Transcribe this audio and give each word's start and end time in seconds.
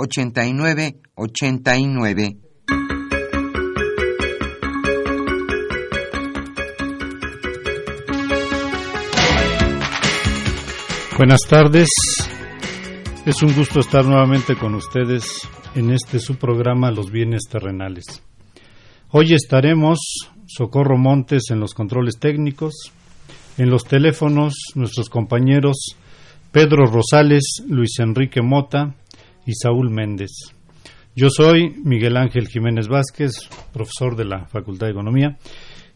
89 0.00 1.00
89. 1.16 2.36
Buenas 11.16 11.40
tardes. 11.48 11.88
Es 13.26 13.42
un 13.42 13.52
gusto 13.56 13.80
estar 13.80 14.04
nuevamente 14.04 14.54
con 14.54 14.76
ustedes 14.76 15.24
en 15.74 15.90
este 15.90 16.20
su 16.20 16.36
programa 16.36 16.92
Los 16.92 17.10
bienes 17.10 17.42
terrenales. 17.50 18.22
Hoy 19.10 19.34
estaremos 19.34 19.98
Socorro 20.46 20.96
Montes 20.96 21.50
en 21.50 21.58
los 21.58 21.74
controles 21.74 22.20
técnicos, 22.20 22.92
en 23.56 23.68
los 23.68 23.82
teléfonos 23.82 24.54
nuestros 24.76 25.08
compañeros 25.10 25.96
Pedro 26.52 26.86
Rosales, 26.86 27.64
Luis 27.66 27.98
Enrique 27.98 28.42
Mota, 28.42 28.94
y 29.48 29.54
Saúl 29.54 29.88
Méndez. 29.88 30.30
Yo 31.16 31.28
soy 31.30 31.74
Miguel 31.82 32.18
Ángel 32.18 32.48
Jiménez 32.48 32.86
Vázquez, 32.86 33.32
profesor 33.72 34.14
de 34.14 34.26
la 34.26 34.44
Facultad 34.44 34.86
de 34.86 34.92
Economía, 34.92 35.38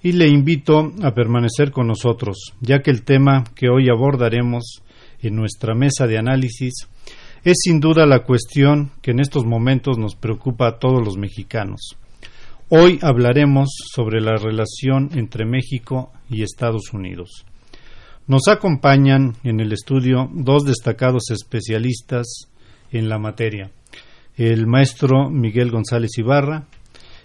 y 0.03 0.13
le 0.13 0.27
invito 0.27 0.91
a 1.03 1.13
permanecer 1.13 1.71
con 1.71 1.87
nosotros, 1.87 2.55
ya 2.63 2.81
que 2.81 2.91
el 2.91 3.05
tema 3.05 3.45
que 3.55 3.69
hoy 3.69 3.91
abordaremos 3.91 4.83
en 5.21 5.37
nuestra 5.37 5.75
mesa 5.75 6.07
de 6.07 6.17
análisis 6.17 6.73
es 7.45 7.59
sin 7.63 7.79
duda 7.79 8.07
la 8.07 8.25
cuestión 8.25 8.93
que 9.03 9.11
en 9.11 9.21
estos 9.21 9.45
momentos 9.45 9.99
nos 9.99 10.17
preocupa 10.17 10.67
a 10.69 10.79
todos 10.79 11.05
los 11.05 11.19
mexicanos. 11.19 11.99
Hoy 12.71 12.99
hablaremos 13.03 13.69
sobre 13.95 14.23
la 14.23 14.37
relación 14.37 15.11
entre 15.13 15.45
México 15.45 16.11
y 16.31 16.43
Estados 16.43 16.95
Unidos. 16.95 17.45
Nos 18.27 18.49
acompañan 18.49 19.35
en 19.45 19.61
el 19.61 19.73
estudio 19.73 20.31
dos 20.33 20.65
destacados 20.65 21.31
especialistas 21.31 22.49
en 22.93 23.09
la 23.09 23.19
materia, 23.19 23.71
el 24.37 24.67
maestro 24.67 25.29
Miguel 25.31 25.71
González 25.71 26.11
Ibarra 26.19 26.67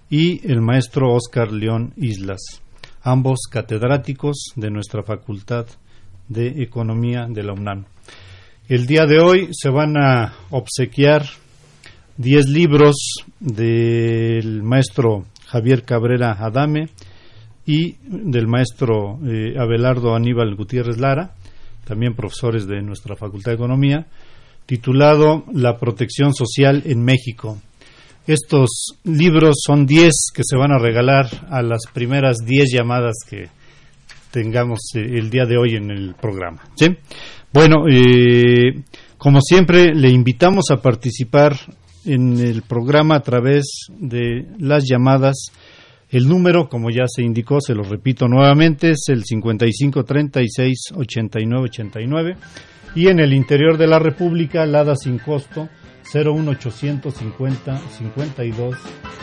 y 0.09 0.45
el 0.49 0.61
maestro 0.61 1.13
Óscar 1.13 1.51
León 1.51 1.93
Islas, 1.97 2.39
ambos 3.01 3.41
catedráticos 3.51 4.53
de 4.55 4.71
nuestra 4.71 5.03
Facultad 5.03 5.67
de 6.27 6.63
Economía 6.63 7.27
de 7.29 7.43
la 7.43 7.53
UNAM. 7.53 7.85
El 8.67 8.85
día 8.85 9.05
de 9.05 9.19
hoy 9.19 9.49
se 9.51 9.69
van 9.69 9.95
a 9.97 10.33
obsequiar 10.49 11.23
10 12.17 12.47
libros 12.47 12.95
del 13.39 14.63
maestro 14.63 15.25
Javier 15.45 15.83
Cabrera 15.83 16.31
Adame 16.39 16.89
y 17.65 17.95
del 18.01 18.47
maestro 18.47 19.19
eh, 19.25 19.55
Abelardo 19.57 20.15
Aníbal 20.15 20.55
Gutiérrez 20.55 20.97
Lara, 20.97 21.35
también 21.85 22.15
profesores 22.15 22.67
de 22.67 22.81
nuestra 22.81 23.15
Facultad 23.15 23.51
de 23.51 23.55
Economía, 23.55 24.07
titulado 24.67 25.45
La 25.51 25.79
protección 25.79 26.35
social 26.35 26.83
en 26.85 27.03
México. 27.03 27.57
Estos 28.27 28.97
libros 29.05 29.55
son 29.65 29.85
10 29.85 30.11
que 30.35 30.43
se 30.43 30.57
van 30.57 30.73
a 30.73 30.77
regalar 30.77 31.27
a 31.49 31.61
las 31.63 31.83
primeras 31.93 32.37
10 32.45 32.73
llamadas 32.73 33.15
que 33.27 33.47
tengamos 34.31 34.79
eh, 34.95 34.99
el 34.99 35.29
día 35.29 35.45
de 35.45 35.57
hoy 35.57 35.75
en 35.75 35.89
el 35.89 36.13
programa. 36.13 36.61
Bueno, 37.53 37.85
eh, 37.89 38.83
como 39.17 39.39
siempre, 39.41 39.95
le 39.95 40.09
invitamos 40.09 40.65
a 40.69 40.81
participar 40.81 41.55
en 42.05 42.37
el 42.37 42.63
programa 42.63 43.15
a 43.15 43.21
través 43.21 43.87
de 43.97 44.45
las 44.59 44.83
llamadas. 44.85 45.51
El 46.09 46.27
número, 46.27 46.67
como 46.67 46.89
ya 46.89 47.05
se 47.07 47.23
indicó, 47.23 47.61
se 47.61 47.73
lo 47.73 47.83
repito 47.83 48.27
nuevamente, 48.27 48.91
es 48.91 49.05
el 49.07 49.23
5536 49.23 50.77
8989 50.93 52.35
y 52.95 53.07
en 53.07 53.19
el 53.19 53.33
interior 53.33 53.77
de 53.77 53.87
la 53.87 53.99
República, 53.99 54.65
LADA 54.65 54.95
sin 54.95 55.19
costo 55.19 55.69
01850 56.13 57.77
52 57.97 58.75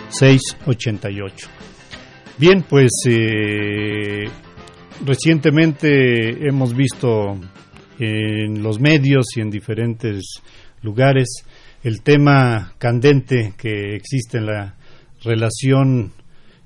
688. 0.08 1.48
Bien, 2.38 2.64
pues 2.68 2.90
eh, 3.08 4.24
recientemente 5.04 6.46
hemos 6.46 6.74
visto 6.74 7.38
en 7.98 8.62
los 8.62 8.80
medios 8.80 9.26
y 9.36 9.40
en 9.40 9.50
diferentes 9.50 10.42
lugares 10.82 11.44
el 11.82 12.02
tema 12.02 12.74
candente 12.78 13.54
que 13.56 13.94
existe 13.94 14.38
en 14.38 14.46
la 14.46 14.74
relación 15.22 16.12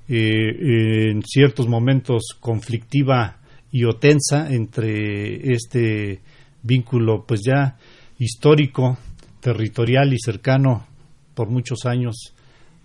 eh, 0.07 1.11
en 1.11 1.21
ciertos 1.23 1.67
momentos 1.67 2.35
conflictiva 2.39 3.37
y 3.71 3.83
o 3.85 3.91
tensa 3.97 4.51
entre 4.51 5.53
este 5.53 6.21
vínculo 6.69 7.25
pues 7.27 7.41
ya 7.45 7.77
histórico, 8.19 8.97
territorial 9.41 10.13
y 10.13 10.17
cercano 10.23 10.85
por 11.33 11.49
muchos 11.49 11.85
años 11.85 12.33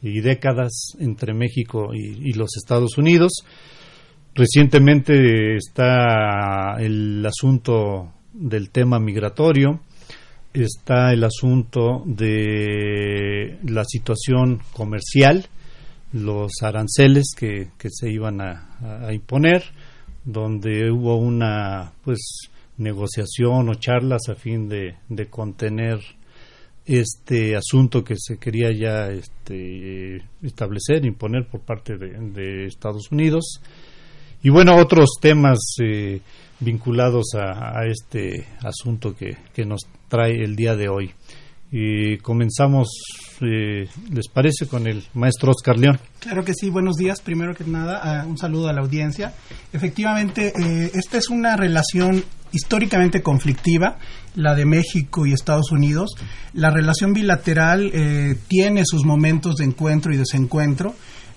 y 0.03 0.21
décadas 0.21 0.97
entre 0.99 1.35
México 1.35 1.95
y, 1.95 2.33
los 2.33 2.57
Estados 2.57 2.99
Unidos. 2.99 3.33
Recientemente 4.35 5.57
está 5.57 6.77
el 6.79 7.25
asunto 7.25 8.13
del 8.33 8.71
tema 8.71 8.99
migratorio, 8.99 9.81
está 10.53 11.13
el 11.13 11.25
asunto 11.25 12.03
de 12.07 13.59
la 13.65 13.85
situación 13.85 14.61
comercial, 14.73 15.47
los 16.13 16.53
aranceles 16.63 17.33
que, 17.37 17.71
se 17.89 18.11
iban 18.11 18.41
a, 18.41 19.07
a, 19.07 19.13
imponer, 19.13 19.65
donde 20.25 20.91
hubo 20.91 21.17
una 21.17 21.93
pues 22.05 22.51
negociación 22.79 23.69
o 23.69 23.75
charlas 23.75 24.29
a 24.29 24.35
fin 24.35 24.69
de, 24.69 24.97
contener 25.31 26.01
este 26.87 27.57
asunto 27.57 28.05
que 28.05 28.15
se 28.19 28.39
quería 28.39 28.71
ya 28.73 29.09
este, 29.09 30.23
establecer, 30.43 31.05
imponer 31.05 31.47
por 31.47 31.61
parte 31.61 31.97
de, 31.97 32.67
Estados 32.67 33.11
Unidos. 33.11 33.61
Y 34.43 34.51
bueno, 34.51 34.77
otros 34.77 35.11
temas 35.21 35.59
eh, 35.83 36.21
vinculados 36.61 37.35
a, 37.35 37.87
este 37.87 38.47
asunto 38.63 39.17
que, 39.17 39.37
que, 39.55 39.65
nos 39.65 39.81
trae 40.09 40.45
el 40.45 40.55
día 40.55 40.77
de 40.77 40.89
hoy. 40.89 41.15
Y 41.77 42.19
comenzamos, 42.19 42.89
eh, 43.41 43.89
¿les 44.13 44.29
parece, 44.29 44.69
con 44.69 44.87
el 44.87 45.03
maestro 45.15 45.51
Oscar 45.51 45.77
León? 45.77 45.99
Claro 46.21 46.45
que 46.45 46.55
sí, 46.55 46.71
buenos 46.71 46.95
días. 46.95 47.21
Primero 47.21 47.53
que 47.55 47.65
nada, 47.65 48.25
un 48.27 48.39
saludo 48.39 48.69
a 48.69 48.73
la 48.73 48.83
audiencia. 48.83 49.35
Efectivamente, 49.73 50.53
eh, 50.57 50.91
esta 50.95 51.19
es 51.19 51.31
una 51.31 51.57
relación 51.57 52.23
históricamente 52.55 53.23
conflictiva, 53.23 53.99
la 54.35 54.55
de 54.55 54.65
México 54.65 55.27
y 55.27 55.33
Estados 55.33 55.73
Unidos. 55.73 56.11
La 56.53 56.71
relación 56.71 57.13
bilateral 57.13 57.93
tiene 58.49 58.83
sus 58.85 59.05
momentos 59.05 59.57
de 59.57 59.65
encuentro 59.65 60.13
y 60.13 60.17
desencuentro 60.17 60.95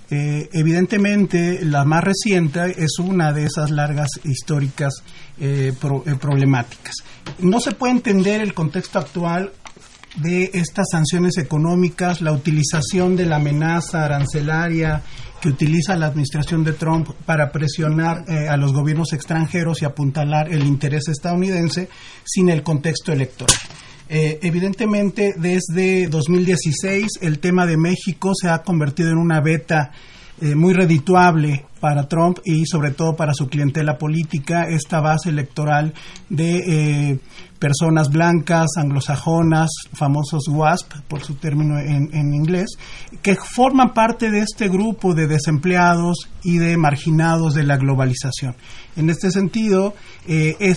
eh, 0.10 0.50
evidentemente, 0.54 1.66
la 1.66 1.84
más 1.84 2.04
reciente 2.04 2.82
es 2.82 2.98
una 3.00 3.34
de 3.34 3.44
esas 3.44 3.72
largas 3.72 4.08
históricas 4.24 4.94
eh, 5.40 5.74
eh, 5.74 6.16
problemáticas. 6.20 6.96
No 7.40 7.60
se 7.60 7.74
puede 7.74 7.94
entender 7.94 8.42
el 8.42 8.54
contexto 8.54 9.00
actual 9.00 9.52
de 10.16 10.52
estas 10.54 10.88
sanciones 10.92 11.38
económicas, 11.38 12.22
la 12.22 12.32
utilización 12.32 13.18
de 13.18 13.26
la 13.26 13.36
amenaza 13.36 14.06
arancelaria 14.06 15.04
que 15.42 15.50
utiliza 15.50 15.96
la 15.96 16.08
administración 16.08 16.64
de 16.64 16.74
Trump 16.74 17.10
para 17.26 17.52
presionar 17.52 18.26
a 18.28 18.58
los 18.58 18.74
gobiernos 18.74 19.14
extranjeros 19.14 19.82
y 19.82 19.86
apuntalar 19.86 20.52
el 20.52 20.66
interés 20.66 21.08
estadounidense 21.08 21.90
sin 22.26 22.50
el 22.50 22.64
contexto 22.64 23.12
electoral. 23.12 23.58
Eh, 24.10 24.40
evidentemente, 24.42 25.34
desde 25.38 26.08
2016 26.08 27.08
el 27.22 27.40
tema 27.40 27.66
de 27.66 27.78
México 27.78 28.32
se 28.34 28.50
ha 28.50 28.64
convertido 28.64 29.12
en 29.12 29.18
una 29.18 29.42
beta 29.42 29.92
eh, 30.40 30.56
muy 30.56 30.74
redituable 30.74 31.66
para 31.82 32.08
Trump 32.08 32.40
y 32.46 32.66
sobre 32.66 32.92
todo 32.92 33.16
para 33.16 33.34
su 33.34 33.48
clientela 33.48 33.98
política, 33.98 34.68
esta 34.70 35.02
base 35.02 35.30
electoral 35.30 35.94
de 36.30 37.12
eh, 37.12 37.20
personas 37.60 38.10
blancas, 38.10 38.68
anglosajonas, 38.78 39.70
famosos 39.94 40.48
WASP, 40.48 40.94
por 41.08 41.24
su 41.24 41.36
término 41.36 41.80
en, 41.80 42.34
inglés, 42.34 42.78
que 43.22 43.36
forman 43.36 43.94
parte 43.94 44.30
de 44.32 44.40
este 44.40 44.68
grupo 44.68 45.14
de 45.14 45.28
desempleados 45.28 46.30
y 46.44 46.58
de 46.58 46.78
marginados 46.78 47.54
de 47.54 47.64
la 47.64 47.78
globalización. 47.78 48.56
En 48.96 49.10
este 49.10 49.32
sentido, 49.32 49.94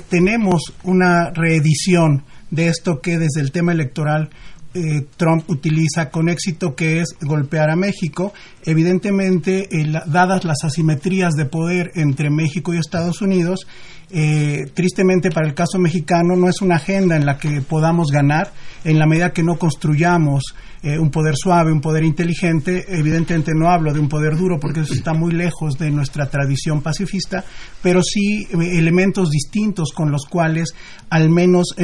tenemos 0.09 0.73
una 0.85 1.31
reedición 1.31 2.25
de 2.51 2.69
esto 2.69 3.01
que 3.01 3.19
desde 3.19 3.41
el 3.41 3.53
tema 3.53 3.73
electoral 3.73 4.31
eh, 4.73 5.05
Trump 5.17 5.51
utiliza 5.51 6.11
con 6.11 6.29
éxito, 6.29 6.77
que 6.77 7.01
es 7.01 7.17
golpear 7.21 7.71
a 7.71 7.77
México. 7.77 8.33
Evidentemente, 8.65 9.69
eh, 9.71 9.93
dadas 10.07 10.45
las 10.45 10.63
asimetrías 10.63 11.35
de 11.35 11.45
poder 11.45 11.91
entre 11.97 12.31
México 12.31 12.73
y 12.73 12.79
Estados 12.79 13.21
Unidos, 13.21 13.67
eh, 14.13 14.71
tristemente 14.75 15.31
para 15.31 15.47
el 15.47 15.55
caso 15.55 15.79
mexicano 15.79 16.35
no 16.37 16.49
es 16.49 16.61
una 16.63 16.77
agenda 16.77 17.17
en 17.17 17.25
la 17.25 17.39
que 17.39 17.61
podamos 17.61 18.09
ganar 18.11 18.53
en 18.83 18.99
la 18.99 19.07
medida 19.07 19.33
que 19.33 19.45
no 19.45 19.57
construyamos 19.57 20.43
eh, 20.83 20.99
un 20.99 21.11
poder 21.11 21.35
suave, 21.37 21.71
un 21.71 21.81
poder 21.81 22.03
inteligente. 22.03 22.87
Evidentemente 22.89 23.53
no 23.55 23.71
hablo 23.71 23.93
de 23.93 24.01
un 24.01 24.09
poder 24.09 24.37
duro 24.37 24.59
porque 24.59 24.81
eso 24.81 24.95
está 24.95 25.13
muy 25.13 25.33
lejos 25.33 25.79
de 25.79 25.91
nuestra 25.91 26.29
tradición 26.29 26.83
pacifista, 26.83 27.45
pero 27.83 28.03
sí 28.03 28.49
eh, 28.51 28.79
elementos 28.79 29.31
distintos 29.31 29.93
con 29.93 30.11
los 30.11 30.27
cuales 30.27 30.75
al 31.11 31.31
menos 31.31 31.75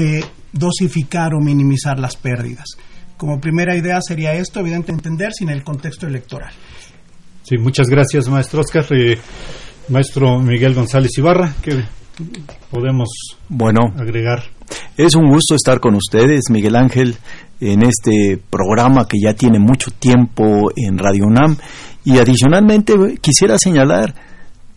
dosificar 0.53 1.33
o 1.35 1.41
minimizar 1.41 1.99
las 1.99 2.17
pérdidas. 2.17 2.67
Como 3.17 3.41
primera 3.41 3.77
idea 3.77 4.01
sería 4.01 4.35
esto, 4.35 4.61
evidentemente 4.61 5.09
entender 5.09 5.33
sin 5.33 5.51
el 5.51 5.63
contexto 5.63 6.07
electoral. 6.07 6.53
Sí, 7.43 7.57
muchas 7.59 7.89
gracias, 7.89 8.29
maestro 8.29 8.61
Oscar. 8.61 8.85
maestro 9.89 10.41
Miguel 10.41 10.75
González 10.75 11.13
Ibarra, 11.17 11.55
que 11.63 11.85
podemos 12.71 13.09
bueno, 13.49 13.81
agregar? 13.97 14.45
Es 14.97 15.15
un 15.15 15.29
gusto 15.29 15.55
estar 15.55 15.81
con 15.81 15.95
ustedes, 15.95 16.45
Miguel 16.51 16.77
Ángel, 16.77 17.17
en 17.61 17.83
este 17.83 18.41
programa 18.51 19.07
que 19.07 19.19
ya 19.23 19.35
tiene 19.35 19.59
mucho 19.59 19.91
tiempo 19.91 20.71
en 20.75 20.99
Radio 20.99 21.25
UNAM. 21.27 21.57
Y 22.05 22.19
adicionalmente 22.19 22.95
quisiera 23.21 23.59
señalar, 23.59 24.15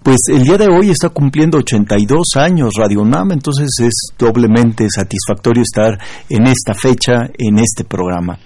pues 0.03 0.17
el 0.29 0.43
día 0.43 0.57
de 0.57 0.67
hoy 0.67 0.89
está 0.89 1.09
cumpliendo 1.09 1.57
82 1.59 2.35
años 2.35 2.73
Radio 2.77 3.01
UNAM, 3.01 3.31
entonces 3.31 3.69
es 3.79 3.93
doblemente 4.17 4.87
satisfactorio 4.89 5.63
estar 5.63 5.97
en 6.29 6.47
esta 6.47 6.73
fecha, 6.73 7.29
en 7.37 7.59
este 7.59 7.83
programa. 7.83 8.37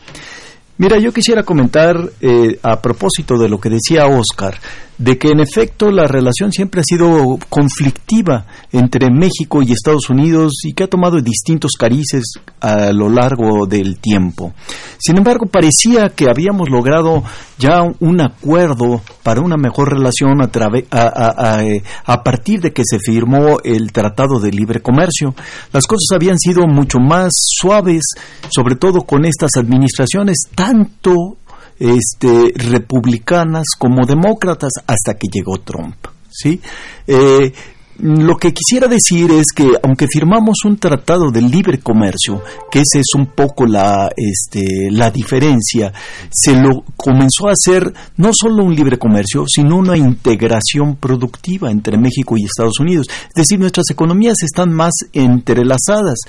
Mira, 0.77 0.97
yo 0.97 1.13
quisiera 1.13 1.43
comentar 1.43 1.95
eh, 2.19 2.59
a 2.63 2.81
propósito 2.81 3.37
de 3.37 3.47
lo 3.47 3.59
que 3.59 3.69
decía 3.69 4.07
Oscar, 4.07 4.55
de 4.97 5.17
que 5.17 5.29
en 5.29 5.39
efecto 5.39 5.91
la 5.91 6.07
relación 6.07 6.51
siempre 6.51 6.81
ha 6.81 6.83
sido 6.83 7.37
conflictiva 7.49 8.45
entre 8.71 9.09
México 9.09 9.61
y 9.61 9.71
Estados 9.71 10.09
Unidos 10.09 10.53
y 10.63 10.73
que 10.73 10.83
ha 10.83 10.87
tomado 10.87 11.19
distintos 11.19 11.73
carices 11.73 12.23
a 12.59 12.91
lo 12.91 13.09
largo 13.09 13.65
del 13.65 13.97
tiempo. 13.97 14.53
Sin 14.99 15.17
embargo, 15.17 15.45
parecía 15.45 16.09
que 16.09 16.29
habíamos 16.29 16.69
logrado 16.69 17.23
ya 17.57 17.81
un 17.99 18.21
acuerdo 18.21 19.01
para 19.23 19.41
una 19.41 19.57
mejor 19.57 19.93
relación 19.93 20.41
a, 20.41 20.49
a, 20.91 21.61
a, 22.05 22.23
partir 22.23 22.61
de 22.61 22.71
que 22.71 22.83
se 22.85 22.99
firmó 22.99 23.57
el 23.63 23.91
Tratado 23.91 24.39
de 24.39 24.51
Libre 24.51 24.81
Comercio. 24.81 25.33
Las 25.71 25.85
cosas 25.85 26.07
habían 26.13 26.37
sido 26.37 26.67
mucho 26.67 26.99
más 26.99 27.31
suaves, 27.33 28.03
sobre 28.49 28.75
todo 28.75 29.01
con 29.01 29.25
estas 29.25 29.51
administraciones, 29.57 30.37
tanto 30.63 31.37
este, 31.77 32.53
republicanas 32.55 33.65
como 33.77 34.05
demócratas 34.05 34.71
hasta 34.87 35.15
que 35.15 35.27
llegó 35.29 35.57
Trump. 35.57 35.95
¿sí? 36.29 36.61
Eh, 37.05 37.51
lo 37.99 38.37
que 38.37 38.53
quisiera 38.53 38.87
decir 38.87 39.29
es 39.31 39.47
que 39.53 39.67
aunque 39.83 40.07
firmamos 40.07 40.63
un 40.65 40.77
tratado 40.77 41.31
de 41.31 41.41
libre 41.41 41.79
comercio, 41.79 42.41
que 42.71 42.79
esa 42.79 42.99
es 42.99 43.13
un 43.15 43.27
poco 43.27 43.65
la, 43.65 44.09
este, 44.15 44.89
la 44.89 45.11
diferencia, 45.11 45.91
se 46.31 46.55
lo 46.55 46.85
comenzó 46.95 47.49
a 47.49 47.51
hacer 47.51 47.93
no 48.17 48.31
solo 48.33 48.63
un 48.63 48.73
libre 48.73 48.97
comercio, 48.97 49.43
sino 49.47 49.75
una 49.75 49.97
integración 49.97 50.95
productiva 50.95 51.69
entre 51.69 51.97
México 51.97 52.35
y 52.37 52.45
Estados 52.45 52.79
Unidos. 52.79 53.07
Es 53.09 53.35
decir, 53.35 53.59
nuestras 53.59 53.89
economías 53.91 54.37
están 54.43 54.73
más 54.73 54.93
entrelazadas 55.11 56.19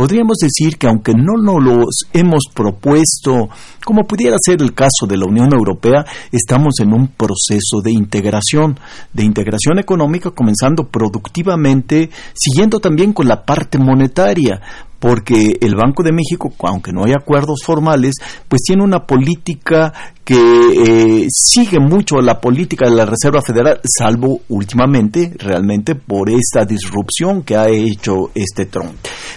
podríamos 0.00 0.38
decir 0.38 0.78
que 0.78 0.86
aunque 0.86 1.12
no 1.12 1.36
nos 1.36 1.62
los 1.62 1.84
hemos 2.14 2.44
propuesto, 2.54 3.50
como 3.84 4.06
pudiera 4.06 4.34
ser 4.42 4.62
el 4.62 4.72
caso 4.72 5.06
de 5.06 5.18
la 5.18 5.26
Unión 5.26 5.52
Europea, 5.52 6.06
estamos 6.32 6.80
en 6.80 6.94
un 6.94 7.08
proceso 7.08 7.82
de 7.84 7.92
integración, 7.92 8.80
de 9.12 9.24
integración 9.24 9.78
económica, 9.78 10.30
comenzando 10.30 10.88
productivamente, 10.88 12.08
siguiendo 12.32 12.80
también 12.80 13.12
con 13.12 13.28
la 13.28 13.44
parte 13.44 13.76
monetaria, 13.76 14.62
porque 15.00 15.56
el 15.60 15.74
Banco 15.74 16.02
de 16.04 16.12
México, 16.12 16.52
aunque 16.60 16.92
no 16.92 17.04
hay 17.04 17.12
acuerdos 17.12 17.62
formales, 17.64 18.14
pues 18.46 18.62
tiene 18.62 18.84
una 18.84 19.00
política 19.06 19.92
que 20.22 20.36
eh, 20.36 21.26
sigue 21.28 21.80
mucho 21.80 22.20
la 22.20 22.38
política 22.40 22.88
de 22.88 22.94
la 22.94 23.06
Reserva 23.06 23.42
Federal, 23.42 23.80
salvo 23.84 24.42
últimamente, 24.50 25.32
realmente, 25.38 25.96
por 25.96 26.30
esta 26.30 26.64
disrupción 26.64 27.42
que 27.42 27.56
ha 27.56 27.68
hecho 27.68 28.30
este 28.34 28.66
Trump. 28.66 28.94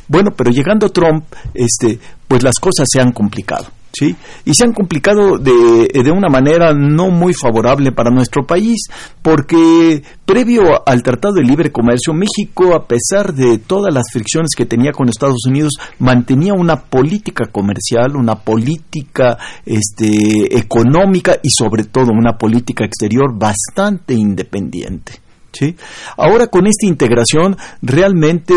Bueno, 0.07 0.31
pero 0.35 0.51
llegando 0.51 0.89
Trump, 0.89 1.25
este, 1.53 1.97
pues 2.27 2.43
las 2.43 2.55
cosas 2.59 2.85
se 2.91 3.01
han 3.01 3.11
complicado. 3.11 3.67
¿Sí? 3.93 4.15
Y 4.45 4.53
se 4.53 4.65
han 4.65 4.73
complicado 4.73 5.37
de, 5.37 5.87
de, 5.93 6.11
una 6.11 6.27
manera 6.27 6.73
no 6.73 7.09
muy 7.09 7.33
favorable 7.33 7.91
para 7.91 8.09
nuestro 8.09 8.45
país, 8.45 8.87
porque 9.21 10.01
previo 10.25 10.63
al 10.85 11.03
Tratado 11.03 11.35
de 11.35 11.43
Libre 11.43 11.71
Comercio, 11.71 12.13
México, 12.13 12.73
a 12.73 12.87
pesar 12.87 13.33
de 13.33 13.59
todas 13.59 13.93
las 13.93 14.11
fricciones 14.11 14.51
que 14.57 14.65
tenía 14.65 14.91
con 14.91 15.09
Estados 15.09 15.45
Unidos, 15.47 15.73
mantenía 15.99 16.53
una 16.53 16.81
política 16.81 17.45
comercial, 17.51 18.15
una 18.15 18.35
política 18.35 19.37
este, 19.65 20.57
económica 20.57 21.37
y 21.41 21.49
sobre 21.51 21.83
todo 21.85 22.07
una 22.11 22.37
política 22.37 22.85
exterior 22.85 23.37
bastante 23.37 24.13
independiente. 24.13 25.19
¿Sí? 25.51 25.75
Ahora 26.17 26.47
con 26.47 26.65
esta 26.65 26.87
integración 26.87 27.55
realmente 27.83 28.55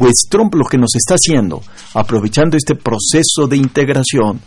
pues 0.00 0.24
Trump 0.30 0.54
lo 0.54 0.64
que 0.64 0.78
nos 0.78 0.94
está 0.94 1.14
haciendo, 1.14 1.62
aprovechando 1.92 2.56
este 2.56 2.74
proceso 2.74 3.46
de 3.46 3.58
integración, 3.58 4.40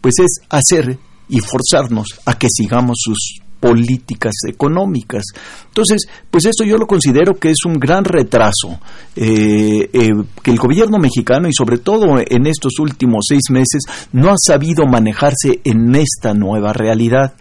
pues 0.00 0.14
es 0.18 0.40
hacer 0.48 0.98
y 1.28 1.40
forzarnos 1.40 2.06
a 2.24 2.38
que 2.38 2.46
sigamos 2.50 2.96
sus 3.02 3.42
políticas 3.60 4.32
económicas. 4.48 5.24
Entonces, 5.66 6.08
pues 6.30 6.46
esto 6.46 6.64
yo 6.64 6.78
lo 6.78 6.86
considero 6.86 7.34
que 7.34 7.50
es 7.50 7.66
un 7.66 7.74
gran 7.74 8.02
retraso 8.04 8.80
eh, 9.14 9.90
eh, 9.92 10.08
que 10.42 10.50
el 10.50 10.58
gobierno 10.58 10.96
mexicano 10.98 11.48
y 11.48 11.52
sobre 11.52 11.76
todo 11.76 12.18
en 12.18 12.46
estos 12.46 12.78
últimos 12.78 13.26
seis 13.28 13.50
meses 13.50 13.82
no 14.12 14.30
ha 14.30 14.36
sabido 14.38 14.86
manejarse 14.86 15.60
en 15.64 15.94
esta 15.96 16.32
nueva 16.32 16.72
realidad. 16.72 17.34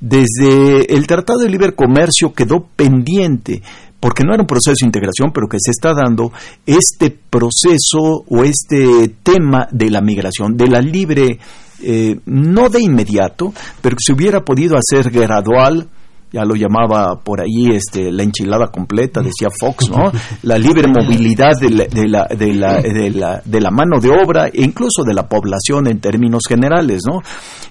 Desde 0.00 0.94
el 0.94 1.06
Tratado 1.06 1.38
de 1.38 1.48
Libre 1.48 1.74
Comercio 1.74 2.34
quedó 2.34 2.68
pendiente 2.76 3.62
porque 4.04 4.22
no 4.22 4.34
era 4.34 4.42
un 4.42 4.46
proceso 4.46 4.74
de 4.82 4.86
integración, 4.86 5.30
pero 5.32 5.48
que 5.48 5.56
se 5.58 5.70
está 5.70 5.94
dando 5.94 6.30
este 6.66 7.08
proceso 7.10 8.22
o 8.28 8.44
este 8.44 9.14
tema 9.22 9.66
de 9.70 9.88
la 9.88 10.02
migración, 10.02 10.58
de 10.58 10.68
la 10.68 10.82
libre, 10.82 11.38
eh, 11.82 12.14
no 12.26 12.68
de 12.68 12.82
inmediato, 12.82 13.54
pero 13.80 13.96
que 13.96 14.04
se 14.04 14.12
hubiera 14.12 14.44
podido 14.44 14.76
hacer 14.76 15.10
gradual, 15.10 15.88
ya 16.30 16.44
lo 16.44 16.54
llamaba 16.54 17.18
por 17.20 17.40
ahí 17.40 17.74
este, 17.74 18.12
la 18.12 18.24
enchilada 18.24 18.66
completa, 18.66 19.22
decía 19.22 19.48
Fox, 19.48 19.88
¿no? 19.88 20.12
La 20.42 20.58
libre 20.58 20.86
movilidad 20.86 21.52
de 21.58 21.70
la, 21.70 21.84
de 21.84 22.06
la, 22.06 22.26
de 22.26 22.52
la, 22.52 22.82
de 22.82 23.10
la, 23.10 23.42
de 23.42 23.60
la 23.60 23.70
mano 23.70 24.00
de 24.00 24.10
obra 24.10 24.48
e 24.48 24.64
incluso 24.64 25.02
de 25.02 25.14
la 25.14 25.26
población 25.26 25.86
en 25.86 26.00
términos 26.00 26.42
generales, 26.46 27.04
¿no? 27.06 27.20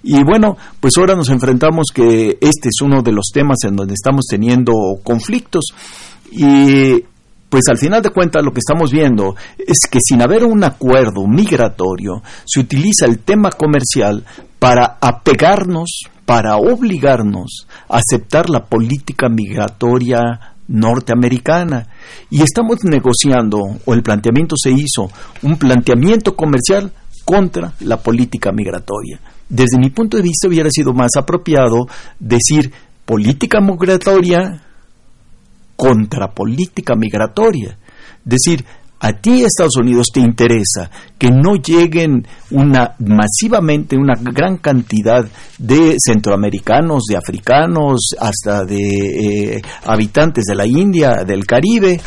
Y 0.01 0.23
bueno, 0.23 0.57
pues 0.79 0.93
ahora 0.97 1.13
nos 1.13 1.29
enfrentamos 1.29 1.87
que 1.93 2.39
este 2.41 2.69
es 2.69 2.81
uno 2.81 3.03
de 3.03 3.11
los 3.11 3.25
temas 3.31 3.57
en 3.67 3.75
donde 3.75 3.93
estamos 3.93 4.25
teniendo 4.27 4.73
conflictos 5.03 5.65
y 6.35 7.03
pues 7.53 7.65
al 7.69 7.77
final 7.77 8.01
de 8.01 8.09
cuentas 8.09 8.43
lo 8.43 8.51
que 8.51 8.61
estamos 8.67 8.91
viendo 8.91 9.35
es 9.59 9.77
que 9.87 9.99
sin 10.03 10.23
haber 10.23 10.43
un 10.43 10.63
acuerdo 10.63 11.27
migratorio, 11.27 12.23
se 12.45 12.61
utiliza 12.61 13.05
el 13.05 13.19
tema 13.19 13.51
comercial 13.51 14.23
para 14.57 14.97
apegarnos, 14.99 15.99
para 16.25 16.57
obligarnos 16.57 17.67
a 17.87 17.99
aceptar 17.99 18.49
la 18.49 18.65
política 18.65 19.29
migratoria 19.29 20.55
norteamericana. 20.67 21.89
Y 22.31 22.41
estamos 22.41 22.83
negociando, 22.85 23.59
o 23.85 23.93
el 23.93 24.01
planteamiento 24.01 24.55
se 24.57 24.71
hizo, 24.71 25.11
un 25.43 25.57
planteamiento 25.57 26.35
comercial 26.35 26.91
contra 27.23 27.73
la 27.81 27.97
política 27.97 28.51
migratoria. 28.51 29.19
Desde 29.47 29.77
mi 29.77 29.91
punto 29.91 30.17
de 30.17 30.23
vista 30.23 30.47
hubiera 30.47 30.71
sido 30.71 30.93
más 30.93 31.11
apropiado 31.17 31.85
decir 32.19 32.71
política 33.05 33.59
migratoria 33.61 34.63
contra 35.75 36.31
política 36.31 36.95
migratoria. 36.95 37.77
Decir, 38.23 38.63
a 39.03 39.11
ti 39.11 39.43
Estados 39.43 39.75
Unidos 39.75 40.07
te 40.13 40.21
interesa 40.21 40.89
que 41.17 41.29
no 41.29 41.55
lleguen 41.55 42.25
una 42.51 42.95
masivamente 42.99 43.97
una 43.97 44.13
gran 44.15 44.57
cantidad 44.57 45.25
de 45.57 45.97
centroamericanos, 45.99 47.03
de 47.09 47.17
africanos, 47.17 48.15
hasta 48.17 48.63
de 48.63 49.57
eh, 49.57 49.61
habitantes 49.83 50.45
de 50.45 50.55
la 50.55 50.65
India, 50.65 51.25
del 51.27 51.45
Caribe, 51.45 51.99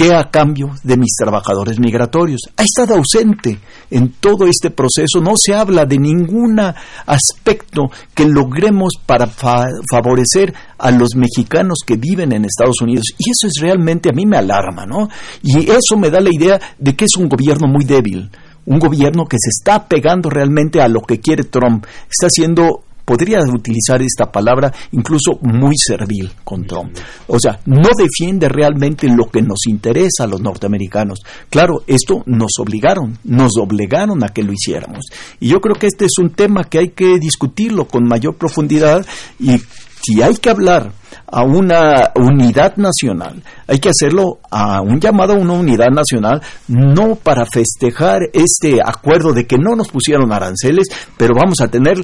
¿Qué 0.00 0.14
a 0.14 0.30
cambio 0.30 0.70
de 0.82 0.96
mis 0.96 1.14
trabajadores 1.14 1.78
migratorios? 1.78 2.40
Ha 2.56 2.62
estado 2.62 2.94
ausente 2.94 3.58
en 3.90 4.14
todo 4.18 4.46
este 4.46 4.70
proceso. 4.70 5.20
No 5.20 5.32
se 5.36 5.52
habla 5.52 5.84
de 5.84 5.98
ningún 5.98 6.58
aspecto 7.04 7.90
que 8.14 8.24
logremos 8.24 8.94
para 9.04 9.26
favorecer 9.26 10.54
a 10.78 10.90
los 10.90 11.10
mexicanos 11.16 11.80
que 11.86 11.98
viven 11.98 12.32
en 12.32 12.46
Estados 12.46 12.80
Unidos. 12.80 13.08
Y 13.18 13.24
eso 13.28 13.46
es 13.46 13.60
realmente 13.60 14.08
a 14.08 14.14
mí 14.14 14.24
me 14.24 14.38
alarma, 14.38 14.86
¿no? 14.86 15.10
Y 15.42 15.68
eso 15.68 15.98
me 15.98 16.08
da 16.08 16.22
la 16.22 16.30
idea 16.32 16.58
de 16.78 16.96
que 16.96 17.04
es 17.04 17.18
un 17.18 17.28
gobierno 17.28 17.66
muy 17.68 17.84
débil 17.84 18.30
un 18.66 18.78
gobierno 18.78 19.24
que 19.24 19.38
se 19.40 19.48
está 19.48 19.88
pegando 19.88 20.28
realmente 20.28 20.80
a 20.80 20.86
lo 20.86 21.00
que 21.00 21.18
quiere 21.18 21.44
Trump, 21.44 21.86
está 22.08 22.26
haciendo 22.26 22.84
podría 23.10 23.40
utilizar 23.40 24.00
esta 24.02 24.30
palabra 24.30 24.72
incluso 24.92 25.36
muy 25.42 25.74
servil 25.76 26.30
con 26.44 26.64
Trump. 26.64 26.96
O 27.26 27.40
sea, 27.40 27.58
no 27.66 27.88
defiende 27.98 28.48
realmente 28.48 29.08
lo 29.08 29.24
que 29.24 29.42
nos 29.42 29.66
interesa 29.66 30.22
a 30.22 30.26
los 30.28 30.40
norteamericanos. 30.40 31.18
Claro, 31.48 31.82
esto 31.88 32.22
nos 32.26 32.52
obligaron, 32.60 33.18
nos 33.24 33.56
obligaron 33.60 34.22
a 34.22 34.28
que 34.28 34.44
lo 34.44 34.52
hiciéramos. 34.52 35.06
Y 35.40 35.48
yo 35.48 35.60
creo 35.60 35.74
que 35.74 35.88
este 35.88 36.04
es 36.04 36.18
un 36.20 36.30
tema 36.30 36.62
que 36.62 36.78
hay 36.78 36.90
que 36.90 37.18
discutirlo 37.18 37.88
con 37.88 38.04
mayor 38.06 38.36
profundidad 38.36 39.04
y 39.40 39.56
si 40.02 40.22
hay 40.22 40.36
que 40.36 40.50
hablar 40.50 40.92
a 41.26 41.42
una 41.42 42.12
unidad 42.14 42.76
nacional, 42.76 43.42
hay 43.66 43.80
que 43.80 43.90
hacerlo 43.90 44.38
a 44.52 44.80
un 44.82 45.00
llamado 45.00 45.32
a 45.32 45.36
una 45.36 45.54
unidad 45.54 45.90
nacional, 45.90 46.40
no 46.68 47.16
para 47.16 47.44
festejar 47.44 48.20
este 48.32 48.78
acuerdo 48.84 49.32
de 49.32 49.48
que 49.48 49.58
no 49.58 49.74
nos 49.74 49.88
pusieron 49.88 50.32
aranceles, 50.32 50.86
pero 51.16 51.34
vamos 51.34 51.60
a 51.60 51.68
tener 51.68 52.02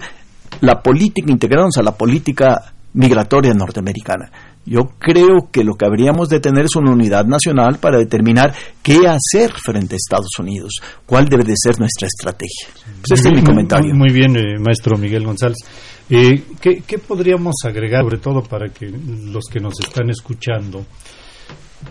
la 0.61 0.81
política, 0.81 1.31
integrarnos 1.31 1.77
a 1.79 1.83
la 1.83 1.93
política 1.93 2.73
migratoria 2.95 3.53
norteamericana. 3.53 4.31
Yo 4.65 4.81
creo 4.99 5.49
que 5.53 5.63
lo 5.63 5.75
que 5.75 5.87
habríamos 5.87 6.29
de 6.29 6.41
tener 6.41 6.65
es 6.65 6.75
una 6.75 6.91
unidad 6.91 7.25
nacional 7.25 7.79
para 7.79 7.99
determinar 7.99 8.53
qué 8.83 9.07
hacer 9.07 9.53
frente 9.53 9.95
a 9.95 9.97
Estados 9.97 10.33
Unidos, 10.41 10.81
cuál 11.05 11.29
debe 11.29 11.45
de 11.45 11.55
ser 11.57 11.79
nuestra 11.79 12.09
estrategia. 12.09 12.69
Pues 12.75 13.21
este 13.21 13.29
es 13.29 13.35
mi 13.35 13.45
comentario. 13.45 13.95
Muy, 13.95 14.13
bien, 14.13 14.35
eh, 14.37 14.59
maestro 14.59 14.97
Miguel 14.97 15.25
González. 15.25 15.59
Eh, 16.11 16.43
¿qué, 16.61 16.83
¿Qué 16.85 16.99
podríamos 16.99 17.55
agregar, 17.65 18.03
sobre 18.03 18.19
todo 18.19 18.43
para 18.43 18.71
que 18.71 18.87
los 18.89 19.45
que 19.45 19.61
nos 19.61 19.79
están 19.79 20.11
escuchando, 20.11 20.85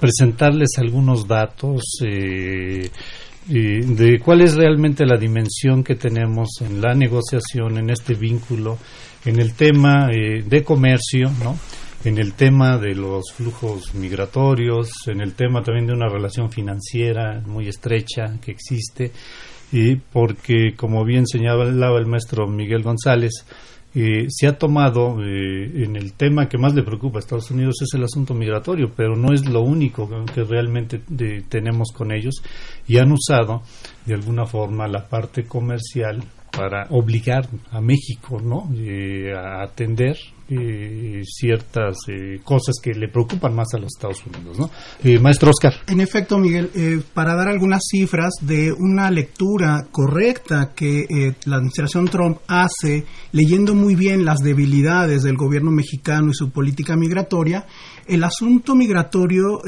presentarles 0.02 0.72
algunos 0.78 1.26
datos? 1.26 1.82
Eh, 2.04 2.90
de 3.48 4.20
cuál 4.20 4.42
es 4.42 4.56
realmente 4.56 5.06
la 5.06 5.18
dimensión 5.18 5.84
que 5.84 5.96
tenemos 5.96 6.50
en 6.62 6.82
la 6.82 6.96
negociación, 6.96 7.78
en 7.78 7.90
este 7.90 8.16
vínculo, 8.16 8.78
en 9.24 9.40
el 9.40 9.54
tema 9.54 10.10
eh, 10.12 10.44
de 10.44 10.64
comercio, 10.64 11.32
¿no? 11.44 11.58
en 12.06 12.20
el 12.20 12.34
tema 12.34 12.78
de 12.78 12.94
los 12.94 13.32
flujos 13.34 13.96
migratorios, 13.96 14.90
en 15.08 15.22
el 15.22 15.34
tema 15.34 15.64
también 15.64 15.88
de 15.88 15.94
una 15.94 16.08
relación 16.08 16.52
financiera 16.52 17.42
muy 17.46 17.68
estrecha 17.68 18.38
que 18.40 18.52
existe, 18.52 19.12
y 19.72 19.96
porque, 19.96 20.76
como 20.76 21.04
bien 21.04 21.26
señalaba 21.26 21.98
el 21.98 22.06
maestro 22.06 22.48
Miguel 22.48 22.84
González, 22.84 23.32
eh, 23.96 24.26
se 24.30 24.48
ha 24.48 24.58
tomado 24.58 25.24
eh, 25.24 25.84
en 25.86 25.96
el 25.96 26.14
tema 26.14 26.50
que 26.50 26.58
más 26.58 26.76
le 26.76 26.84
preocupa 26.84 27.18
a 27.18 27.22
Estados 27.22 27.50
Unidos 27.50 27.76
es 27.82 27.94
el 27.94 28.04
asunto 28.04 28.34
migratorio, 28.34 28.92
pero 28.94 29.16
no 29.16 29.34
es 29.34 29.48
lo 29.48 29.62
único 29.62 30.10
que 30.34 30.44
realmente 30.44 31.00
tenemos 31.48 31.94
con 31.94 32.12
ellos 32.12 32.44
y 32.88 32.98
han 32.98 33.14
usado 33.14 33.64
de 34.06 34.14
alguna 34.14 34.46
forma 34.46 34.88
la 34.90 35.08
parte 35.08 35.46
comercial 35.46 36.22
para 36.56 36.88
obligar 36.90 37.48
a 37.72 37.82
México 37.82 38.40
¿no? 38.42 38.70
Eh, 38.76 39.34
a 39.36 39.64
atender 39.64 40.18
eh, 40.48 41.22
ciertas 41.26 41.98
eh, 42.08 42.40
cosas 42.44 42.76
que 42.82 42.94
le 42.94 43.10
preocupan 43.10 43.54
más 43.54 43.74
a 43.74 43.78
los 43.78 43.94
Estados 43.96 44.24
Unidos. 44.26 44.58
¿no? 44.60 44.70
Maestro 45.22 45.50
Oscar. 45.50 45.74
En 45.88 46.02
efecto, 46.02 46.38
Miguel, 46.38 47.04
para 47.14 47.36
dar 47.36 47.48
algunas 47.48 47.82
cifras 47.90 48.34
de 48.42 48.72
una 48.72 49.12
lectura 49.12 49.88
correcta 49.92 50.72
que 50.76 51.36
la 51.46 51.58
administración 51.58 52.08
Trump 52.08 52.38
hace, 52.48 53.06
leyendo 53.32 53.76
muy 53.76 53.96
bien 53.96 54.26
las 54.26 54.40
debilidades 54.40 55.24
del 55.24 55.36
gobierno 55.36 55.72
mexicano 55.72 56.30
y 56.30 56.34
su 56.34 56.52
política 56.52 56.96
migratoria, 56.96 57.66
el 58.08 58.24
asunto 58.24 58.76
migratorio 58.76 59.62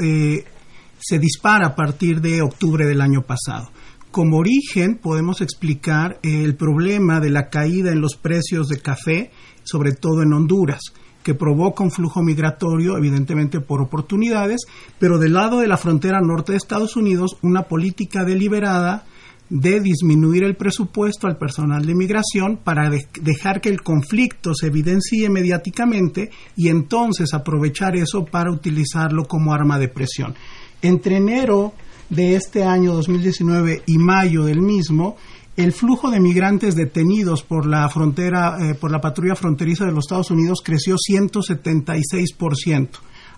se 1.00 1.18
dispara 1.18 1.68
a 1.68 1.74
partir 1.74 2.20
de 2.20 2.42
octubre 2.42 2.86
del 2.86 3.00
año 3.00 3.22
pasado. 3.22 3.70
Como 4.10 4.38
origen 4.38 4.96
podemos 4.96 5.42
explicar 5.42 6.18
el 6.22 6.56
problema 6.56 7.20
de 7.20 7.30
la 7.30 7.50
caída 7.50 7.92
en 7.92 8.00
los 8.00 8.16
precios 8.16 8.68
de 8.68 8.80
café, 8.80 9.30
sobre 9.64 9.92
todo 9.92 10.22
en 10.22 10.32
Honduras, 10.32 10.80
que 11.22 11.34
provoca 11.34 11.84
un 11.84 11.90
flujo 11.90 12.22
migratorio, 12.22 12.96
evidentemente 12.96 13.60
por 13.60 13.82
oportunidades, 13.82 14.62
pero 14.98 15.18
del 15.18 15.34
lado 15.34 15.60
de 15.60 15.68
la 15.68 15.76
frontera 15.76 16.20
norte 16.22 16.52
de 16.52 16.58
Estados 16.58 16.96
Unidos, 16.96 17.36
una 17.42 17.64
política 17.64 18.24
deliberada 18.24 19.04
de 19.50 19.80
disminuir 19.80 20.42
el 20.44 20.56
presupuesto 20.56 21.26
al 21.26 21.36
personal 21.36 21.84
de 21.84 21.94
migración 21.94 22.58
para 22.58 22.90
dejar 23.20 23.60
que 23.60 23.68
el 23.68 23.82
conflicto 23.82 24.54
se 24.54 24.66
evidencie 24.68 25.28
mediáticamente 25.28 26.30
y 26.56 26.68
entonces 26.68 27.32
aprovechar 27.34 27.96
eso 27.96 28.24
para 28.24 28.52
utilizarlo 28.52 29.24
como 29.24 29.52
arma 29.52 29.78
de 29.78 29.88
presión. 29.88 30.34
Entre 30.80 31.16
enero 31.16 31.74
de 32.10 32.36
este 32.36 32.64
año 32.64 32.92
2019 32.94 33.82
y 33.86 33.98
mayo 33.98 34.44
del 34.44 34.60
mismo, 34.60 35.16
el 35.56 35.72
flujo 35.72 36.10
de 36.10 36.20
migrantes 36.20 36.76
detenidos 36.76 37.42
por 37.42 37.66
la 37.66 37.88
frontera, 37.88 38.58
eh, 38.60 38.74
por 38.74 38.92
la 38.92 39.00
patrulla 39.00 39.34
fronteriza 39.34 39.84
de 39.84 39.92
los 39.92 40.04
Estados 40.04 40.30
Unidos 40.30 40.60
creció 40.64 40.96
176% 40.96 42.88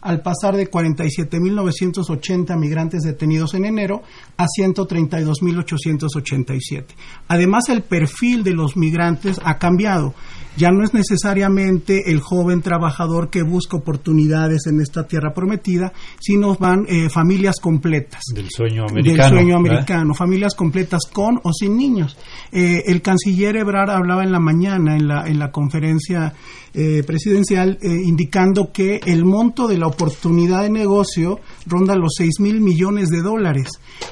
al 0.03 0.23
pasar 0.23 0.57
de 0.57 0.71
47.980 0.71 2.57
migrantes 2.59 3.03
detenidos 3.03 3.53
en 3.55 3.67
enero 3.67 4.03
a 4.37 4.47
132.887. 4.47 6.85
Además, 7.29 7.69
el 7.69 7.83
perfil 7.83 8.45
de 8.45 8.53
los 8.53 8.77
migrantes 8.77 9.41
ha 9.45 9.59
cambiado 9.59 10.15
ya 10.57 10.71
no 10.71 10.85
es 10.85 10.93
necesariamente 10.95 12.11
el 12.11 12.21
joven 12.21 12.63
trabajador 12.63 13.31
que 13.31 13.43
busca 13.43 13.77
oportunidades 13.77 14.67
en 14.67 14.81
esta 14.81 15.07
tierra 15.07 15.33
prometida, 15.33 15.93
sino 16.21 16.55
van 16.57 16.85
eh, 16.89 17.09
familias 17.09 17.57
completas. 17.61 18.23
Del 18.35 18.49
sueño 18.51 18.85
americano. 18.89 19.23
Del 19.23 19.39
sueño 19.39 19.57
americano, 19.57 20.15
familias 20.15 20.55
completas 20.55 21.03
con 21.13 21.41
o 21.43 21.53
sin 21.53 21.77
niños. 21.77 22.17
Eh, 22.53 22.83
el 22.87 23.03
canciller 23.03 23.57
Ebrard 23.57 23.91
hablaba 23.91 24.25
en 24.25 24.33
la 24.33 24.41
mañana 24.41 24.97
en 24.97 25.09
la, 25.09 25.27
en 25.27 25.39
la 25.39 25.51
conferencia 25.51 26.35
eh, 26.73 27.03
presidencial 27.05 27.79
indicando 27.83 28.71
que 28.73 29.01
el 29.05 29.25
monto 29.25 29.67
de 29.67 29.77
la 29.77 29.89
oportunidad 29.89 30.63
de 30.63 30.71
negocio 30.71 31.41
ronda 31.67 31.97
los 31.97 32.15
6 32.17 32.41
mil 32.41 32.61
millones 32.61 33.09
de 33.09 33.23
dólares, 33.23 33.69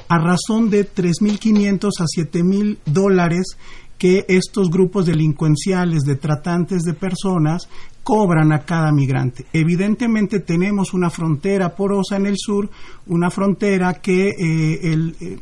a 0.09 0.17
razón 0.17 0.69
de 0.69 0.85
3.500 0.85 1.89
a 1.99 2.05
7 2.05 2.43
mil 2.43 2.79
dólares 2.85 3.57
que 3.99 4.25
estos 4.29 4.71
grupos 4.71 5.05
delincuenciales 5.05 6.03
de 6.03 6.15
tratantes 6.15 6.83
de 6.83 6.93
personas 6.93 7.69
cobran 8.01 8.51
a 8.53 8.61
cada 8.61 8.91
migrante. 8.91 9.45
Evidentemente 9.53 10.39
tenemos 10.39 10.93
una 10.93 11.11
frontera 11.11 11.75
porosa 11.75 12.15
en 12.15 12.25
el 12.25 12.35
sur, 12.37 12.69
una 13.05 13.29
frontera 13.29 13.95
que 13.95 14.29
eh, 14.29 14.79
eh, 14.81 15.39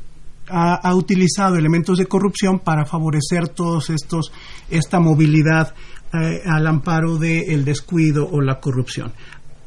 ha, 0.50 0.96
utilizado 0.96 1.56
elementos 1.56 2.00
de 2.00 2.08
corrupción 2.08 2.60
para 2.60 2.86
favorecer 2.86 3.50
todos 3.50 3.90
estos 3.90 4.32
esta 4.70 5.00
movilidad 5.00 5.74
eh, 6.14 6.42
al 6.46 6.66
amparo 6.68 7.18
del 7.18 7.64
descuido 7.64 8.28
o 8.30 8.42
la 8.42 8.60
corrupción. 8.60 9.14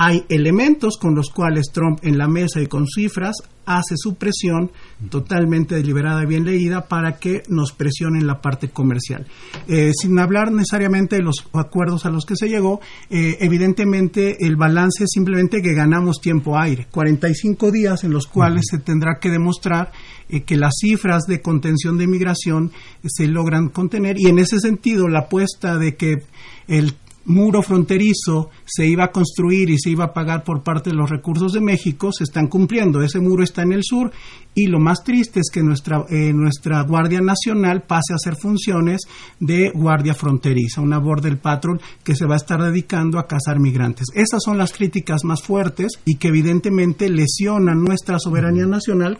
Hay 0.02 0.24
elementos 0.30 0.96
con 0.96 1.14
los 1.14 1.28
cuales 1.28 1.66
Trump 1.74 1.98
en 2.00 2.16
la 2.16 2.26
mesa 2.26 2.62
y 2.62 2.68
con 2.68 2.86
cifras 2.86 3.36
hace 3.66 3.96
su 3.98 4.14
presión 4.14 4.70
totalmente 5.10 5.74
deliberada 5.74 6.22
y 6.22 6.26
bien 6.26 6.46
leída 6.46 6.88
para 6.88 7.18
que 7.18 7.42
nos 7.48 7.72
presionen 7.72 8.26
la 8.26 8.40
parte 8.40 8.70
comercial. 8.70 9.26
Eh, 9.68 9.92
sin 9.94 10.18
hablar 10.18 10.52
necesariamente 10.52 11.16
de 11.16 11.22
los 11.22 11.46
acuerdos 11.52 12.06
a 12.06 12.10
los 12.10 12.24
que 12.24 12.34
se 12.34 12.48
llegó, 12.48 12.80
eh, 13.10 13.36
evidentemente 13.40 14.38
el 14.40 14.56
balance 14.56 15.04
es 15.04 15.10
simplemente 15.12 15.60
que 15.60 15.74
ganamos 15.74 16.18
tiempo 16.22 16.58
aire, 16.58 16.86
45 16.90 17.70
días 17.70 18.02
en 18.02 18.12
los 18.12 18.26
cuales 18.26 18.62
se 18.70 18.78
tendrá 18.78 19.18
que 19.20 19.28
demostrar 19.28 19.92
eh, 20.30 20.44
que 20.44 20.56
las 20.56 20.76
cifras 20.80 21.24
de 21.24 21.42
contención 21.42 21.98
de 21.98 22.04
inmigración 22.04 22.72
se 23.04 23.26
logran 23.26 23.68
contener 23.68 24.16
y 24.18 24.28
en 24.28 24.38
ese 24.38 24.60
sentido 24.60 25.08
la 25.08 25.20
apuesta 25.20 25.76
de 25.76 25.94
que 25.96 26.22
el 26.68 26.94
muro 27.24 27.62
fronterizo 27.62 28.50
se 28.64 28.86
iba 28.86 29.04
a 29.04 29.12
construir 29.12 29.70
y 29.70 29.78
se 29.78 29.90
iba 29.90 30.04
a 30.04 30.12
pagar 30.12 30.42
por 30.42 30.62
parte 30.62 30.90
de 30.90 30.96
los 30.96 31.10
recursos 31.10 31.52
de 31.52 31.60
México 31.60 32.10
se 32.12 32.24
están 32.24 32.46
cumpliendo. 32.46 33.02
Ese 33.02 33.20
muro 33.20 33.44
está 33.44 33.62
en 33.62 33.72
el 33.72 33.82
sur 33.84 34.10
y 34.54 34.66
lo 34.66 34.80
más 34.80 35.04
triste 35.04 35.40
es 35.40 35.50
que 35.52 35.62
nuestra, 35.62 36.04
eh, 36.08 36.32
nuestra 36.32 36.82
Guardia 36.82 37.20
Nacional 37.20 37.82
pase 37.82 38.12
a 38.12 38.16
hacer 38.16 38.36
funciones 38.36 39.02
de 39.38 39.70
guardia 39.70 40.14
fronteriza, 40.14 40.80
una 40.80 40.98
Border 40.98 41.38
Patrol 41.38 41.80
que 42.02 42.16
se 42.16 42.26
va 42.26 42.34
a 42.34 42.38
estar 42.38 42.62
dedicando 42.62 43.18
a 43.18 43.26
cazar 43.26 43.60
migrantes. 43.60 44.06
Esas 44.14 44.42
son 44.42 44.58
las 44.58 44.72
críticas 44.72 45.24
más 45.24 45.42
fuertes 45.42 45.92
y 46.04 46.16
que 46.16 46.28
evidentemente 46.28 47.08
lesionan 47.08 47.84
nuestra 47.84 48.18
soberanía 48.18 48.66
nacional 48.66 49.18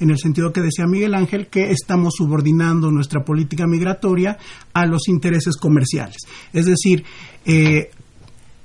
en 0.00 0.10
el 0.10 0.18
sentido 0.18 0.52
que 0.52 0.60
decía 0.60 0.86
Miguel 0.86 1.14
Ángel, 1.14 1.48
que 1.48 1.70
estamos 1.70 2.14
subordinando 2.16 2.90
nuestra 2.90 3.24
política 3.24 3.66
migratoria 3.66 4.38
a 4.72 4.86
los 4.86 5.08
intereses 5.08 5.56
comerciales. 5.56 6.18
Es 6.52 6.66
decir, 6.66 7.04
eh, 7.44 7.90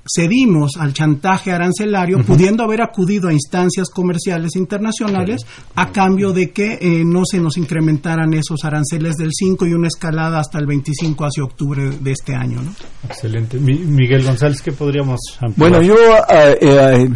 cedimos 0.08 0.72
al 0.78 0.92
chantaje 0.92 1.52
arancelario, 1.52 2.18
pudiendo 2.24 2.64
haber 2.64 2.82
acudido 2.82 3.28
a 3.28 3.32
instancias 3.32 3.88
comerciales 3.90 4.56
internacionales 4.56 5.42
a 5.74 5.92
cambio 5.92 6.32
de 6.32 6.50
que 6.50 6.78
eh, 6.80 7.02
no 7.04 7.22
se 7.24 7.38
nos 7.38 7.56
incrementaran 7.56 8.32
esos 8.34 8.64
aranceles 8.64 9.16
del 9.16 9.30
5 9.32 9.66
y 9.66 9.74
una 9.74 9.88
escalada 9.88 10.40
hasta 10.40 10.58
el 10.58 10.66
25 10.66 11.24
hacia 11.24 11.44
octubre 11.44 11.90
de 12.00 12.12
este 12.12 12.34
año. 12.34 12.60
Excelente. 13.04 13.58
Miguel 13.58 14.24
González, 14.24 14.62
¿qué 14.62 14.72
podríamos 14.72 15.20
ampliar? 15.40 15.70
Bueno, 15.70 15.82
yo 15.82 15.96
eh, 16.30 17.08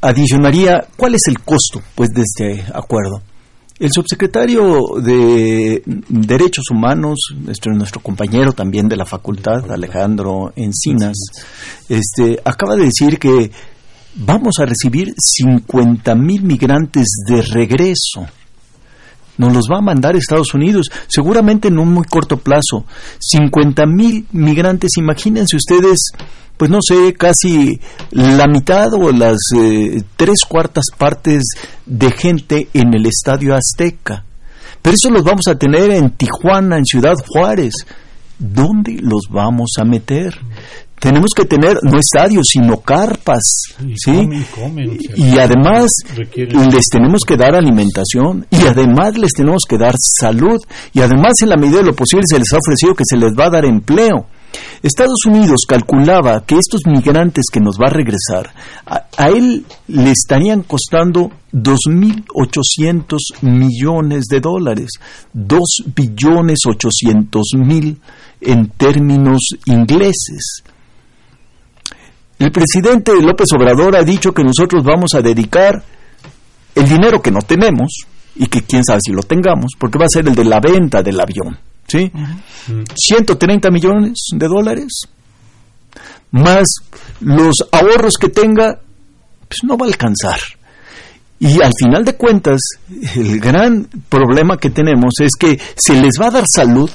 adicionaría, 0.00 0.86
¿cuál 0.96 1.14
es 1.14 1.22
el 1.28 1.40
costo 1.40 1.80
pues, 1.94 2.08
de 2.10 2.22
este 2.22 2.64
acuerdo? 2.74 3.22
El 3.80 3.90
subsecretario 3.90 4.78
de 5.02 5.82
Derechos 5.86 6.64
Humanos, 6.70 7.18
nuestro, 7.34 7.72
nuestro 7.72 8.02
compañero 8.02 8.52
también 8.52 8.86
de 8.88 8.96
la 8.96 9.06
facultad, 9.06 9.72
Alejandro 9.72 10.52
Encinas, 10.54 11.16
este, 11.88 12.38
acaba 12.44 12.76
de 12.76 12.84
decir 12.84 13.18
que 13.18 13.50
vamos 14.16 14.56
a 14.58 14.66
recibir 14.66 15.14
50 15.16 16.14
mil 16.14 16.42
migrantes 16.42 17.06
de 17.26 17.40
regreso. 17.40 18.26
Nos 19.38 19.54
los 19.54 19.64
va 19.72 19.78
a 19.78 19.82
mandar 19.82 20.14
Estados 20.14 20.52
Unidos, 20.52 20.90
seguramente 21.08 21.68
en 21.68 21.78
un 21.78 21.90
muy 21.90 22.04
corto 22.04 22.36
plazo. 22.36 22.84
50 23.18 23.86
mil 23.86 24.26
migrantes, 24.32 24.90
imagínense 24.98 25.56
ustedes 25.56 26.12
pues 26.60 26.70
no 26.70 26.80
sé, 26.86 27.14
casi 27.14 27.80
la 28.10 28.46
mitad 28.46 28.92
o 28.92 29.10
las 29.12 29.38
eh, 29.56 30.02
tres 30.14 30.40
cuartas 30.46 30.84
partes 30.94 31.42
de 31.86 32.10
gente 32.10 32.68
en 32.74 32.92
el 32.92 33.06
Estadio 33.06 33.54
Azteca. 33.54 34.26
Pero 34.82 34.94
eso 34.94 35.08
los 35.08 35.24
vamos 35.24 35.48
a 35.48 35.54
tener 35.54 35.90
en 35.90 36.10
Tijuana, 36.10 36.76
en 36.76 36.84
Ciudad 36.84 37.14
Juárez. 37.26 37.72
¿Dónde 38.38 38.98
los 39.00 39.22
vamos 39.30 39.70
a 39.78 39.84
meter? 39.84 40.36
Tenemos 40.98 41.30
que 41.34 41.46
tener 41.46 41.78
no 41.82 41.98
estadios, 41.98 42.48
sino 42.52 42.76
carpas, 42.82 43.40
¿sí? 43.96 44.28
y 45.16 45.38
además 45.38 45.86
les 46.14 46.86
tenemos 46.92 47.22
que 47.26 47.38
dar 47.38 47.54
alimentación, 47.54 48.46
y 48.50 48.66
además 48.66 49.16
les 49.16 49.32
tenemos 49.32 49.62
que 49.66 49.78
dar 49.78 49.94
salud, 49.96 50.60
y 50.92 51.00
además 51.00 51.32
en 51.42 51.48
la 51.48 51.56
medida 51.56 51.78
de 51.78 51.86
lo 51.86 51.94
posible 51.94 52.24
se 52.26 52.38
les 52.38 52.52
ha 52.52 52.58
ofrecido 52.58 52.94
que 52.94 53.04
se 53.08 53.16
les 53.16 53.32
va 53.32 53.46
a 53.46 53.50
dar 53.50 53.64
empleo. 53.64 54.26
Estados 54.82 55.26
Unidos 55.26 55.64
calculaba 55.68 56.44
que 56.46 56.56
estos 56.56 56.82
migrantes 56.86 57.44
que 57.52 57.60
nos 57.60 57.76
va 57.76 57.88
a 57.88 57.90
regresar, 57.90 58.52
a, 58.86 59.28
él 59.28 59.64
le 59.88 60.10
estarían 60.10 60.62
costando 60.62 61.30
2.800 61.52 63.18
millones 63.42 64.24
de 64.26 64.40
dólares, 64.40 64.88
2 65.32 65.60
billones 65.94 66.60
800 66.66 67.42
mil 67.56 68.00
en 68.40 68.68
términos 68.70 69.40
ingleses. 69.66 70.62
El 72.38 72.50
presidente 72.52 73.12
López 73.20 73.48
Obrador 73.54 73.96
ha 73.96 74.02
dicho 74.02 74.32
que 74.32 74.42
nosotros 74.42 74.82
vamos 74.82 75.10
a 75.14 75.20
dedicar 75.20 75.84
el 76.74 76.88
dinero 76.88 77.20
que 77.20 77.30
no 77.30 77.40
tenemos, 77.40 78.06
y 78.36 78.46
que 78.46 78.62
quién 78.62 78.82
sabe 78.84 79.00
si 79.04 79.12
lo 79.12 79.22
tengamos, 79.22 79.72
porque 79.78 79.98
va 79.98 80.06
a 80.06 80.08
ser 80.08 80.26
el 80.26 80.34
de 80.34 80.44
la 80.44 80.60
venta 80.60 81.02
del 81.02 81.20
avión 81.20 81.58
¿sí? 81.90 82.12
130 82.94 83.70
millones 83.70 84.18
de 84.32 84.46
dólares, 84.46 85.02
más 86.30 86.68
los 87.20 87.54
ahorros 87.72 88.14
que 88.18 88.28
tenga, 88.28 88.78
pues 89.48 89.64
no 89.64 89.76
va 89.76 89.86
a 89.86 89.88
alcanzar. 89.88 90.38
Y 91.40 91.60
al 91.62 91.72
final 91.78 92.04
de 92.04 92.16
cuentas, 92.16 92.60
el 93.16 93.40
gran 93.40 93.88
problema 94.08 94.58
que 94.58 94.70
tenemos 94.70 95.14
es 95.20 95.30
que 95.38 95.58
se 95.74 95.94
les 95.94 96.12
va 96.20 96.26
a 96.26 96.30
dar 96.30 96.44
salud 96.46 96.90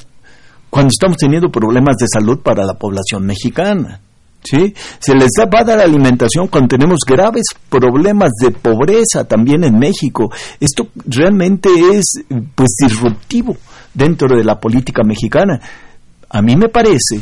cuando 0.70 0.88
estamos 0.88 1.16
teniendo 1.16 1.50
problemas 1.50 1.96
de 1.96 2.06
salud 2.12 2.38
para 2.40 2.64
la 2.64 2.74
población 2.74 3.26
mexicana. 3.26 4.00
¿Sí? 4.44 4.72
Se 5.00 5.12
les 5.12 5.30
va 5.40 5.60
a 5.60 5.64
dar 5.64 5.80
alimentación 5.80 6.46
cuando 6.46 6.68
tenemos 6.68 7.00
graves 7.04 7.46
problemas 7.68 8.30
de 8.40 8.52
pobreza 8.52 9.24
también 9.24 9.64
en 9.64 9.76
México. 9.76 10.30
Esto 10.60 10.86
realmente 11.04 11.68
es 11.92 12.04
pues 12.54 12.68
disruptivo 12.80 13.56
dentro 13.96 14.36
de 14.36 14.44
la 14.44 14.60
política 14.60 15.02
mexicana. 15.02 15.58
A 16.28 16.42
mí 16.42 16.54
me 16.54 16.68
parece 16.68 17.20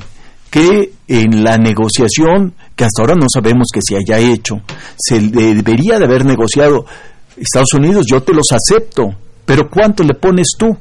que 0.50 0.92
en 1.08 1.42
la 1.42 1.56
negociación, 1.56 2.54
que 2.76 2.84
hasta 2.84 3.02
ahora 3.02 3.14
no 3.14 3.26
sabemos 3.32 3.68
que 3.72 3.80
se 3.82 3.96
haya 3.96 4.18
hecho, 4.18 4.60
se 4.96 5.20
debería 5.20 5.98
de 5.98 6.04
haber 6.04 6.24
negociado 6.24 6.84
Estados 7.36 7.74
Unidos, 7.74 8.06
yo 8.10 8.22
te 8.22 8.32
los 8.32 8.46
acepto, 8.52 9.14
pero 9.44 9.68
¿cuánto 9.70 10.02
le 10.02 10.14
pones 10.14 10.48
tú? 10.58 10.76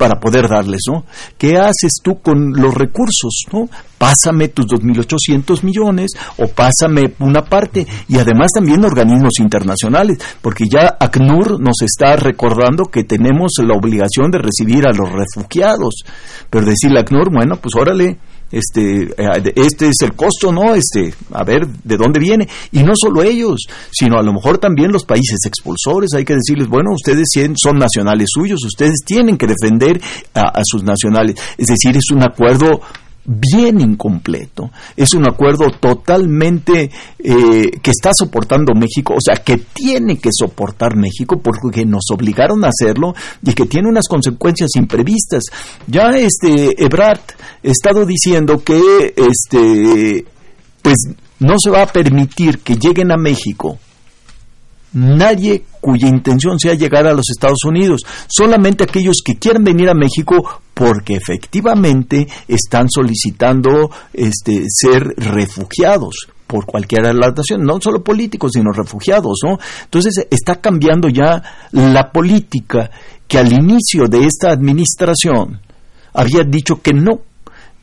Para 0.00 0.18
poder 0.18 0.48
darles, 0.48 0.80
¿no? 0.90 1.04
¿Qué 1.36 1.58
haces 1.58 2.00
tú 2.02 2.22
con 2.22 2.52
los 2.52 2.72
recursos, 2.74 3.44
¿no? 3.52 3.68
Pásame 3.98 4.48
tus 4.48 4.64
2.800 4.64 5.62
millones 5.62 6.12
o 6.38 6.46
pásame 6.46 7.12
una 7.18 7.42
parte 7.42 7.86
y 8.08 8.16
además 8.16 8.48
también 8.54 8.82
organismos 8.82 9.34
internacionales, 9.40 10.16
porque 10.40 10.64
ya 10.72 10.96
ACNUR 10.98 11.60
nos 11.60 11.82
está 11.82 12.16
recordando 12.16 12.84
que 12.84 13.04
tenemos 13.04 13.50
la 13.62 13.74
obligación 13.74 14.30
de 14.30 14.38
recibir 14.38 14.86
a 14.86 14.94
los 14.94 15.10
refugiados, 15.12 15.96
pero 16.48 16.64
decirle 16.64 17.00
a 17.00 17.02
ACNUR, 17.02 17.30
bueno, 17.30 17.56
pues 17.60 17.74
órale, 17.78 18.16
este, 18.50 19.02
eh, 19.16 19.52
este 19.54 19.88
es 19.88 19.96
el 20.02 20.14
costo, 20.14 20.52
¿no? 20.52 20.74
Este, 20.74 21.14
a 21.32 21.44
ver 21.44 21.66
de 21.66 21.96
dónde 21.96 22.20
viene. 22.20 22.48
Y 22.72 22.82
no 22.82 22.92
solo 22.94 23.22
ellos, 23.22 23.60
sino 23.90 24.18
a 24.18 24.22
lo 24.22 24.32
mejor 24.32 24.58
también 24.58 24.92
los 24.92 25.04
países 25.04 25.38
expulsores. 25.46 26.10
Hay 26.14 26.24
que 26.24 26.34
decirles, 26.34 26.68
bueno, 26.68 26.90
ustedes 26.92 27.28
son 27.56 27.78
nacionales 27.78 28.28
suyos, 28.32 28.60
ustedes 28.64 29.00
tienen 29.04 29.36
que 29.36 29.46
defender 29.46 30.00
a 30.34 30.62
sus 30.64 30.82
nacionales. 30.82 31.36
Es 31.56 31.66
decir, 31.66 31.96
es 31.96 32.10
un 32.12 32.22
acuerdo 32.22 32.80
bien 33.24 33.80
incompleto. 33.80 34.70
Es 34.96 35.14
un 35.14 35.28
acuerdo 35.28 35.70
totalmente 35.78 36.90
eh, 37.18 37.70
que 37.82 37.90
está 37.90 38.10
soportando 38.12 38.74
México, 38.74 39.14
o 39.14 39.20
sea, 39.20 39.42
que 39.42 39.58
tiene 39.58 40.18
que 40.18 40.30
soportar 40.32 40.96
México 40.96 41.40
porque 41.42 41.84
nos 41.84 42.04
obligaron 42.12 42.64
a 42.64 42.68
hacerlo 42.68 43.14
y 43.42 43.52
que 43.52 43.66
tiene 43.66 43.88
unas 43.88 44.08
consecuencias 44.08 44.70
imprevistas. 44.76 45.44
Ya 45.86 46.10
este 46.16 46.82
Ebrard 46.82 47.20
ha 47.20 47.68
estado 47.68 48.06
diciendo 48.06 48.62
que 48.64 49.14
este 49.16 50.24
pues 50.82 50.96
no 51.38 51.54
se 51.58 51.70
va 51.70 51.82
a 51.82 51.86
permitir 51.86 52.60
que 52.60 52.76
lleguen 52.76 53.12
a 53.12 53.16
México 53.16 53.78
nadie 54.92 55.64
cuya 55.80 56.08
intención 56.08 56.58
sea 56.58 56.74
llegar 56.74 57.06
a 57.06 57.14
los 57.14 57.30
Estados 57.30 57.64
Unidos, 57.64 58.02
solamente 58.28 58.84
aquellos 58.84 59.22
que 59.24 59.38
quieren 59.38 59.64
venir 59.64 59.88
a 59.88 59.94
México 59.94 60.60
porque 60.74 61.14
efectivamente 61.14 62.26
están 62.48 62.88
solicitando 62.88 63.90
este, 64.12 64.64
ser 64.68 65.02
refugiados 65.16 66.28
por 66.46 66.66
cualquier 66.66 67.04
de 67.04 67.58
no 67.58 67.80
solo 67.80 68.02
políticos, 68.02 68.52
sino 68.54 68.72
refugiados, 68.72 69.38
¿no? 69.44 69.58
Entonces 69.84 70.26
está 70.30 70.56
cambiando 70.56 71.08
ya 71.08 71.42
la 71.70 72.10
política 72.10 72.90
que 73.28 73.38
al 73.38 73.52
inicio 73.52 74.06
de 74.08 74.24
esta 74.24 74.50
administración 74.50 75.60
había 76.12 76.42
dicho 76.42 76.82
que 76.82 76.92
no, 76.92 77.20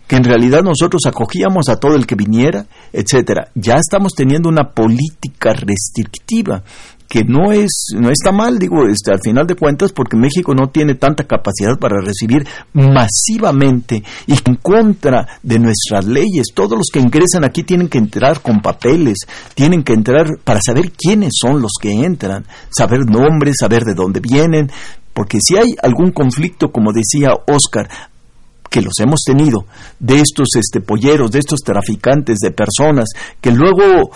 que 0.08 0.18
en 0.18 0.26
realidad 0.26 0.62
nosotros 0.64 1.04
acogíamos 1.06 1.70
a 1.70 1.80
todo 1.80 1.96
el 1.96 2.06
que 2.06 2.16
viniera, 2.16 2.66
etcétera. 2.92 3.50
Ya 3.56 3.76
estamos 3.76 4.14
teniendo 4.14 4.50
una 4.50 4.72
política 4.72 5.54
restrictiva 5.54 6.64
que 7.08 7.24
no 7.24 7.52
es 7.52 7.88
no 7.96 8.10
está 8.10 8.32
mal 8.32 8.60
digo 8.60 8.86
este 8.88 9.12
al 9.12 9.22
final 9.22 9.48
de 9.48 9.56
cuentas 9.56 9.94
porque 9.94 10.18
México 10.18 10.54
no 10.54 10.70
tiene 10.70 10.96
tanta 10.96 11.24
capacidad 11.24 11.78
para 11.80 12.02
recibir 12.02 12.46
masivamente 12.74 14.04
y 14.26 14.34
en 14.34 14.56
contra 14.56 15.28
de 15.44 15.60
nuestras 15.60 16.06
leyes. 16.06 16.48
Todos 16.54 16.78
los 16.78 16.88
que 16.92 17.00
ingresan 17.00 17.44
aquí 17.44 17.64
tienen 17.64 17.88
que 17.88 17.98
entrar 17.98 18.42
con 18.42 18.62
papeles 18.62 19.18
tienen 19.54 19.84
que 19.84 19.94
entrar 19.94 20.38
para 20.44 20.60
saber 20.62 20.92
quiénes 20.92 21.34
son 21.40 21.62
los 21.62 21.74
que 21.82 21.92
entran 21.92 22.46
saber 22.70 23.06
nombres 23.06 23.56
saber 23.60 23.84
de 23.84 23.94
dónde 23.94 24.20
vienen 24.20 24.70
porque 25.14 25.40
si 25.42 25.58
hay 25.58 25.76
algún 25.82 26.12
conflicto 26.12 26.72
como 26.72 26.92
decía 26.92 27.30
Oscar 27.48 27.90
que 28.70 28.82
los 28.82 28.94
hemos 29.00 29.22
tenido 29.26 29.66
de 30.00 30.20
estos 30.20 30.50
este 30.56 30.82
polleros 30.82 31.32
de 31.32 31.40
estos 31.40 31.60
traficantes 31.60 32.38
de 32.40 32.52
personas 32.52 33.10
que 33.42 33.52
luego 33.52 34.12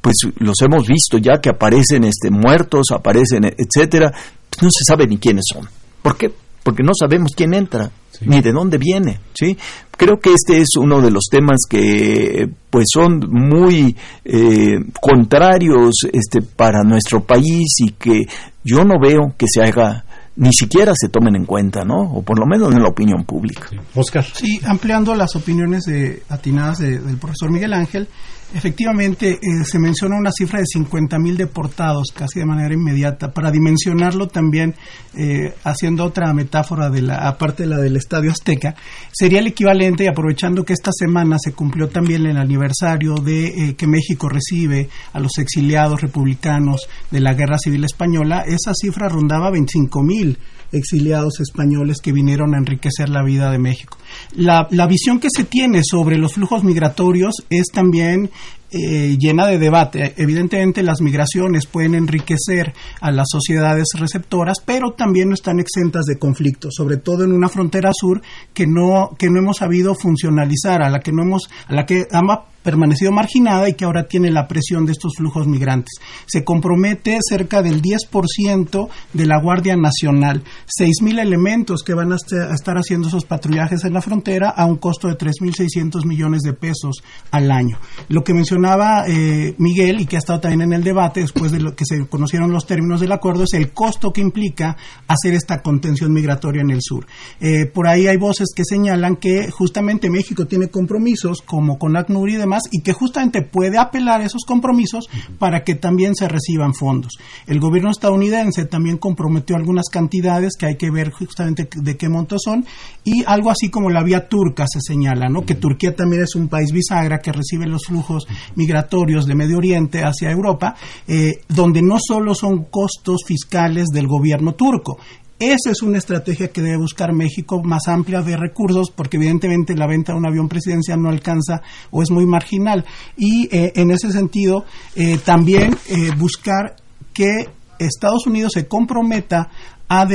pues 0.00 0.16
los 0.38 0.60
hemos 0.62 0.86
visto 0.86 1.18
ya 1.18 1.40
que 1.40 1.50
aparecen 1.50 2.04
este 2.04 2.30
muertos, 2.30 2.86
aparecen 2.92 3.44
etcétera, 3.44 4.10
pues 4.48 4.62
no 4.62 4.68
se 4.70 4.84
sabe 4.86 5.06
ni 5.06 5.18
quiénes 5.18 5.44
son. 5.52 5.68
¿Por 6.02 6.16
qué? 6.16 6.32
Porque 6.62 6.82
no 6.82 6.92
sabemos 6.98 7.32
quién 7.34 7.54
entra 7.54 7.90
ni 8.22 8.40
de 8.40 8.52
dónde 8.52 8.76
viene, 8.76 9.18
¿sí? 9.32 9.56
Creo 9.96 10.18
que 10.20 10.34
este 10.34 10.60
es 10.60 10.68
uno 10.78 11.00
de 11.00 11.10
los 11.10 11.24
temas 11.30 11.60
que 11.68 12.48
pues 12.68 12.86
son 12.92 13.20
muy 13.30 13.96
eh, 14.24 14.78
contrarios 15.00 15.92
este 16.12 16.42
para 16.42 16.82
nuestro 16.82 17.22
país 17.24 17.66
y 17.78 17.92
que 17.92 18.26
yo 18.62 18.84
no 18.84 19.00
veo 19.00 19.34
que 19.38 19.46
se 19.48 19.62
haga 19.62 20.04
ni 20.36 20.52
siquiera 20.52 20.92
se 20.96 21.08
tomen 21.08 21.36
en 21.36 21.44
cuenta, 21.44 21.84
¿no? 21.84 22.00
O 22.00 22.22
por 22.22 22.38
lo 22.38 22.46
menos 22.46 22.72
en 22.74 22.82
la 22.82 22.88
opinión 22.88 23.24
pública. 23.24 23.68
Oscar. 23.94 24.24
Sí, 24.24 24.60
ampliando 24.64 25.14
las 25.14 25.36
opiniones 25.36 25.84
de, 25.84 26.22
atinadas 26.28 26.78
del 26.78 27.18
profesor 27.18 27.50
Miguel 27.50 27.74
Ángel, 27.74 28.08
Efectivamente, 28.52 29.38
eh, 29.40 29.64
se 29.64 29.78
menciona 29.78 30.16
una 30.16 30.32
cifra 30.32 30.58
de 30.58 30.64
50.000 30.64 31.36
deportados 31.36 32.08
casi 32.12 32.40
de 32.40 32.46
manera 32.46 32.74
inmediata. 32.74 33.30
Para 33.32 33.52
dimensionarlo 33.52 34.26
también, 34.26 34.74
eh, 35.16 35.54
haciendo 35.62 36.04
otra 36.04 36.32
metáfora, 36.34 36.90
de 36.90 37.02
la, 37.02 37.28
aparte 37.28 37.62
de 37.62 37.68
la 37.68 37.78
del 37.78 37.96
Estadio 37.96 38.32
Azteca, 38.32 38.74
sería 39.12 39.38
el 39.38 39.46
equivalente, 39.46 40.02
y 40.04 40.08
aprovechando 40.08 40.64
que 40.64 40.72
esta 40.72 40.90
semana 40.92 41.36
se 41.38 41.52
cumplió 41.52 41.88
también 41.88 42.26
el 42.26 42.38
aniversario 42.38 43.14
de 43.14 43.46
eh, 43.46 43.74
que 43.76 43.86
México 43.86 44.28
recibe 44.28 44.88
a 45.12 45.20
los 45.20 45.38
exiliados 45.38 46.00
republicanos 46.00 46.88
de 47.10 47.20
la 47.20 47.34
Guerra 47.34 47.58
Civil 47.58 47.84
Española, 47.84 48.44
esa 48.46 48.72
cifra 48.74 49.08
rondaba 49.08 49.52
25.000 49.52 50.36
exiliados 50.72 51.40
españoles 51.40 51.98
que 52.02 52.12
vinieron 52.12 52.54
a 52.54 52.58
enriquecer 52.58 53.08
la 53.08 53.22
vida 53.24 53.50
de 53.50 53.58
México. 53.58 53.96
La, 54.36 54.68
la 54.70 54.86
visión 54.86 55.18
que 55.18 55.28
se 55.34 55.44
tiene 55.44 55.82
sobre 55.84 56.16
los 56.16 56.34
flujos 56.34 56.64
migratorios 56.64 57.34
es 57.50 57.66
también 57.72 58.30
eh, 58.72 59.16
llena 59.18 59.46
de 59.46 59.58
debate. 59.58 60.14
Evidentemente 60.16 60.82
las 60.82 61.00
migraciones 61.00 61.66
pueden 61.66 61.94
enriquecer 61.94 62.72
a 63.00 63.10
las 63.10 63.28
sociedades 63.30 63.88
receptoras, 63.98 64.58
pero 64.64 64.92
también 64.92 65.28
no 65.28 65.34
están 65.34 65.60
exentas 65.60 66.04
de 66.04 66.18
conflictos, 66.18 66.74
sobre 66.76 66.96
todo 66.96 67.24
en 67.24 67.32
una 67.32 67.48
frontera 67.48 67.90
sur 67.92 68.22
que 68.54 68.66
no 68.66 69.10
que 69.18 69.28
no 69.28 69.40
hemos 69.40 69.58
sabido 69.58 69.94
funcionalizar, 69.94 70.82
a 70.82 70.90
la 70.90 71.00
que 71.00 71.12
no 71.12 71.22
hemos 71.22 71.50
a 71.66 71.74
la 71.74 71.86
que 71.86 72.06
ama 72.12 72.44
permanecido 72.62 73.12
marginada 73.12 73.68
y 73.68 73.74
que 73.74 73.84
ahora 73.84 74.06
tiene 74.06 74.30
la 74.30 74.46
presión 74.46 74.84
de 74.86 74.92
estos 74.92 75.14
flujos 75.16 75.46
migrantes. 75.46 75.98
Se 76.26 76.44
compromete 76.44 77.18
cerca 77.26 77.62
del 77.62 77.80
10% 77.80 78.88
de 79.12 79.26
la 79.26 79.40
Guardia 79.40 79.76
Nacional, 79.76 80.42
6.000 80.78 81.20
elementos 81.20 81.82
que 81.82 81.94
van 81.94 82.12
a 82.12 82.16
estar 82.16 82.76
haciendo 82.76 83.08
esos 83.08 83.24
patrullajes 83.24 83.84
en 83.84 83.94
la 83.94 84.02
frontera 84.02 84.50
a 84.50 84.66
un 84.66 84.76
costo 84.76 85.08
de 85.08 85.16
3.600 85.16 86.04
millones 86.04 86.42
de 86.42 86.52
pesos 86.52 87.02
al 87.30 87.50
año. 87.50 87.78
Lo 88.08 88.22
que 88.22 88.34
mencionaba 88.60 89.04
eh, 89.08 89.54
Miguel 89.58 90.00
y 90.00 90.06
que 90.06 90.16
ha 90.16 90.18
estado 90.18 90.40
también 90.40 90.62
en 90.62 90.72
el 90.74 90.84
debate 90.84 91.20
después 91.20 91.50
de 91.50 91.60
lo 91.60 91.74
que 91.74 91.84
se 91.86 92.06
conocieron 92.06 92.52
los 92.52 92.66
términos 92.66 93.00
del 93.00 93.12
acuerdo 93.12 93.44
es 93.44 93.54
el 93.54 93.72
costo 93.72 94.12
que 94.12 94.20
implica 94.20 94.76
hacer 95.08 95.34
esta 95.34 95.62
contención 95.62 96.12
migratoria 96.12 96.60
en 96.60 96.70
el 96.70 96.80
sur. 96.82 97.06
Eh, 97.40 97.66
por 97.66 97.86
ahí 97.88 98.06
hay 98.06 98.18
voces 98.18 98.48
que 98.54 98.64
señalan 98.64 99.16
que 99.16 99.50
justamente 99.50 100.10
México 100.10 100.46
tiene 100.46 100.68
compromisos 100.68 101.40
como 101.42 101.78
con 101.78 101.96
ACNUR 101.96 102.28
y 102.28 102.36
demás 102.36 102.64
y 102.70 102.82
que 102.82 102.92
justamente 102.92 103.42
puede 103.42 103.78
apelar 103.78 104.20
a 104.20 104.24
esos 104.24 104.44
compromisos 104.44 105.08
para 105.38 105.64
que 105.64 105.74
también 105.74 106.14
se 106.14 106.28
reciban 106.28 106.74
fondos. 106.74 107.14
El 107.46 107.60
gobierno 107.60 107.90
estadounidense 107.90 108.66
también 108.66 108.98
comprometió 108.98 109.56
algunas 109.56 109.88
cantidades 109.88 110.52
que 110.58 110.66
hay 110.66 110.76
que 110.76 110.90
ver 110.90 111.10
justamente 111.10 111.68
de 111.74 111.96
qué 111.96 112.08
monto 112.08 112.36
son 112.38 112.66
y 113.04 113.24
algo 113.26 113.50
así 113.50 113.70
como 113.70 113.88
la 113.88 114.02
vía 114.02 114.28
turca 114.28 114.66
se 114.70 114.80
señala, 114.80 115.28
¿no? 115.28 115.46
Que 115.46 115.54
Turquía 115.54 115.96
también 115.96 116.22
es 116.22 116.34
un 116.34 116.48
país 116.48 116.72
bisagra 116.72 117.20
que 117.20 117.32
recibe 117.32 117.66
los 117.66 117.86
flujos 117.86 118.26
migratorios 118.56 119.26
de 119.26 119.34
Medio 119.34 119.58
Oriente 119.58 120.02
hacia 120.02 120.30
Europa, 120.30 120.74
eh, 121.06 121.40
donde 121.48 121.82
no 121.82 121.96
solo 121.98 122.34
son 122.34 122.64
costos 122.64 123.22
fiscales 123.26 123.86
del 123.92 124.06
gobierno 124.06 124.54
turco, 124.54 124.98
esa 125.38 125.70
es 125.70 125.80
una 125.82 125.96
estrategia 125.96 126.48
que 126.48 126.60
debe 126.60 126.76
buscar 126.76 127.14
México 127.14 127.62
más 127.62 127.88
amplia 127.88 128.20
de 128.20 128.36
recursos, 128.36 128.90
porque 128.90 129.16
evidentemente 129.16 129.74
la 129.74 129.86
venta 129.86 130.12
de 130.12 130.18
un 130.18 130.26
avión 130.26 130.48
presidencial 130.48 131.00
no 131.00 131.08
alcanza 131.08 131.62
o 131.90 132.02
es 132.02 132.10
muy 132.10 132.26
marginal. 132.26 132.84
Y 133.16 133.48
eh, 133.50 133.72
en 133.74 133.90
ese 133.90 134.12
sentido, 134.12 134.66
eh, 134.94 135.18
también 135.24 135.74
buscar 136.18 136.76
que 137.14 137.48
Estados 137.78 138.26
Unidos 138.26 138.52
se 138.54 138.68
comprometa 138.68 139.48
a, 139.90 140.06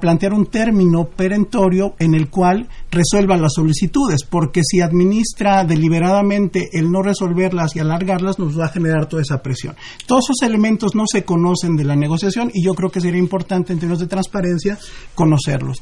plantear 0.00 0.32
un 0.32 0.46
término 0.46 1.08
perentorio 1.08 1.96
en 1.98 2.14
el 2.14 2.30
cual 2.30 2.68
resuelva 2.92 3.36
las 3.36 3.54
solicitudes, 3.54 4.20
porque 4.22 4.60
si 4.62 4.80
administra 4.80 5.64
deliberadamente 5.64 6.68
el 6.72 6.88
no 6.90 7.02
resolverlas 7.02 7.74
y 7.74 7.80
alargarlas, 7.80 8.38
nos 8.38 8.58
va 8.58 8.66
a 8.66 8.68
generar 8.68 9.08
toda 9.08 9.22
esa 9.22 9.42
presión. 9.42 9.74
Todos 10.06 10.26
esos 10.30 10.48
elementos 10.48 10.94
no 10.94 11.02
se 11.10 11.24
conocen 11.24 11.74
de 11.74 11.82
la 11.82 11.96
negociación 11.96 12.52
y 12.54 12.64
yo 12.64 12.74
creo 12.74 12.90
que 12.90 13.00
sería 13.00 13.18
importante 13.18 13.72
en 13.72 13.80
términos 13.80 13.98
de 13.98 14.06
transparencia 14.06 14.78
conocerlos. 15.16 15.80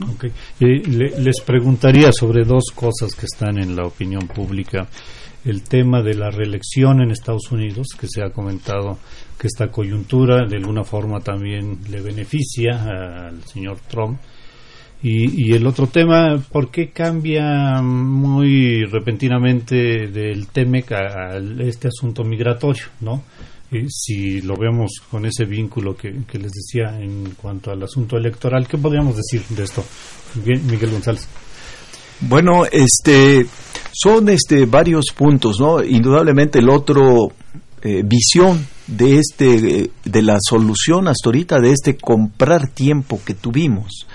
les 0.58 1.40
preguntaría 1.42 2.10
sobre 2.10 2.44
dos 2.44 2.64
cosas 2.74 3.14
que 3.14 3.26
están 3.26 3.58
en 3.58 3.76
la 3.76 3.86
opinión 3.86 4.28
pública 4.28 4.88
el 5.44 5.62
tema 5.62 6.02
de 6.02 6.14
la 6.14 6.30
reelección 6.30 7.02
en 7.02 7.10
Estados 7.10 7.50
Unidos, 7.50 7.88
que 7.98 8.06
se 8.08 8.22
ha 8.22 8.30
comentado 8.30 8.98
que 9.42 9.48
esta 9.48 9.72
coyuntura 9.72 10.46
de 10.46 10.56
alguna 10.56 10.84
forma 10.84 11.18
también 11.18 11.80
le 11.90 12.00
beneficia 12.00 13.26
al 13.26 13.42
señor 13.42 13.78
Trump. 13.88 14.20
Y, 15.02 15.52
el 15.52 15.66
otro 15.66 15.88
tema, 15.88 16.40
¿por 16.52 16.70
qué 16.70 16.90
cambia 16.90 17.82
muy 17.82 18.84
repentinamente 18.84 20.06
del 20.06 20.46
TEMEC 20.46 20.92
a, 20.92 21.38
este 21.58 21.88
asunto 21.88 22.22
migratorio? 22.22 22.84
¿no? 23.00 23.24
si 23.88 24.42
lo 24.42 24.54
vemos 24.56 24.92
con 25.10 25.26
ese 25.26 25.44
vínculo 25.44 25.96
que, 25.96 26.24
que, 26.24 26.38
les 26.38 26.52
decía 26.52 27.00
en 27.00 27.30
cuanto 27.30 27.72
al 27.72 27.82
asunto 27.82 28.16
electoral, 28.16 28.68
¿qué 28.68 28.78
podríamos 28.78 29.16
decir 29.16 29.42
de 29.48 29.64
esto? 29.64 29.82
Miguel 30.44 30.90
González. 30.90 31.26
Bueno, 32.20 32.64
este 32.70 33.44
son 33.90 34.28
este 34.28 34.66
varios 34.66 35.06
puntos, 35.16 35.58
¿no? 35.58 35.82
Indudablemente 35.82 36.60
el 36.60 36.68
otro 36.68 37.32
eh, 37.82 38.04
visión 38.04 38.64
de 38.86 39.18
este 39.18 39.90
de 40.04 40.22
la 40.22 40.38
solución 40.40 41.08
hasta 41.08 41.28
ahorita 41.28 41.60
de 41.60 41.72
este 41.72 41.96
comprar 41.96 42.68
tiempo 42.68 43.20
que 43.24 43.34
tuvimos 43.34 44.06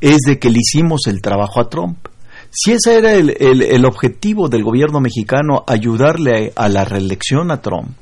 es 0.00 0.18
de 0.26 0.38
que 0.38 0.50
le 0.50 0.58
hicimos 0.58 1.02
el 1.06 1.22
trabajo 1.22 1.60
a 1.60 1.68
Trump. 1.68 2.08
Si 2.50 2.72
ese 2.72 2.96
era 2.96 3.14
el, 3.14 3.30
el 3.40 3.84
objetivo 3.84 4.48
del 4.48 4.62
gobierno 4.62 5.00
mexicano, 5.00 5.64
ayudarle 5.66 6.52
a 6.54 6.68
la 6.68 6.84
reelección 6.84 7.50
a 7.50 7.60
Trump, 7.60 7.96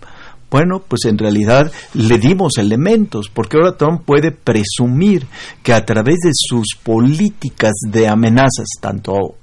bueno, 0.55 0.83
pues 0.87 1.05
en 1.07 1.19
realidad 1.19 1.73
le 1.95 2.19
dimos 2.19 2.59
elementos, 2.59 3.29
porque 3.29 3.57
ahora 3.57 3.77
Trump 3.77 4.03
puede 4.05 4.31
presumir 4.31 5.27
que 5.65 5.73
a 5.73 5.85
través 5.85 6.19
de 6.25 6.31
sus 6.33 6.77
políticas 6.81 7.73
de 7.91 8.07
amenazas, 8.07 8.67
tanto 8.81 9.35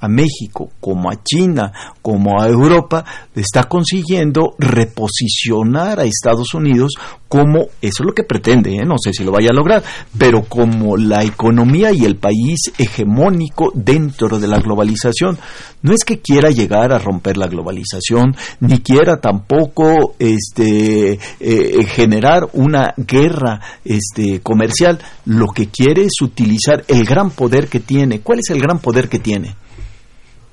a 0.00 0.08
México, 0.08 0.70
como 0.80 1.10
a 1.10 1.22
China, 1.22 1.72
como 2.02 2.40
a 2.40 2.48
Europa, 2.48 3.04
está 3.34 3.64
consiguiendo 3.64 4.54
reposicionar 4.58 6.00
a 6.00 6.04
Estados 6.04 6.54
Unidos 6.54 6.94
como, 7.28 7.60
eso 7.80 8.02
es 8.02 8.06
lo 8.06 8.12
que 8.12 8.24
pretende, 8.24 8.74
¿eh? 8.74 8.84
no 8.84 8.96
sé 8.98 9.12
si 9.12 9.22
lo 9.22 9.30
vaya 9.30 9.50
a 9.50 9.54
lograr, 9.54 9.84
pero 10.18 10.42
como 10.42 10.96
la 10.96 11.22
economía 11.22 11.92
y 11.92 12.04
el 12.04 12.16
país 12.16 12.72
hegemónico 12.76 13.70
dentro 13.72 14.40
de 14.40 14.48
la 14.48 14.58
globalización. 14.58 15.38
No 15.82 15.94
es 15.94 16.04
que 16.04 16.18
quiera 16.18 16.50
llegar 16.50 16.92
a 16.92 16.98
romper 16.98 17.36
la 17.36 17.46
globalización, 17.46 18.34
ni 18.58 18.80
quiera 18.80 19.20
tampoco 19.20 20.16
este, 20.18 21.20
eh, 21.38 21.84
generar 21.86 22.48
una 22.54 22.94
guerra 22.96 23.60
este, 23.84 24.40
comercial. 24.40 24.98
Lo 25.24 25.46
que 25.54 25.68
quiere 25.68 26.06
es 26.06 26.20
utilizar 26.20 26.84
el 26.88 27.04
gran 27.04 27.30
poder 27.30 27.68
que 27.68 27.78
tiene. 27.78 28.20
¿Cuál 28.20 28.40
es 28.40 28.50
el 28.50 28.60
gran 28.60 28.80
poder 28.80 29.08
que 29.08 29.20
tiene? 29.20 29.54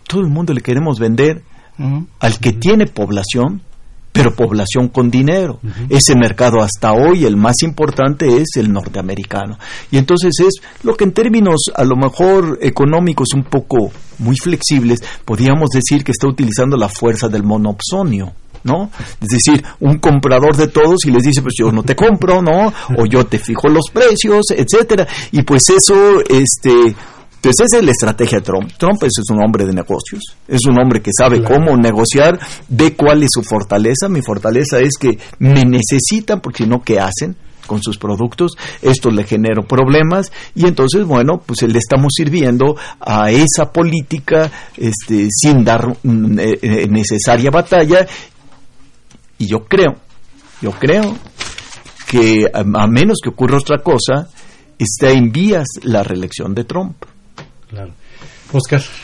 Todo 0.07 0.21
el 0.21 0.27
mundo 0.27 0.53
le 0.53 0.61
queremos 0.61 0.99
vender 0.99 1.43
al 2.19 2.39
que 2.39 2.53
tiene 2.53 2.87
población, 2.87 3.61
pero 4.11 4.33
población 4.33 4.87
con 4.87 5.11
dinero. 5.11 5.59
Ese 5.89 6.15
mercado 6.15 6.61
hasta 6.61 6.93
hoy, 6.93 7.25
el 7.25 7.37
más 7.37 7.61
importante 7.61 8.41
es 8.41 8.55
el 8.55 8.71
norteamericano. 8.73 9.59
Y 9.91 9.97
entonces 9.97 10.33
es 10.39 10.55
lo 10.83 10.95
que 10.95 11.03
en 11.03 11.11
términos 11.11 11.57
a 11.75 11.83
lo 11.83 11.95
mejor 11.95 12.57
económicos 12.61 13.29
un 13.35 13.43
poco 13.43 13.91
muy 14.17 14.35
flexibles, 14.35 15.03
podríamos 15.23 15.69
decir 15.69 16.03
que 16.03 16.11
está 16.11 16.27
utilizando 16.27 16.77
la 16.77 16.89
fuerza 16.89 17.27
del 17.27 17.43
monopsonio. 17.43 18.33
¿no? 18.63 18.89
Es 19.21 19.27
decir, 19.29 19.63
un 19.79 19.99
comprador 19.99 20.57
de 20.57 20.67
todos 20.67 21.05
y 21.05 21.11
les 21.11 21.23
dice, 21.23 21.41
pues 21.41 21.53
yo 21.57 21.71
no 21.71 21.83
te 21.83 21.95
compro, 21.95 22.41
¿no? 22.41 22.73
O 22.97 23.05
yo 23.05 23.25
te 23.25 23.39
fijo 23.39 23.69
los 23.69 23.89
precios, 23.93 24.47
etcétera. 24.49 25.07
Y 25.31 25.43
pues 25.43 25.69
eso, 25.69 26.19
este, 26.21 26.93
pues 27.47 27.61
esa 27.61 27.77
es 27.77 27.85
la 27.85 27.91
estrategia 27.91 28.39
de 28.39 28.43
Trump. 28.43 28.73
Trump 28.77 29.01
es 29.03 29.13
un 29.29 29.41
hombre 29.41 29.65
de 29.65 29.71
negocios, 29.71 30.21
es 30.49 30.59
un 30.67 30.77
hombre 30.81 31.01
que 31.01 31.11
sabe 31.17 31.41
cómo 31.41 31.77
negociar, 31.77 32.37
ve 32.67 32.93
cuál 32.93 33.23
es 33.23 33.29
su 33.31 33.41
fortaleza. 33.41 34.09
Mi 34.09 34.21
fortaleza 34.21 34.81
es 34.81 34.97
que 34.99 35.17
me 35.39 35.63
necesitan 35.63 36.41
porque 36.41 36.65
si 36.65 36.69
no, 36.69 36.81
¿qué 36.81 36.99
hacen? 36.99 37.37
con 37.65 37.81
sus 37.81 37.97
productos, 37.97 38.57
esto 38.81 39.11
le 39.11 39.25
genera 39.25 39.61
problemas 39.61 40.31
y 40.55 40.67
entonces, 40.67 41.05
bueno, 41.05 41.41
pues 41.45 41.61
le 41.63 41.79
estamos 41.79 42.13
sirviendo 42.15 42.75
a 42.99 43.29
esa 43.29 43.71
política 43.71 44.49
este, 44.75 45.27
sin 45.29 45.65
dar 45.65 45.97
mm, 46.03 46.39
eh, 46.39 46.59
eh, 46.61 46.87
necesaria 46.89 47.49
batalla 47.49 48.07
y 49.37 49.47
yo 49.47 49.65
creo, 49.65 49.95
yo 50.61 50.71
creo 50.71 51.17
que 52.09 52.45
a 52.53 52.87
menos 52.87 53.19
que 53.21 53.29
ocurra 53.29 53.57
otra 53.57 53.79
cosa, 53.79 54.29
está 54.77 55.11
en 55.11 55.31
vías 55.31 55.67
la 55.83 56.03
reelección 56.03 56.53
de 56.53 56.63
Trump. 56.63 56.95
Claro. 57.67 57.93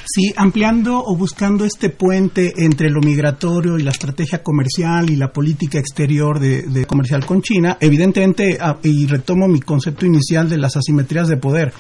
Sí, 0.06 0.34
ampliando 0.38 1.04
o 1.04 1.18
buscando 1.18 1.66
este 1.66 1.90
puente 1.90 2.54
entre 2.58 2.90
lo 2.90 3.02
migratorio 3.02 3.78
y 3.78 3.84
la 3.84 3.92
estrategia 3.92 4.42
comercial 4.42 5.10
y 5.10 5.18
la 5.18 5.34
política 5.34 5.80
exterior 5.80 6.40
de, 6.40 6.86
comercial 6.86 7.26
con 7.26 7.42
China, 7.42 7.78
evidentemente, 7.82 8.58
ah, 8.62 8.78
y 8.82 9.06
retomo 9.06 9.50
mi 9.50 9.60
concepto 9.60 10.06
inicial 10.06 10.50
de 10.50 10.58
las 10.58 10.78
asimetrías 10.78 11.28
de 11.28 11.36
poder, 11.36 11.74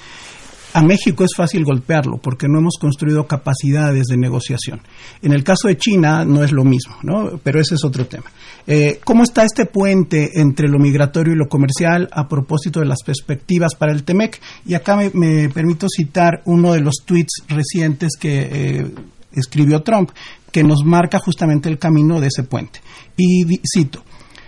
a 0.73 0.81
México 0.81 1.23
es 1.23 1.31
fácil 1.36 1.63
golpearlo 1.63 2.17
porque 2.17 2.47
no 2.47 2.59
hemos 2.59 2.77
construido 2.79 3.27
capacidades 3.27 4.07
de 4.07 4.17
negociación. 4.17 4.81
En 5.21 5.31
el 5.31 5.43
caso 5.43 5.67
de 5.67 5.77
China 5.77 6.25
no 6.25 6.43
es 6.43 6.51
lo 6.51 6.63
mismo, 6.63 6.95
¿no? 7.03 7.39
pero 7.43 7.62
ese 7.62 7.75
es 7.75 7.83
otro 7.86 8.07
tema. 8.07 8.25
Eh, 8.65 8.99
¿Cómo 9.03 9.23
está 9.23 9.43
este 9.43 9.65
puente 9.65 10.31
entre 10.41 10.67
lo 10.67 10.79
migratorio 10.79 11.33
y 11.33 11.38
lo 11.38 11.47
comercial 11.47 12.09
a 12.12 12.27
propósito 12.27 12.79
de 12.79 12.88
las 12.88 13.03
perspectivas 13.05 13.75
para 13.75 13.91
el 13.91 14.03
TEMEC? 14.03 14.41
Y 14.65 14.73
acá 14.73 14.97
me, 15.13 15.49
permito 15.49 15.88
citar 15.88 16.41
uno 16.45 16.73
de 16.73 16.81
los 16.81 16.95
tweets 17.05 17.43
recientes 17.47 18.13
que 18.19 18.49
eh, 18.51 18.91
escribió 19.31 19.83
Trump, 19.83 20.09
que 20.51 20.63
nos 20.63 20.83
marca 20.83 21.19
justamente 21.19 21.69
el 21.69 21.77
camino 21.77 22.19
de 22.19 22.27
ese 22.27 22.43
puente. 22.43 22.81
Y 23.15 23.45
cito, 23.71 24.03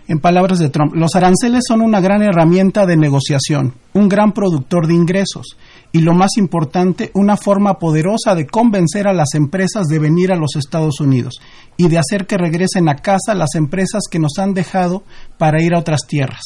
en 0.07 0.19
palabras 0.19 0.59
de 0.59 0.69
Trump, 0.69 0.93
los 0.95 1.15
aranceles 1.15 1.63
son 1.67 1.81
una 1.81 1.99
gran 1.99 2.21
herramienta 2.21 2.85
de 2.85 2.95
negociación, 2.95 3.73
un 3.93 4.07
gran 4.07 4.33
productor 4.33 4.87
de 4.87 4.93
ingresos 4.93 5.57
y 5.95 6.01
lo 6.01 6.13
más 6.13 6.31
importante, 6.35 7.09
una 7.13 7.37
forma 7.37 7.79
poderosa 7.79 8.35
de 8.35 8.47
convencer 8.47 9.07
a 9.07 9.13
las 9.13 9.33
empresas 9.33 9.87
de 9.87 9.97
venir 9.97 10.33
a 10.33 10.35
los 10.35 10.57
Estados 10.57 10.99
Unidos 10.99 11.35
y 11.77 11.87
de 11.87 11.97
hacer 11.97 12.27
que 12.27 12.37
regresen 12.37 12.89
a 12.89 12.97
casa 12.97 13.33
las 13.33 13.55
empresas 13.55 14.01
que 14.11 14.19
nos 14.19 14.37
han 14.37 14.53
dejado 14.53 15.03
para 15.37 15.63
ir 15.63 15.73
a 15.73 15.79
otras 15.79 16.01
tierras. 16.05 16.43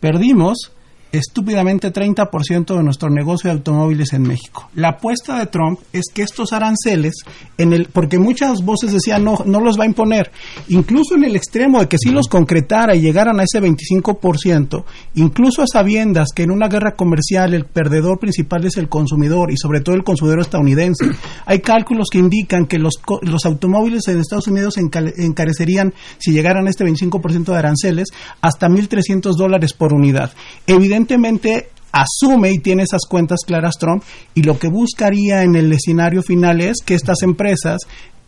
Perdimos 0.00 0.72
estúpidamente 1.12 1.92
30% 1.92 2.76
de 2.76 2.82
nuestro 2.82 3.08
negocio 3.10 3.48
de 3.48 3.56
automóviles 3.56 4.12
en 4.12 4.22
México. 4.22 4.68
La 4.74 4.90
apuesta 4.90 5.38
de 5.38 5.46
Trump 5.46 5.80
es 5.92 6.06
que 6.12 6.22
estos 6.22 6.52
aranceles, 6.52 7.14
en 7.56 7.72
el, 7.72 7.86
porque 7.86 8.18
muchas 8.18 8.62
voces 8.64 8.92
decían 8.92 9.24
no, 9.24 9.38
no 9.44 9.60
los 9.60 9.78
va 9.78 9.84
a 9.84 9.86
imponer, 9.86 10.30
incluso 10.68 11.14
en 11.14 11.24
el 11.24 11.36
extremo 11.36 11.80
de 11.80 11.88
que 11.88 11.98
si 11.98 12.10
los 12.10 12.28
concretara 12.28 12.94
y 12.94 13.00
llegaran 13.00 13.40
a 13.40 13.44
ese 13.44 13.60
25%, 13.60 14.84
incluso 15.14 15.62
a 15.62 15.66
sabiendas 15.66 16.28
que 16.34 16.42
en 16.42 16.50
una 16.50 16.68
guerra 16.68 16.96
comercial 16.96 17.54
el 17.54 17.64
perdedor 17.64 18.18
principal 18.18 18.64
es 18.64 18.76
el 18.76 18.88
consumidor 18.88 19.50
y 19.50 19.56
sobre 19.56 19.80
todo 19.80 19.94
el 19.94 20.04
consumidor 20.04 20.40
estadounidense, 20.40 21.06
hay 21.46 21.60
cálculos 21.60 22.08
que 22.10 22.18
indican 22.18 22.66
que 22.66 22.78
los, 22.78 22.94
los 23.22 23.44
automóviles 23.46 24.08
en 24.08 24.20
Estados 24.20 24.48
Unidos 24.48 24.76
encarecerían, 24.76 25.94
si 26.18 26.32
llegaran 26.32 26.66
a 26.66 26.70
este 26.70 26.84
25% 26.84 27.44
de 27.44 27.56
aranceles, 27.56 28.08
hasta 28.40 28.68
1.300 28.68 29.36
dólares 29.36 29.72
por 29.72 29.94
unidad. 29.94 30.32
Evidentemente, 30.66 30.95
evidentemente 30.96 31.68
asume 31.92 32.52
y 32.52 32.58
tiene 32.58 32.82
esas 32.82 33.02
cuentas 33.08 33.40
claras 33.46 33.76
Trump 33.78 34.02
y 34.34 34.42
lo 34.42 34.58
que 34.58 34.68
buscaría 34.68 35.42
en 35.42 35.56
el 35.56 35.72
escenario 35.72 36.22
final 36.22 36.60
es 36.60 36.78
que 36.84 36.94
estas 36.94 37.22
empresas 37.22 37.80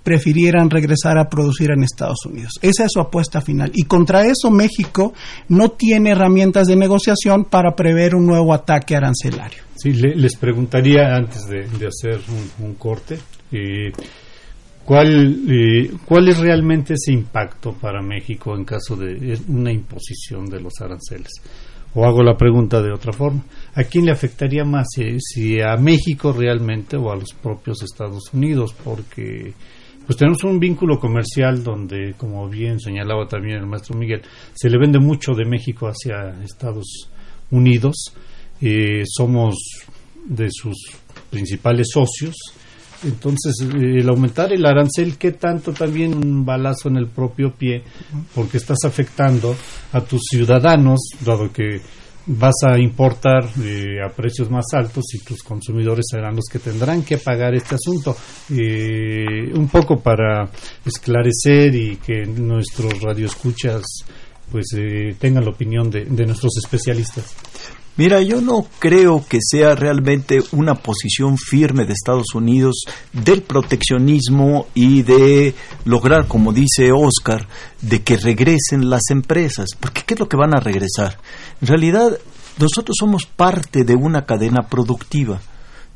prefirieran 0.03 0.71
regresar 0.71 1.19
a 1.19 1.29
producir 1.29 1.71
en 1.71 1.83
Estados 1.83 2.25
Unidos. 2.25 2.53
Esa 2.63 2.85
es 2.85 2.93
su 2.93 3.01
apuesta 3.01 3.43
final. 3.43 3.71
Y 3.75 3.85
contra 3.85 4.25
eso 4.25 4.51
México 4.51 5.13
no 5.49 5.73
tiene 5.73 6.11
herramientas 6.13 6.67
de 6.67 6.77
negociación 6.77 7.45
para 7.45 7.75
prever 7.75 8.15
un 8.15 8.27
nuevo 8.27 8.55
ataque 8.55 8.97
arancelario. 8.97 9.63
Sí, 9.77 9.93
les 9.93 10.37
preguntaría 10.37 11.15
antes 11.15 11.47
de, 11.47 11.87
hacer 11.87 12.21
un, 12.59 12.75
corte, 12.75 13.19
eh, 13.53 13.93
¿cuál, 14.83 15.43
eh, 15.47 15.91
¿cuál 16.07 16.29
es 16.29 16.39
realmente 16.39 16.95
ese 16.95 17.13
impacto 17.13 17.75
para 17.75 18.01
México 18.01 18.57
en 18.57 18.65
caso 18.65 18.97
de 18.97 19.39
una 19.49 19.73
imposición 19.73 20.47
de 20.47 20.61
los 20.61 20.73
aranceles? 20.81 21.33
O 21.95 22.05
hago 22.05 22.23
la 22.23 22.37
pregunta 22.37 22.83
de 22.83 22.93
otra 22.93 23.13
forma. 23.13 23.43
¿A 23.75 23.85
quién 23.85 24.05
le 24.05 24.13
afectaría 24.13 24.65
más? 24.65 24.87
Si, 25.19 25.61
a 25.61 25.77
México 25.77 26.33
realmente 26.33 26.97
o 26.97 27.11
a 27.11 27.17
los 27.17 27.33
propios 27.33 27.83
Estados 27.83 28.33
Unidos? 28.33 28.75
Porque 28.85 29.55
pues 30.07 30.17
tenemos 30.17 30.43
un 30.45 30.59
vínculo 30.59 30.99
comercial 30.99 31.63
donde, 31.63 32.15
como 32.17 32.49
bien 32.49 32.81
señalaba 32.81 33.27
también 33.27 33.59
el 33.59 33.67
maestro 33.67 33.97
Miguel, 33.97 34.23
se 34.55 34.71
le 34.71 34.79
vende 34.79 34.99
mucho 34.99 35.35
de 35.35 35.45
México 35.45 35.87
hacia 35.87 36.43
Estados 36.43 37.11
Unidos. 37.51 38.15
Eh, 38.61 39.05
somos 39.07 39.57
de 40.27 40.49
sus 40.51 40.77
principales 41.31 41.89
socios 41.93 42.35
entonces, 43.05 43.55
eh, 43.63 44.01
el 44.01 44.09
aumentar 44.09 44.53
el 44.53 44.65
arancel, 44.67 45.17
¿qué 45.17 45.33
tanto 45.33 45.73
también 45.73 46.15
un 46.15 46.45
balazo 46.45 46.89
en 46.89 46.97
el 46.97 47.07
propio 47.07 47.53
pie? 47.53 47.83
Porque 48.35 48.57
estás 48.57 48.79
afectando 48.85 49.55
a 49.93 50.01
tus 50.01 50.23
ciudadanos, 50.31 50.99
dado 51.25 51.53
que 51.53 51.81
vas 52.27 52.55
a 52.67 52.79
importar 52.79 53.49
eh, 53.63 54.03
a 54.05 54.15
precios 54.15 54.51
más 54.51 54.67
altos 54.75 55.05
y 55.15 55.25
tus 55.25 55.43
consumidores 55.43 56.05
serán 56.11 56.37
los 56.37 56.45
que 56.51 56.59
tendrán 56.59 57.03
que 57.03 57.19
pagar 57.19 57.55
este 57.55 57.77
asunto. 57.77 58.17
Eh, 58.51 59.51
un 59.55 59.69
poco 59.69 60.01
para 60.01 60.51
esclarecer 60.85 61.75
y 61.75 61.97
que 61.97 62.27
nuestros 62.27 63.01
radioescuchas 63.01 63.83
pues 64.51 64.67
tengan 65.19 65.45
la 65.45 65.51
opinión 65.51 65.91
de 65.91 66.25
nuestros 66.25 66.57
especialistas. 66.57 67.35
Mira, 67.99 68.23
yo 68.23 68.41
no 68.41 68.65
creo 68.79 69.25
que 69.29 69.41
sea 69.43 69.75
realmente 69.75 70.39
una 70.53 70.77
posición 70.77 71.37
firme 71.37 71.85
de 71.85 71.95
Estados 71.95 72.33
Unidos 72.33 72.85
del 73.13 73.43
proteccionismo 73.43 74.69
y 74.73 75.03
de 75.03 75.57
lograr, 75.85 76.29
como 76.29 76.53
dice 76.53 76.93
Oscar, 76.93 77.49
de 77.83 78.05
que 78.05 78.17
regresen 78.17 78.89
las 78.89 79.11
empresas. 79.11 79.71
Porque 79.81 80.03
¿qué 80.07 80.15
es 80.15 80.21
lo 80.21 80.29
que 80.29 80.37
van 80.37 80.57
a 80.57 80.61
regresar? 80.61 81.19
En 81.61 81.67
realidad, 81.67 82.17
nosotros 82.61 82.97
somos 82.97 83.27
parte 83.27 83.83
de 83.83 83.97
una 83.97 84.25
cadena 84.25 84.69
productiva. 84.69 85.41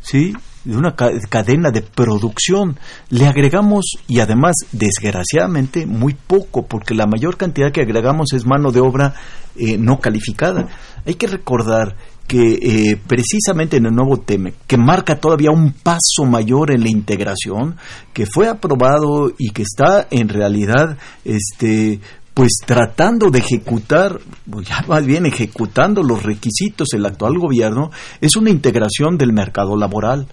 ¿Sí? 0.01 0.35
de 0.65 0.77
una 0.77 0.95
cadena 0.95 1.71
de 1.71 1.83
producción. 1.83 2.79
Le 3.11 3.27
agregamos, 3.27 3.97
y 4.07 4.21
además, 4.21 4.55
desgraciadamente, 4.73 5.87
muy 5.87 6.15
poco, 6.15 6.67
porque 6.67 6.95
la 6.95 7.07
mayor 7.07 7.37
cantidad 7.37 7.73
que 7.73 7.83
agregamos 7.83 8.33
es 8.33 8.47
mano 8.47 8.71
de 8.71 8.81
obra 8.81 9.15
eh, 9.57 9.77
no 9.77 9.99
calificada. 10.01 10.69
Hay 11.05 11.15
que 11.15 11.27
recordar 11.27 11.97
que 12.27 12.53
eh, 12.63 13.01
precisamente 13.07 13.77
en 13.77 13.87
el 13.87 13.93
nuevo 13.93 14.19
TEME, 14.19 14.55
que 14.67 14.77
marca 14.77 15.19
todavía 15.19 15.51
un 15.51 15.73
paso 15.73 16.25
mayor 16.25 16.71
en 16.71 16.83
la 16.83 16.91
integración, 16.91 17.77
que 18.13 18.27
fue 18.27 18.49
aprobado 18.49 19.33
y 19.37 19.51
que 19.51 19.63
está 19.63 20.07
en 20.11 20.29
realidad 20.29 20.97
este, 21.25 22.01
pues 22.35 22.53
tratando 22.65 23.31
de 23.31 23.41
ejecutar, 23.41 24.21
ya 24.65 24.83
más 24.89 25.05
bien 25.05 25.27
ejecutando 25.27 26.03
los 26.03 26.23
requisitos 26.23 26.89
del 26.89 27.05
actual 27.05 27.39
gobierno, 27.39 27.91
es 28.21 28.37
una 28.37 28.51
integración 28.51 29.19
del 29.19 29.33
mercado 29.33 29.77
laboral. 29.77 30.27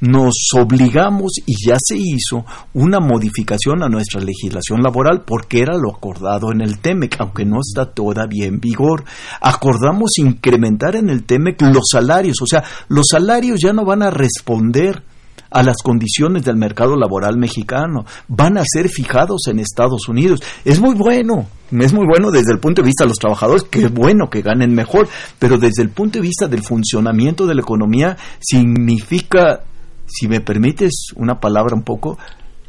Nos 0.00 0.34
obligamos, 0.54 1.32
y 1.46 1.54
ya 1.66 1.76
se 1.78 1.96
hizo, 1.96 2.44
una 2.74 3.00
modificación 3.00 3.82
a 3.82 3.88
nuestra 3.88 4.20
legislación 4.20 4.82
laboral 4.82 5.22
porque 5.26 5.60
era 5.60 5.76
lo 5.76 5.94
acordado 5.94 6.52
en 6.52 6.60
el 6.60 6.78
TEMEC, 6.78 7.16
aunque 7.20 7.44
no 7.44 7.60
está 7.60 7.92
todavía 7.92 8.46
en 8.46 8.60
vigor. 8.60 9.04
Acordamos 9.40 10.18
incrementar 10.18 10.96
en 10.96 11.08
el 11.08 11.24
TEMEC 11.24 11.62
los 11.62 11.84
salarios, 11.90 12.36
o 12.42 12.46
sea, 12.46 12.62
los 12.88 13.06
salarios 13.10 13.60
ya 13.62 13.72
no 13.72 13.84
van 13.84 14.02
a 14.02 14.10
responder 14.10 15.02
a 15.50 15.62
las 15.62 15.76
condiciones 15.82 16.44
del 16.44 16.56
mercado 16.56 16.96
laboral 16.96 17.38
mexicano, 17.38 18.04
van 18.28 18.58
a 18.58 18.64
ser 18.64 18.88
fijados 18.88 19.42
en 19.48 19.60
Estados 19.60 20.08
Unidos. 20.08 20.42
Es 20.64 20.80
muy 20.80 20.94
bueno, 20.94 21.46
es 21.70 21.92
muy 21.92 22.04
bueno 22.06 22.30
desde 22.30 22.52
el 22.52 22.58
punto 22.58 22.82
de 22.82 22.86
vista 22.86 23.04
de 23.04 23.08
los 23.08 23.18
trabajadores, 23.18 23.62
qué 23.62 23.88
bueno 23.88 24.28
que 24.28 24.42
ganen 24.42 24.74
mejor, 24.74 25.08
pero 25.38 25.58
desde 25.58 25.82
el 25.82 25.90
punto 25.90 26.18
de 26.18 26.22
vista 26.22 26.48
del 26.48 26.62
funcionamiento 26.62 27.46
de 27.46 27.54
la 27.54 27.62
economía 27.62 28.16
significa, 28.40 29.60
si 30.06 30.28
me 30.28 30.40
permites 30.40 31.08
una 31.16 31.38
palabra 31.40 31.74
un 31.74 31.82
poco, 31.82 32.18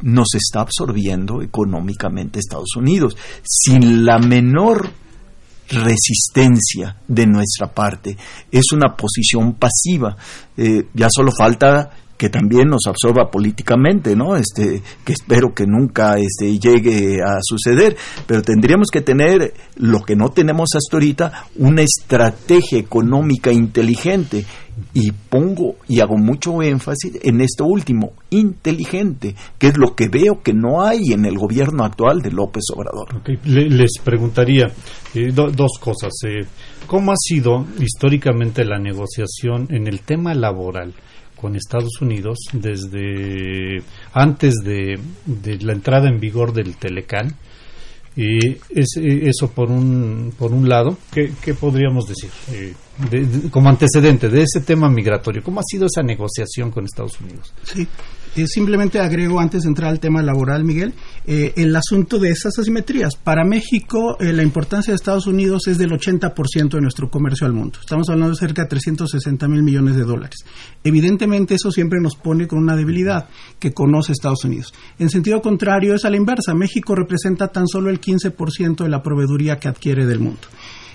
nos 0.01 0.27
está 0.35 0.61
absorbiendo 0.61 1.41
económicamente 1.41 2.39
Estados 2.39 2.75
Unidos, 2.75 3.15
sin 3.43 4.05
la 4.05 4.19
menor 4.19 4.89
resistencia 5.69 6.97
de 7.07 7.27
nuestra 7.27 7.73
parte. 7.73 8.17
Es 8.51 8.71
una 8.71 8.95
posición 8.95 9.55
pasiva. 9.55 10.15
Eh, 10.55 10.87
ya 10.93 11.07
solo 11.09 11.31
falta 11.31 11.91
que 12.17 12.29
también 12.29 12.67
nos 12.67 12.87
absorba 12.87 13.29
políticamente, 13.29 14.15
¿no? 14.15 14.35
Este, 14.35 14.81
que 15.05 15.13
espero 15.13 15.53
que 15.53 15.67
nunca 15.67 16.15
este, 16.17 16.57
llegue 16.57 17.21
a 17.21 17.37
suceder, 17.41 17.95
pero 18.25 18.41
tendríamos 18.41 18.87
que 18.91 19.01
tener 19.01 19.53
lo 19.75 20.01
que 20.01 20.15
no 20.15 20.29
tenemos 20.29 20.69
hasta 20.73 20.95
ahorita, 20.97 21.45
una 21.57 21.83
estrategia 21.83 22.79
económica 22.79 23.51
inteligente. 23.51 24.45
Y 24.93 25.11
pongo 25.11 25.75
y 25.87 26.01
hago 26.01 26.17
mucho 26.17 26.61
énfasis 26.61 27.19
en 27.23 27.41
esto 27.41 27.65
último, 27.65 28.13
inteligente, 28.29 29.35
que 29.57 29.67
es 29.67 29.77
lo 29.77 29.95
que 29.95 30.07
veo 30.07 30.41
que 30.43 30.53
no 30.53 30.83
hay 30.83 31.13
en 31.13 31.25
el 31.25 31.37
gobierno 31.37 31.83
actual 31.83 32.21
de 32.21 32.31
López 32.31 32.63
Obrador. 32.75 33.21
les 33.45 33.97
preguntaría 34.03 34.67
eh, 35.13 35.31
dos 35.31 35.71
cosas. 35.79 36.13
Eh, 36.27 36.45
¿Cómo 36.85 37.11
ha 37.11 37.17
sido 37.17 37.65
históricamente 37.79 38.63
la 38.65 38.79
negociación 38.79 39.67
en 39.69 39.87
el 39.87 40.01
tema 40.01 40.33
laboral? 40.33 40.93
con 41.37 41.55
Estados 41.55 42.01
Unidos 42.01 42.37
desde 42.51 43.83
antes 44.11 44.55
de, 44.63 44.99
la 45.61 45.73
entrada 45.73 46.09
en 46.09 46.19
vigor 46.19 46.51
del 46.51 46.75
Telecán. 46.75 47.35
Y 48.17 48.57
es, 48.69 48.97
eso 48.97 49.51
por 49.51 49.69
un, 49.69 50.33
por 50.37 50.51
un 50.51 50.67
lado, 50.67 50.97
¿qué, 51.13 51.31
qué 51.39 51.53
podríamos 51.53 52.07
decir? 52.07 52.31
Eh, 52.51 52.73
como 53.51 53.69
antecedente 53.69 54.27
de 54.27 54.41
ese 54.41 54.61
tema 54.61 54.89
migratorio, 54.89 55.43
¿cómo 55.43 55.59
ha 55.59 55.63
sido 55.63 55.85
esa 55.85 56.01
negociación 56.01 56.71
con 56.71 56.85
Estados 56.85 57.21
Unidos? 57.21 57.53
Sí, 57.61 57.87
eh, 58.37 58.45
simplemente 58.45 58.99
agrego 58.99 59.39
antes 59.39 59.63
de 59.63 59.69
entrar 59.69 59.89
al 59.89 59.99
tema 59.99 60.21
laboral, 60.21 60.63
Miguel, 60.63 60.93
eh, 61.25 61.53
el 61.55 61.75
asunto 61.75 62.19
de 62.19 62.29
esas 62.29 62.59
asimetrías. 62.59 63.15
Para 63.15 63.43
México, 63.43 64.15
eh, 64.19 64.31
la 64.31 64.43
importancia 64.43 64.91
de 64.91 64.95
Estados 64.95 65.25
Unidos 65.25 65.67
es 65.67 65.79
del 65.79 65.89
80% 65.89 66.77
de 66.77 66.81
nuestro 66.81 67.09
comercio 67.09 67.47
al 67.47 67.53
mundo. 67.53 67.79
Estamos 67.79 68.07
hablando 68.09 68.35
de 68.35 68.39
cerca 68.39 68.61
de 68.61 68.69
360 68.69 69.47
mil 69.47 69.63
millones 69.63 69.95
de 69.95 70.03
dólares. 70.03 70.37
Evidentemente, 70.83 71.55
eso 71.55 71.71
siempre 71.71 71.99
nos 71.99 72.15
pone 72.15 72.47
con 72.47 72.59
una 72.59 72.75
debilidad 72.75 73.27
que 73.57 73.73
conoce 73.73 74.11
Estados 74.11 74.45
Unidos. 74.45 74.71
En 74.99 75.09
sentido 75.09 75.41
contrario, 75.41 75.95
es 75.95 76.05
a 76.05 76.11
la 76.11 76.17
inversa. 76.17 76.53
México 76.53 76.93
representa 76.93 77.47
tan 77.47 77.67
solo 77.67 77.89
el 77.89 77.99
15% 77.99 78.83
de 78.83 78.89
la 78.89 79.01
proveeduría 79.01 79.57
que 79.57 79.67
adquiere 79.67 80.05
del 80.05 80.19
mundo. 80.19 80.47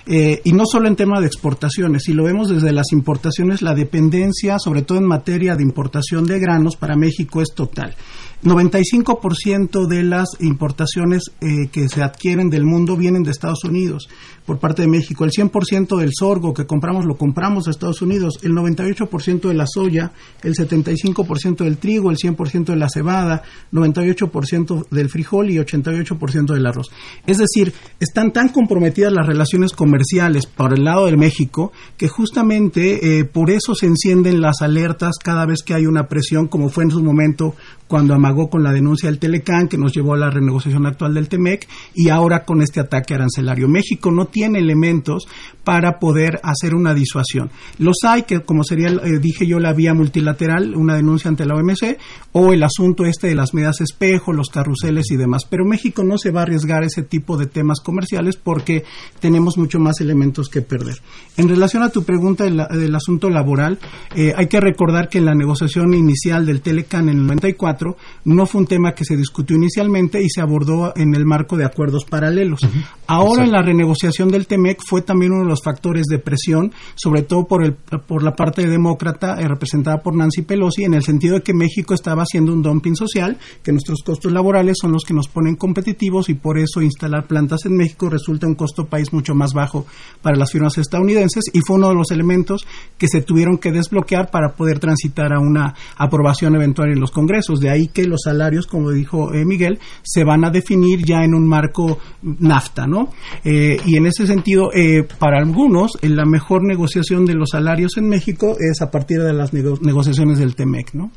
Eh, 0.05 0.41
y 0.43 0.51
no 0.51 0.65
solo 0.65 0.87
en 0.87 0.95
tema 0.95 1.21
de 1.21 1.27
exportaciones, 1.27 2.03
si 2.03 2.13
lo 2.13 2.25
vemos 2.25 2.49
desde 2.49 2.73
las 2.73 2.91
importaciones, 2.91 3.61
la 3.61 3.73
dependencia, 3.73 4.59
sobre 4.59 4.81
todo 4.81 4.97
en 4.97 5.05
materia 5.05 5.55
de 5.55 5.63
importación 5.63 6.25
de 6.25 6.39
granos, 6.39 6.75
para 6.75 6.95
México 6.95 7.41
es 7.41 7.53
total. 7.55 7.95
95% 8.43 9.87
de 9.87 10.03
las 10.03 10.27
importaciones 10.39 11.31
eh, 11.41 11.69
que 11.71 11.87
se 11.89 12.03
adquieren 12.03 12.49
del 12.49 12.65
mundo 12.65 12.97
vienen 12.97 13.23
de 13.23 13.31
Estados 13.31 13.63
Unidos 13.63 14.07
por 14.45 14.59
parte 14.59 14.81
de 14.81 14.87
México. 14.87 15.23
El 15.23 15.31
100% 15.31 15.97
del 15.97 16.11
sorgo 16.13 16.53
que 16.53 16.65
compramos 16.65 17.05
lo 17.05 17.15
compramos 17.15 17.65
de 17.65 17.71
Estados 17.71 18.01
Unidos. 18.01 18.39
El 18.43 18.51
98% 18.51 19.47
de 19.47 19.53
la 19.53 19.65
soya, 19.67 20.11
el 20.41 20.55
75% 20.55 21.63
del 21.63 21.77
trigo, 21.77 22.11
el 22.11 22.17
100% 22.17 22.65
de 22.65 22.75
la 22.75 22.89
cebada, 22.89 23.43
98% 23.71 24.89
del 24.89 25.09
frijol 25.09 25.49
y 25.49 25.57
88% 25.57 26.53
del 26.53 26.65
arroz. 26.65 26.87
Es 27.25 27.37
decir, 27.37 27.73
están 27.99 28.33
tan 28.33 28.49
comprometidas 28.49 29.13
las 29.13 29.27
relaciones 29.27 29.71
comerciales 29.71 30.45
por 30.45 30.73
el 30.73 30.83
lado 30.83 31.05
de 31.05 31.17
México 31.17 31.71
que 31.97 32.07
justamente 32.07 33.19
eh, 33.19 33.25
por 33.25 33.49
eso 33.49 33.75
se 33.75 33.85
encienden 33.85 34.41
las 34.41 34.61
alertas 34.61 35.15
cada 35.23 35.45
vez 35.45 35.63
que 35.63 35.73
hay 35.73 35.85
una 35.85 36.07
presión, 36.07 36.47
como 36.47 36.69
fue 36.69 36.83
en 36.83 36.91
su 36.91 37.03
momento 37.03 37.55
cuando 37.93 38.15
amagó 38.15 38.49
con 38.49 38.63
la 38.63 38.71
denuncia 38.71 39.07
del 39.07 39.19
Telecán, 39.19 39.67
que 39.67 39.77
nos 39.77 39.93
llevó 39.93 40.15
a 40.15 40.17
la 40.17 40.31
renegociación 40.31 40.87
actual 40.87 41.13
del 41.13 41.29
TEMEC, 41.29 41.67
y 41.93 42.09
ahora 42.09 42.43
con 42.43 42.63
este 42.63 42.79
ataque 42.79 43.13
arancelario. 43.13 43.67
México 43.67 44.09
no 44.09 44.25
tiene 44.25 44.57
elementos 44.57 45.27
para 45.63 45.99
poder 45.99 46.39
hacer 46.41 46.73
una 46.73 46.95
disuasión. 46.95 47.51
Los 47.77 47.97
hay, 48.03 48.23
que 48.23 48.39
como 48.39 48.63
sería, 48.63 48.87
eh, 48.87 49.19
dije 49.21 49.45
yo, 49.45 49.59
la 49.59 49.73
vía 49.73 49.93
multilateral, 49.93 50.75
una 50.75 50.95
denuncia 50.95 51.29
ante 51.29 51.45
la 51.45 51.53
OMC, 51.53 51.99
o 52.31 52.51
el 52.51 52.63
asunto 52.63 53.05
este 53.05 53.27
de 53.27 53.35
las 53.35 53.53
medidas 53.53 53.79
espejo, 53.79 54.33
los 54.33 54.49
carruseles 54.49 55.11
y 55.11 55.15
demás. 55.15 55.43
Pero 55.47 55.63
México 55.63 56.03
no 56.03 56.17
se 56.17 56.31
va 56.31 56.39
a 56.39 56.43
arriesgar 56.45 56.83
ese 56.83 57.03
tipo 57.03 57.37
de 57.37 57.45
temas 57.45 57.79
comerciales 57.79 58.37
porque 58.37 58.85
tenemos 59.19 59.55
mucho 59.55 59.77
más 59.77 60.01
elementos 60.01 60.49
que 60.49 60.63
perder. 60.63 60.95
En 61.37 61.47
relación 61.47 61.83
a 61.83 61.89
tu 61.89 62.03
pregunta 62.03 62.43
del, 62.43 62.95
asunto 62.95 63.29
laboral, 63.29 63.77
eh, 64.15 64.33
hay 64.35 64.47
que 64.47 64.59
recordar 64.59 65.09
que 65.09 65.19
en 65.19 65.25
la 65.25 65.35
negociación 65.35 65.93
inicial 65.93 66.47
del 66.47 66.61
Telecán 66.61 67.09
en 67.09 67.19
el 67.19 67.27
94, 67.27 67.82
no 68.25 68.45
fue 68.45 68.61
un 68.61 68.67
tema 68.67 68.93
que 68.93 69.05
se 69.05 69.17
discutió 69.17 69.55
inicialmente 69.55 70.21
y 70.21 70.29
se 70.29 70.41
abordó 70.41 70.93
en 70.95 71.15
el 71.15 71.25
marco 71.25 71.57
de 71.57 71.65
acuerdos 71.65 72.05
paralelos. 72.05 72.61
Ahora 73.07 73.43
en 73.43 73.51
la 73.51 73.61
renegociación 73.61 74.29
del 74.29 74.47
TEMEC 74.47 74.81
fue 74.85 75.01
también 75.01 75.33
uno 75.33 75.43
de 75.43 75.49
los 75.49 75.63
factores 75.63 76.05
de 76.05 76.19
presión, 76.19 76.71
sobre 76.95 77.23
todo 77.23 77.45
por, 77.45 77.63
el, 77.63 77.73
por 77.73 78.23
la 78.23 78.35
parte 78.35 78.67
demócrata 78.67 79.39
eh, 79.39 79.47
representada 79.47 80.01
por 80.01 80.15
Nancy 80.15 80.41
Pelosi, 80.43 80.83
en 80.83 80.93
el 80.93 81.03
sentido 81.03 81.35
de 81.35 81.41
que 81.41 81.53
México 81.53 81.93
estaba 81.93 82.23
haciendo 82.23 82.53
un 82.53 82.61
dumping 82.61 82.95
social, 82.95 83.37
que 83.63 83.71
nuestros 83.71 84.01
costos 84.03 84.31
laborales 84.31 84.77
son 84.79 84.91
los 84.91 85.03
que 85.03 85.13
nos 85.13 85.27
ponen 85.27 85.55
competitivos 85.55 86.29
y 86.29 86.33
por 86.33 86.57
eso 86.57 86.81
instalar 86.81 87.27
plantas 87.27 87.65
en 87.65 87.75
México 87.75 88.09
resulta 88.09 88.47
un 88.47 88.55
costo 88.55 88.85
país 88.85 89.11
mucho 89.13 89.35
más 89.35 89.53
bajo 89.53 89.85
para 90.21 90.37
las 90.37 90.51
firmas 90.51 90.77
estadounidenses 90.77 91.45
y 91.53 91.59
fue 91.65 91.77
uno 91.77 91.89
de 91.89 91.95
los 91.95 92.11
elementos 92.11 92.65
que 92.97 93.07
se 93.07 93.21
tuvieron 93.21 93.57
que 93.57 93.71
desbloquear 93.71 94.29
para 94.31 94.53
poder 94.53 94.79
transitar 94.79 95.33
a 95.33 95.39
una 95.39 95.73
aprobación 95.97 96.55
eventual 96.55 96.91
en 96.91 96.99
los 96.99 97.11
congresos. 97.11 97.59
De 97.59 97.69
ahí 97.73 97.87
que 97.87 98.05
los 98.05 98.21
salarios, 98.23 98.67
como 98.67 98.91
dijo 98.91 99.33
eh, 99.33 99.45
Miguel, 99.45 99.79
se 100.01 100.23
van 100.23 100.45
a 100.45 100.49
definir 100.49 101.03
ya 101.05 101.23
en 101.23 101.33
un 101.33 101.47
marco 101.47 101.99
NAFTA, 102.21 102.87
¿no? 102.87 103.11
Eh, 103.43 103.77
y 103.85 103.97
en 103.97 104.05
ese 104.05 104.27
sentido, 104.27 104.71
eh, 104.73 105.03
para 105.19 105.39
algunos, 105.39 105.91
la 106.01 106.25
mejor 106.25 106.63
negociación 106.63 107.25
de 107.25 107.33
los 107.33 107.49
salarios 107.51 107.97
en 107.97 108.09
México 108.09 108.55
es 108.59 108.81
a 108.81 108.89
partir 108.89 109.21
de 109.21 109.33
las 109.33 109.53
negociaciones 109.53 110.39
del 110.39 110.55
TEMEC, 110.55 110.93
¿no? 110.93 111.11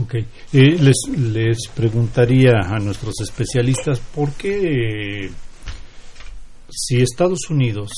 Ok. 0.00 0.14
les, 0.52 0.96
les 1.16 1.58
preguntaría 1.74 2.52
a 2.64 2.78
nuestros 2.78 3.14
especialistas 3.20 3.98
por 3.98 4.30
qué 4.32 5.28
si 6.70 6.98
Estados 6.98 7.50
Unidos 7.50 7.90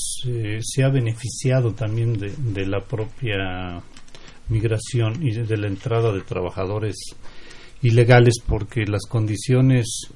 se 0.61 0.83
ha 0.83 0.89
beneficiado 0.89 1.73
también 1.73 2.13
de, 2.13 2.65
la 2.65 2.79
propia 2.79 3.83
migración 4.49 5.21
y 5.21 5.31
de 5.31 5.57
la 5.57 5.67
entrada 5.67 6.11
de 6.11 6.21
trabajadores 6.21 6.95
ilegales 7.81 8.35
porque 8.45 8.85
las 8.85 9.03
condiciones 9.07 10.07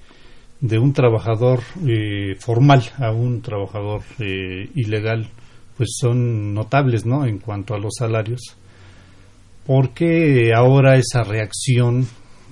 de 0.62 0.80
un 0.80 0.93
trabajador 0.93 1.62
eh, 1.86 2.36
formal 2.39 2.84
a 2.97 3.12
un 3.12 3.41
trabajador 3.41 4.01
eh, 4.19 4.69
ilegal 4.75 5.30
pues 5.78 5.95
son 5.99 6.54
notables 6.54 7.06
no 7.06 7.25
en 7.25 7.39
cuanto 7.39 7.73
a 7.73 7.80
los 7.80 7.93
salarios 7.97 8.56
¿por 9.65 9.91
qué 9.91 10.51
ahora 10.56 10.97
esa 10.97 11.23
reacción 11.23 12.08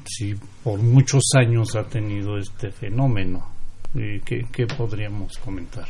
si 0.06 0.36
por 0.64 0.80
muchos 0.80 1.24
años 1.36 1.76
ha 1.76 1.84
tenido 1.84 2.38
este 2.38 2.72
fenómeno 2.72 3.48
eh, 3.96 4.22
¿qué, 4.26 4.66
podríamos 4.66 5.38
comentar 5.38 5.88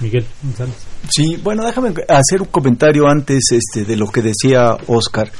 Miguel 0.00 0.26
González. 0.42 0.76
Sí, 1.08 1.40
bueno, 1.42 1.64
déjame 1.64 1.94
hacer 2.06 2.42
un 2.42 2.48
comentario 2.48 3.08
antes 3.08 3.44
este, 3.50 3.86
de 3.86 3.96
lo 3.96 4.06
que 4.08 4.20
decía 4.20 4.76
Oscar. 4.88 5.30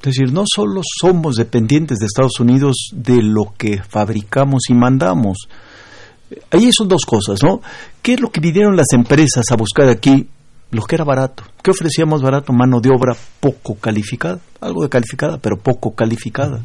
Es 0.00 0.16
decir, 0.16 0.32
no 0.32 0.44
solo 0.46 0.80
somos 0.82 1.36
dependientes 1.36 1.98
de 1.98 2.06
Estados 2.06 2.40
Unidos 2.40 2.88
de 2.92 3.22
lo 3.22 3.52
que 3.58 3.82
fabricamos 3.82 4.62
y 4.70 4.74
mandamos. 4.74 5.46
Ahí 6.50 6.70
son 6.72 6.88
dos 6.88 7.04
cosas, 7.04 7.40
¿no? 7.42 7.60
¿Qué 8.00 8.14
es 8.14 8.20
lo 8.20 8.30
que 8.30 8.40
vinieron 8.40 8.76
las 8.76 8.92
empresas 8.94 9.44
a 9.50 9.56
buscar 9.56 9.90
aquí? 9.90 10.26
Lo 10.70 10.84
que 10.84 10.94
era 10.94 11.04
barato. 11.04 11.42
¿Qué 11.62 11.70
ofrecíamos 11.70 12.22
barato? 12.22 12.54
Mano 12.54 12.80
de 12.80 12.88
obra 12.88 13.14
poco 13.40 13.74
calificada. 13.74 14.38
Algo 14.60 14.84
de 14.84 14.88
calificada, 14.88 15.36
pero 15.36 15.58
poco 15.58 15.94
calificada. 15.94 16.62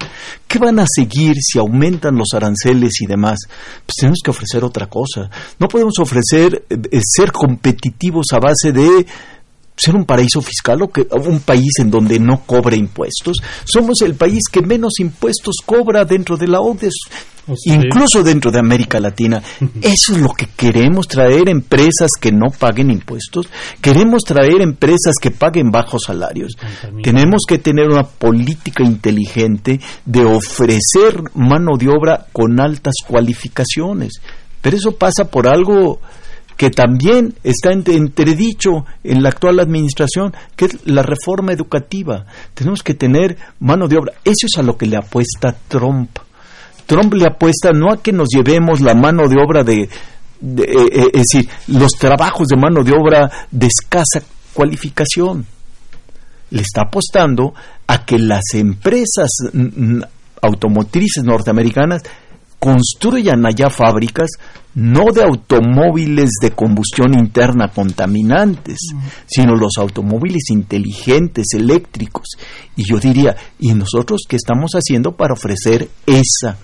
¿Qué 0.47 0.57
van 0.57 0.79
a 0.79 0.85
seguir 0.87 1.35
si 1.41 1.59
aumentan 1.59 2.15
los 2.15 2.29
aranceles 2.33 3.01
y 3.01 3.07
demás? 3.07 3.39
Pues 3.85 3.95
tenemos 3.99 4.19
que 4.23 4.31
ofrecer 4.31 4.63
otra 4.63 4.87
cosa. 4.87 5.29
No 5.59 5.67
podemos 5.67 5.97
ofrecer 5.99 6.65
eh, 6.69 7.01
ser 7.03 7.33
competitivos 7.33 8.27
a 8.31 8.39
base 8.39 8.71
de 8.71 9.05
ser 9.77 9.95
un 9.95 10.05
paraíso 10.05 10.41
fiscal 10.41 10.81
o 10.81 10.87
que 10.87 11.05
un 11.11 11.39
país 11.41 11.71
en 11.79 11.91
donde 11.91 12.19
no 12.19 12.41
cobre 12.45 12.77
impuestos. 12.77 13.37
Somos 13.65 14.01
el 14.01 14.15
país 14.15 14.43
que 14.51 14.61
menos 14.61 14.99
impuestos 14.99 15.55
cobra 15.65 16.05
dentro 16.05 16.37
de 16.37 16.47
la 16.47 16.61
OCDE, 16.61 16.89
incluso 17.65 18.23
dentro 18.23 18.51
de 18.51 18.59
América 18.59 18.99
Latina. 18.99 19.41
Eso 19.81 20.13
es 20.13 20.19
lo 20.19 20.29
que 20.29 20.47
queremos 20.55 21.07
traer 21.07 21.49
empresas 21.49 22.11
que 22.19 22.31
no 22.31 22.47
paguen 22.57 22.89
impuestos. 22.89 23.49
Queremos 23.81 24.23
traer 24.23 24.61
empresas 24.61 25.15
que 25.21 25.31
paguen 25.31 25.69
bajos 25.71 26.03
salarios. 26.05 26.53
Tenemos 27.03 27.43
que 27.47 27.57
tener 27.57 27.87
una 27.89 28.03
política 28.03 28.83
inteligente 28.83 29.79
de 30.05 30.25
ofrecer 30.25 31.21
mano 31.33 31.77
de 31.77 31.89
obra 31.89 32.25
con 32.31 32.59
altas 32.59 32.95
cualificaciones. 33.05 34.13
Pero 34.61 34.77
eso 34.77 34.93
pasa 34.93 35.25
por 35.25 35.47
algo 35.47 35.99
que 36.57 36.69
también 36.69 37.33
está 37.43 37.71
entredicho 37.71 38.85
en 39.03 39.21
la 39.21 39.29
actual 39.29 39.59
administración, 39.59 40.33
que 40.55 40.65
es 40.65 40.85
la 40.85 41.03
reforma 41.03 41.51
educativa. 41.51 42.25
Tenemos 42.53 42.81
que 42.81 42.93
tener 42.93 43.37
mano 43.59 43.87
de 43.87 43.97
obra. 43.97 44.13
Eso 44.23 44.47
es 44.47 44.57
a 44.57 44.63
lo 44.63 44.77
que 44.77 44.85
le 44.85 44.97
apuesta 44.97 45.55
Trump. 45.67 46.17
Trump 46.85 47.13
le 47.13 47.25
apuesta 47.25 47.71
no 47.71 47.91
a 47.91 48.01
que 48.01 48.13
nos 48.13 48.29
llevemos 48.29 48.79
la 48.79 48.93
mano 48.93 49.27
de 49.27 49.35
obra 49.41 49.63
de, 49.63 49.81
eh, 49.81 49.89
eh, 50.67 51.07
es 51.13 51.23
decir, 51.31 51.49
los 51.67 51.91
trabajos 51.93 52.47
de 52.47 52.57
mano 52.57 52.83
de 52.83 52.93
obra 52.93 53.31
de 53.51 53.67
escasa 53.67 54.21
cualificación. 54.53 55.45
le 56.51 56.61
está 56.61 56.83
apostando 56.83 57.53
a 57.87 58.05
que 58.05 58.17
las 58.19 58.53
empresas 58.53 59.29
automotrices 60.41 61.23
norteamericanas 61.23 62.03
construyan 62.65 63.45
allá 63.45 63.69
fábricas 63.69 64.31
no 64.73 65.11
de 65.13 65.21
automóviles 65.21 66.31
de 66.41 66.49
combustión 66.49 67.13
interna 67.13 67.67
contaminantes, 67.67 68.79
sino 69.27 69.55
los 69.55 69.77
automóviles 69.77 70.49
inteligentes, 70.49 71.45
eléctricos. 71.53 72.29
Y 72.75 72.83
yo 72.89 72.99
diría, 72.99 73.35
¿y 73.59 73.71
nosotros 73.75 74.21
qué 74.27 74.35
estamos 74.35 74.71
haciendo 74.71 75.11
para 75.11 75.35
ofrecer 75.35 75.87
esa, 76.07 76.57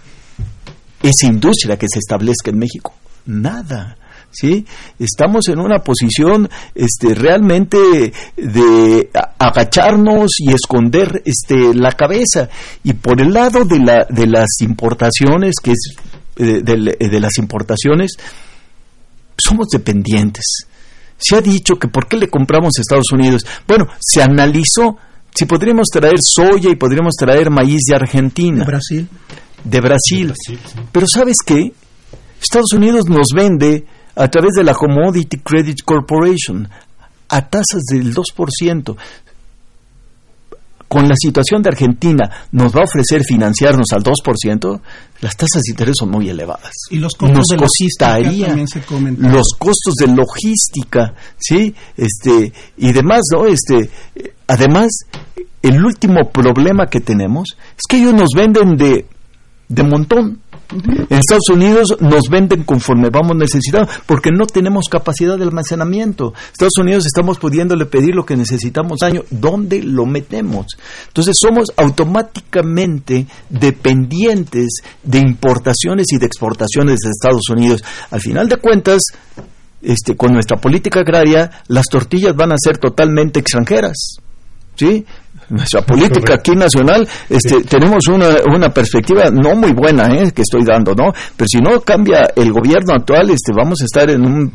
esa 1.04 1.28
industria 1.28 1.78
que 1.78 1.86
se 1.88 1.99
establezca 1.99 2.49
en 2.49 2.58
México? 2.58 2.95
Nada. 3.28 3.95
¿Sí? 4.32 4.66
Estamos 4.98 5.48
en 5.50 5.60
una 5.60 5.80
posición 5.80 6.50
este, 6.74 7.14
realmente 7.14 8.14
de 8.36 9.10
agacharnos 9.38 10.32
y 10.40 10.54
esconder 10.54 11.22
este, 11.26 11.74
la 11.74 11.92
cabeza. 11.92 12.50
Y 12.84 12.94
por 12.94 13.22
el 13.22 13.34
lado 13.34 13.66
de, 13.66 13.80
la, 13.80 14.06
de 14.10 14.28
las 14.28 14.50
importaciones, 14.62 15.56
que 15.62 15.72
es 15.72 15.96
eh, 16.38 16.62
de, 16.64 16.98
de, 16.98 17.20
las 17.20 17.38
importaciones, 17.38 18.12
somos 19.38 19.68
dependientes. 19.68 20.66
Se 21.18 21.36
ha 21.36 21.42
dicho 21.42 21.76
que 21.76 21.88
por 21.88 22.08
qué 22.08 22.18
le 22.18 22.30
compramos 22.30 22.74
a 22.78 22.82
Estados 22.82 23.12
Unidos. 23.12 23.46
Bueno, 23.68 23.86
se 24.00 24.24
analizó 24.24 24.98
si 25.34 25.46
podríamos 25.46 25.88
traer 25.88 26.16
soya 26.20 26.70
y 26.70 26.76
podríamos 26.76 27.14
traer 27.18 27.50
maíz 27.50 27.82
de 27.88 27.96
Argentina. 27.96 28.60
De 28.60 28.66
Brasil. 28.66 29.10
De 29.64 29.82
Brasil. 29.82 30.34
Pero 30.92 31.08
¿sabes 31.08 31.38
qué? 31.46 31.72
Estados 32.42 32.74
Unidos 32.74 33.06
nos 33.08 33.28
vende 33.36 33.86
a 34.16 34.28
través 34.28 34.51
de 34.55 34.64
la 34.64 34.74
Commodity 34.74 35.38
Credit 35.38 35.82
Corporation 35.84 36.68
a 37.30 37.41
tasas 37.47 37.84
del 37.91 38.14
2%. 38.14 38.95
Con 40.88 41.07
la 41.07 41.16
situación 41.16 41.62
de 41.62 41.70
Argentina, 41.70 42.30
¿nos 42.51 42.76
va 42.76 42.82
a 42.82 42.84
ofrecer 42.84 43.24
financiarnos 43.24 43.88
al 43.93 44.03
2%? 44.03 44.82
Las 45.22 45.38
tasas 45.38 45.62
de 45.62 45.72
interés 45.72 45.95
son 45.97 46.09
muy 46.09 46.30
elevadas. 46.30 46.74
Y 46.89 46.97
los 46.97 47.14
costos 47.16 47.45
de 47.47 47.55
logística 47.55 48.47
también 48.47 48.68
se 48.68 48.82
Los 49.18 49.47
costos 49.57 49.93
de 50.01 50.07
logística, 50.07 51.14
¿sí? 51.38 51.74
Este, 51.95 52.51
y 52.76 52.91
demás, 52.91 53.22
¿no? 53.32 53.45
Este, 53.45 53.89
además, 54.47 54.89
el 55.62 55.82
último 55.86 56.30
problema 56.30 56.88
que 56.88 56.99
tenemos 56.99 57.55
es 57.78 57.84
que 57.88 57.97
ellos 57.97 58.14
nos 58.14 58.32
venden 58.36 58.76
de, 58.76 59.05
de 59.70 59.84
montón. 59.84 60.41
En 60.72 61.18
Estados 61.18 61.50
Unidos 61.52 61.96
nos 62.00 62.30
venden 62.30 62.64
conforme 62.64 63.10
vamos 63.10 63.36
necesitando, 63.36 63.92
porque 64.06 64.32
no 64.32 64.46
tenemos 64.46 64.88
capacidad 64.90 65.38
de 65.38 65.44
almacenamiento. 65.44 66.34
Estados 66.52 66.78
Unidos 66.80 67.06
estamos 67.06 67.38
pudiéndole 67.40 67.86
pedir 67.86 68.16
lo 68.16 68.26
que 68.26 68.38
necesitamos 68.38 69.02
año, 69.02 69.24
¿dónde 69.30 69.84
lo 69.84 70.06
metemos? 70.06 70.68
Entonces 71.08 71.36
somos 71.40 71.72
automáticamente 71.76 73.28
dependientes 73.50 74.82
de 75.04 75.20
importaciones 75.20 76.08
y 76.12 76.18
de 76.18 76.26
exportaciones 76.26 77.00
de 77.04 77.10
Estados 77.10 77.50
Unidos. 77.50 77.84
Al 78.10 78.22
final 78.22 78.48
de 78.48 78.58
cuentas, 78.58 79.02
este, 79.82 80.16
con 80.16 80.32
nuestra 80.34 80.58
política 80.58 81.02
agraria, 81.02 81.50
las 81.68 81.86
tortillas 81.88 82.36
van 82.36 82.52
a 82.52 82.56
ser 82.58 82.78
totalmente 82.78 83.40
extranjeras. 83.40 84.18
¿Sí? 84.76 85.06
Nuestra 85.52 85.82
política 85.82 86.36
aquí 86.36 86.52
nacional, 86.52 87.08
este, 87.30 87.64
tenemos 87.64 88.08
una, 88.08 88.30
una 88.54 88.70
perspectiva 88.70 89.30
no 89.32 89.56
muy 89.56 89.72
buena 89.74 90.06
¿eh? 90.16 90.32
que 90.32 90.41
estoy 90.41 90.64
dando, 90.66 90.93
¿no? 90.95 91.12
Pero 91.36 91.47
si 91.47 91.60
no 91.60 91.82
cambia 91.82 92.32
el 92.36 92.52
gobierno 92.52 92.93
actual, 92.95 93.30
este, 93.30 93.52
vamos 93.56 93.82
a 93.82 93.86
estar 93.86 94.10
en 94.10 94.26
un 94.26 94.52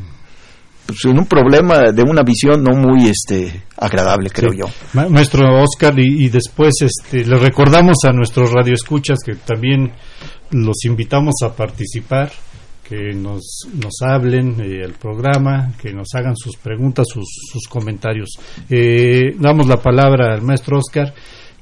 pues, 0.87 1.05
en 1.05 1.19
un 1.19 1.27
problema 1.27 1.91
de 1.93 2.03
una 2.03 2.23
visión 2.23 2.63
no 2.63 2.77
muy 2.77 3.09
este 3.09 3.65
agradable 3.77 4.31
creo 4.31 4.53
yo 4.53 4.67
maestro 5.11 5.61
Oscar 5.61 5.99
y, 5.99 6.27
y, 6.27 6.29
después 6.29 6.75
este 6.81 7.25
le 7.25 7.37
recordamos 7.39 7.97
a 8.09 8.13
nuestros 8.13 8.53
radioescuchas 8.53 9.19
que 9.25 9.35
también 9.35 9.93
los 10.53 10.85
invitamos 10.85 11.35
a 11.43 11.57
participar 11.57 12.31
que 12.89 13.13
nos, 13.15 13.67
nos 13.75 13.95
hablen 14.03 14.61
el 14.61 14.91
eh, 14.91 14.95
programa, 15.01 15.73
que 15.81 15.93
nos 15.93 16.09
hagan 16.15 16.37
sus 16.37 16.57
preguntas, 16.57 17.07
sus, 17.13 17.27
sus 17.53 17.67
comentarios. 17.69 18.31
Eh, 18.71 19.35
damos 19.39 19.67
la 19.67 19.79
palabra 19.79 20.35
al 20.35 20.43
maestro 20.43 20.79
Oscar 20.79 21.13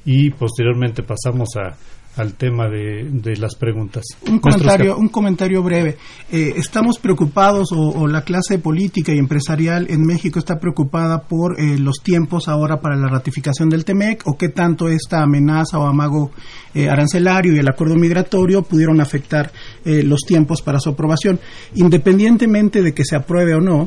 y 0.05 0.29
posteriormente 0.31 1.01
pasamos 1.01 1.49
a, 1.55 1.75
al 2.17 2.35
tema 2.35 2.69
de, 2.69 3.09
de 3.11 3.35
las 3.37 3.55
preguntas. 3.55 4.03
Un 4.29 4.39
comentario, 4.39 4.97
un 4.97 5.09
comentario 5.09 5.61
breve. 5.61 5.97
Eh, 6.31 6.53
estamos 6.55 6.97
preocupados, 6.97 7.69
o, 7.73 8.07
la 8.07 8.21
clase 8.21 8.59
política 8.59 9.13
y 9.13 9.17
empresarial 9.17 9.87
en 9.89 10.01
México 10.01 10.39
está 10.39 10.59
preocupada 10.59 11.23
por 11.23 11.59
eh, 11.59 11.77
los 11.77 11.97
tiempos 12.01 12.47
ahora 12.47 12.79
para 12.79 12.95
la 12.95 13.07
ratificación 13.07 13.69
del 13.69 13.83
TEMEC, 13.83 14.23
o 14.27 14.37
qué 14.37 14.49
tanto 14.49 14.87
esta 14.87 15.21
amenaza 15.23 15.77
o 15.77 15.85
amago 15.85 16.31
eh, 16.73 16.89
arancelario 16.89 17.53
y 17.53 17.59
el 17.59 17.67
acuerdo 17.67 17.95
migratorio 17.95 18.61
pudieron 18.61 19.01
afectar 19.01 19.51
los 19.85 20.21
tiempos 20.21 20.61
para 20.61 20.79
su 20.79 20.89
aprobación. 20.89 21.39
Independientemente 21.75 22.81
de 22.81 22.93
que 22.93 23.05
se 23.05 23.15
apruebe 23.15 23.53
o 23.53 23.61
no, 23.61 23.85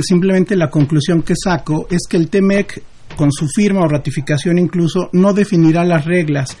simplemente 0.00 0.56
la 0.56 0.70
conclusión 0.70 1.22
que 1.22 1.34
saco 1.36 1.86
es 1.90 2.02
que 2.08 2.16
el 2.16 2.28
TEMEC 2.28 2.82
con 3.16 3.30
su 3.32 3.46
firma 3.46 3.82
o 3.82 3.88
ratificación 3.88 4.58
incluso, 4.58 5.08
no 5.12 5.32
definirá 5.32 5.84
las 5.84 6.04
reglas 6.04 6.56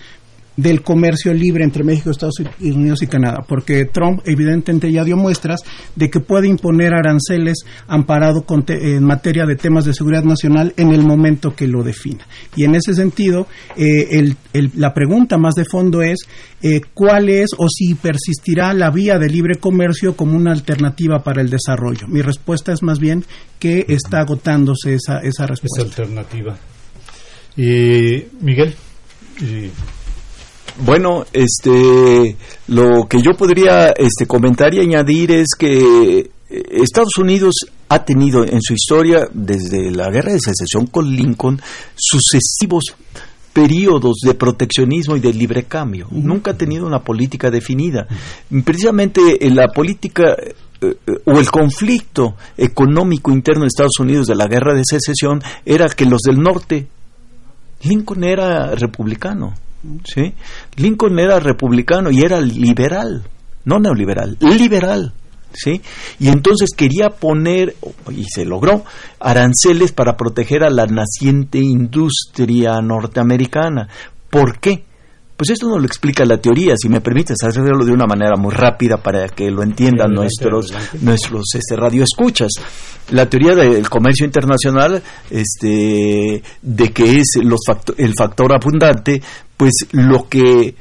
del 0.56 0.82
comercio 0.82 1.34
libre 1.34 1.64
entre 1.64 1.84
México, 1.84 2.10
Estados 2.10 2.36
Unidos 2.60 3.02
y 3.02 3.06
Canadá, 3.06 3.44
porque 3.46 3.84
Trump 3.86 4.20
evidentemente 4.24 4.92
ya 4.92 5.04
dio 5.04 5.16
muestras 5.16 5.60
de 5.96 6.10
que 6.10 6.20
puede 6.20 6.48
imponer 6.48 6.94
aranceles 6.94 7.64
amparado 7.88 8.44
en 8.68 9.04
materia 9.04 9.46
de 9.46 9.56
temas 9.56 9.84
de 9.84 9.94
seguridad 9.94 10.24
nacional 10.24 10.72
en 10.76 10.92
el 10.92 11.02
momento 11.02 11.54
que 11.54 11.66
lo 11.66 11.82
defina. 11.82 12.26
Y 12.56 12.64
en 12.64 12.74
ese 12.74 12.94
sentido, 12.94 13.46
eh, 13.76 14.34
la 14.76 14.94
pregunta 14.94 15.38
más 15.38 15.54
de 15.54 15.64
fondo 15.64 16.02
es 16.02 16.18
eh, 16.62 16.80
cuál 16.94 17.28
es 17.28 17.50
o 17.56 17.68
si 17.68 17.94
persistirá 17.94 18.72
la 18.74 18.90
vía 18.90 19.18
de 19.18 19.28
libre 19.28 19.56
comercio 19.56 20.16
como 20.16 20.36
una 20.36 20.52
alternativa 20.52 21.22
para 21.22 21.42
el 21.42 21.50
desarrollo. 21.50 22.06
Mi 22.08 22.22
respuesta 22.22 22.72
es 22.72 22.82
más 22.82 22.98
bien 22.98 23.24
que 23.58 23.86
está 23.88 24.20
agotándose 24.20 24.94
esa, 24.94 25.18
esa 25.18 25.46
respuesta. 25.46 25.82
Esa 25.82 26.02
alternativa. 26.02 26.56
Miguel. 27.56 28.74
Bueno, 30.78 31.24
este, 31.32 32.36
lo 32.68 33.06
que 33.08 33.22
yo 33.22 33.32
podría 33.36 33.90
este, 33.90 34.26
comentar 34.26 34.74
y 34.74 34.80
añadir 34.80 35.30
es 35.30 35.48
que 35.56 36.18
eh, 36.18 36.30
Estados 36.50 37.16
Unidos 37.16 37.54
ha 37.88 38.04
tenido 38.04 38.44
en 38.44 38.60
su 38.60 38.74
historia, 38.74 39.28
desde 39.32 39.92
la 39.92 40.10
guerra 40.10 40.32
de 40.32 40.40
secesión 40.40 40.86
con 40.88 41.14
Lincoln, 41.14 41.60
sucesivos 41.94 42.96
periodos 43.52 44.16
de 44.24 44.34
proteccionismo 44.34 45.16
y 45.16 45.20
de 45.20 45.32
libre 45.32 45.62
cambio. 45.62 46.08
Nunca 46.10 46.50
ha 46.50 46.58
tenido 46.58 46.86
una 46.86 47.04
política 47.04 47.50
definida. 47.50 48.08
Precisamente 48.64 49.46
eh, 49.46 49.50
la 49.50 49.68
política 49.68 50.34
eh, 50.80 50.96
o 51.24 51.38
el 51.38 51.50
conflicto 51.52 52.34
económico 52.56 53.30
interno 53.30 53.62
de 53.62 53.68
Estados 53.68 54.00
Unidos 54.00 54.26
de 54.26 54.34
la 54.34 54.48
guerra 54.48 54.74
de 54.74 54.82
secesión 54.84 55.40
era 55.64 55.88
que 55.88 56.04
los 56.04 56.22
del 56.22 56.40
norte, 56.40 56.88
Lincoln 57.84 58.24
era 58.24 58.74
republicano, 58.74 59.54
¿sí? 60.04 60.34
Lincoln 60.76 61.18
era 61.18 61.40
republicano 61.40 62.10
y 62.10 62.20
era 62.20 62.40
liberal, 62.40 63.24
no 63.64 63.78
neoliberal, 63.78 64.36
liberal. 64.40 65.12
¿Sí? 65.56 65.80
Y 66.18 66.30
entonces 66.30 66.70
quería 66.76 67.10
poner, 67.10 67.76
y 68.10 68.24
se 68.24 68.44
logró, 68.44 68.84
aranceles 69.20 69.92
para 69.92 70.16
proteger 70.16 70.64
a 70.64 70.70
la 70.70 70.86
naciente 70.86 71.58
industria 71.58 72.80
norteamericana. 72.80 73.88
¿Por 74.30 74.58
qué? 74.58 74.84
Pues 75.44 75.58
esto 75.58 75.68
no 75.68 75.78
lo 75.78 75.84
explica 75.84 76.24
la 76.24 76.38
teoría, 76.38 76.74
si 76.74 76.88
me 76.88 77.02
permites 77.02 77.36
hacerlo 77.44 77.84
de 77.84 77.92
una 77.92 78.06
manera 78.06 78.34
muy 78.38 78.50
rápida 78.50 78.96
para 78.96 79.28
que 79.28 79.50
lo 79.50 79.62
entiendan 79.62 80.10
nuestros 80.10 80.72
nuestros 81.02 81.44
este, 81.54 81.76
radioescuchas. 81.76 82.50
La 83.10 83.28
teoría 83.28 83.54
del 83.54 83.86
comercio 83.90 84.24
internacional, 84.24 85.02
este, 85.28 86.42
de 86.62 86.92
que 86.94 87.16
es 87.18 87.40
los 87.42 87.60
el 87.98 88.14
factor 88.16 88.54
abundante, 88.54 89.20
pues 89.54 89.86
lo 89.92 90.30
que 90.30 90.76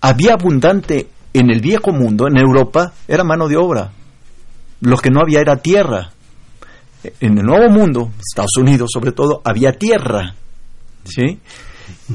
había 0.00 0.32
abundante 0.32 1.08
en 1.34 1.50
el 1.50 1.60
viejo 1.60 1.92
mundo, 1.92 2.26
en 2.26 2.38
Europa, 2.38 2.94
era 3.06 3.22
mano 3.22 3.48
de 3.48 3.58
obra. 3.58 3.92
Lo 4.80 4.96
que 4.96 5.10
no 5.10 5.20
había 5.20 5.40
era 5.40 5.58
tierra. 5.58 6.10
En 7.20 7.36
el 7.36 7.44
nuevo 7.44 7.68
mundo, 7.68 8.12
Estados 8.18 8.56
Unidos 8.56 8.88
sobre 8.94 9.12
todo, 9.12 9.42
había 9.44 9.72
tierra, 9.72 10.34
¿sí? 11.04 11.38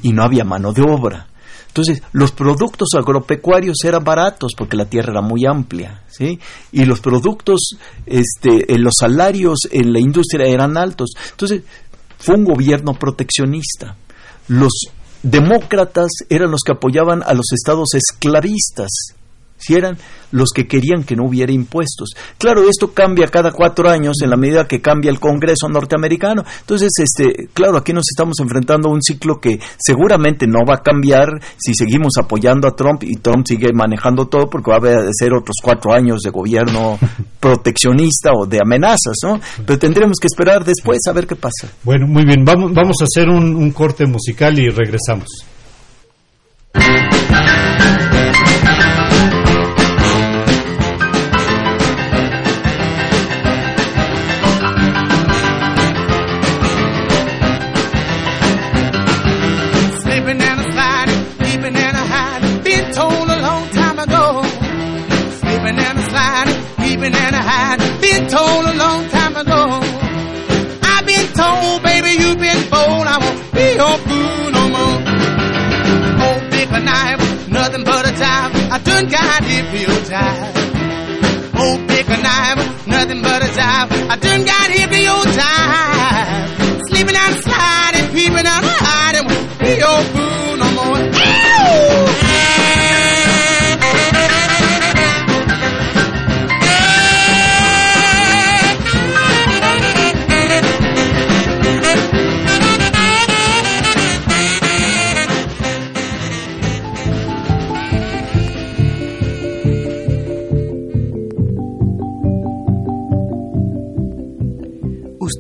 Y 0.02 0.14
no 0.14 0.24
había 0.24 0.44
mano 0.44 0.74
de 0.74 0.82
obra. 0.82 1.28
Entonces, 1.72 2.04
los 2.12 2.34
productos 2.34 2.90
agropecuarios 2.98 3.78
eran 3.86 4.04
baratos 4.04 4.52
porque 4.58 4.76
la 4.76 4.88
tierra 4.88 5.14
era 5.14 5.22
muy 5.22 5.46
amplia, 5.46 6.04
¿sí? 6.10 6.38
Y 6.74 6.84
los 6.84 7.00
productos, 7.00 7.78
este, 8.06 8.78
los 8.78 8.96
salarios 9.00 9.60
en 9.72 9.94
la 9.94 10.02
industria 10.02 10.48
eran 10.48 10.76
altos. 10.76 11.12
Entonces, 11.30 11.64
fue 12.18 12.36
un 12.36 12.44
gobierno 12.44 12.94
proteccionista. 12.94 13.96
Los 14.50 14.74
demócratas 15.24 16.10
eran 16.28 16.52
los 16.52 16.60
que 16.62 16.74
apoyaban 16.74 17.24
a 17.24 17.34
los 17.34 17.54
estados 17.54 17.94
esclavistas, 17.94 18.90
si 19.62 19.76
eran 19.76 19.98
los 20.32 20.50
que 20.54 20.68
querían 20.68 21.04
que 21.04 21.16
no 21.16 21.26
hubiera 21.26 21.52
impuestos. 21.52 22.10
Claro, 22.38 22.68
esto 22.68 22.94
cambia 22.94 23.28
cada 23.28 23.52
cuatro 23.52 23.90
años 23.90 24.16
en 24.24 24.30
la 24.30 24.38
medida 24.38 24.68
que 24.68 24.82
cambia 24.82 25.12
el 25.12 25.20
Congreso 25.20 25.68
norteamericano. 25.70 26.44
Entonces, 26.62 26.90
este, 26.98 27.50
claro, 27.54 27.78
aquí 27.78 27.94
nos 27.94 28.06
estamos 28.10 28.40
enfrentando 28.40 28.90
a 28.90 28.94
un 28.94 29.02
ciclo 29.02 29.40
que 29.40 29.60
seguramente 29.78 30.48
no 30.48 30.60
va 30.68 30.76
a 30.76 30.82
cambiar 30.82 31.28
si 31.58 31.74
seguimos 31.74 32.14
apoyando 32.18 32.68
a 32.68 32.76
Trump 32.76 33.04
y 33.04 33.18
Trump 33.18 33.46
sigue 33.46 33.72
manejando 33.74 34.28
todo 34.28 34.50
porque 34.50 34.72
va 34.72 34.78
a 34.78 35.10
ser 35.12 35.34
otros 35.34 35.58
cuatro 35.62 35.94
años 35.94 36.22
de 36.22 36.30
gobierno 36.30 36.98
proteccionista 37.40 38.32
o 38.34 38.46
de 38.46 38.60
amenazas, 38.64 39.18
¿no? 39.24 39.40
Pero 39.66 39.78
tendremos 39.78 40.18
que 40.20 40.28
esperar 40.28 40.64
después 40.64 41.00
a 41.08 41.14
ver 41.14 41.28
qué 41.28 41.36
pasa. 41.36 41.68
Bueno, 41.84 42.08
muy 42.08 42.24
bien, 42.26 42.44
vamos, 42.46 42.74
vamos 42.74 42.96
a 43.02 43.04
hacer 43.04 43.30
un, 43.30 43.56
un 43.56 43.72
corte 43.72 44.06
musical 44.06 44.58
y 44.58 44.70
regresamos. 44.70 45.28
done 78.84 79.10
got 79.10 79.44
hypnotized. 79.44 80.61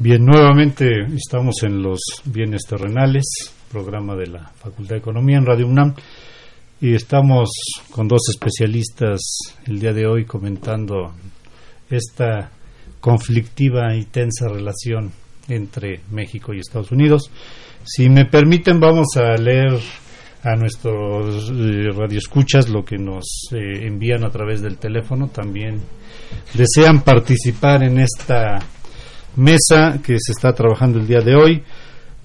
Bien, 0.00 0.24
nuevamente 0.24 1.06
estamos 1.16 1.64
en 1.64 1.82
los 1.82 1.98
bienes 2.24 2.62
terrenales, 2.68 3.24
programa 3.68 4.14
de 4.14 4.28
la 4.28 4.52
Facultad 4.54 4.94
de 4.94 5.00
Economía 5.00 5.38
en 5.38 5.44
Radio 5.44 5.66
UNAM, 5.66 5.92
y 6.80 6.94
estamos 6.94 7.50
con 7.90 8.06
dos 8.06 8.20
especialistas 8.28 9.20
el 9.66 9.80
día 9.80 9.92
de 9.92 10.06
hoy 10.06 10.24
comentando 10.24 11.14
esta 11.90 12.52
conflictiva 13.00 13.96
y 13.96 14.04
tensa 14.04 14.46
relación 14.46 15.10
entre 15.48 16.02
México 16.12 16.54
y 16.54 16.60
Estados 16.60 16.92
Unidos. 16.92 17.32
Si 17.82 18.08
me 18.08 18.24
permiten, 18.24 18.78
vamos 18.78 19.16
a 19.16 19.34
leer 19.34 19.80
a 20.44 20.54
nuestros 20.54 21.50
eh, 21.50 21.90
radioescuchas 21.92 22.68
lo 22.68 22.84
que 22.84 22.98
nos 22.98 23.24
eh, 23.50 23.84
envían 23.88 24.24
a 24.24 24.30
través 24.30 24.62
del 24.62 24.78
teléfono. 24.78 25.26
También 25.26 25.80
desean 26.54 27.02
participar 27.02 27.82
en 27.82 27.98
esta 27.98 28.60
mesa 29.38 29.98
que 30.04 30.16
se 30.18 30.32
está 30.32 30.52
trabajando 30.52 30.98
el 30.98 31.06
día 31.06 31.20
de 31.20 31.34
hoy. 31.34 31.62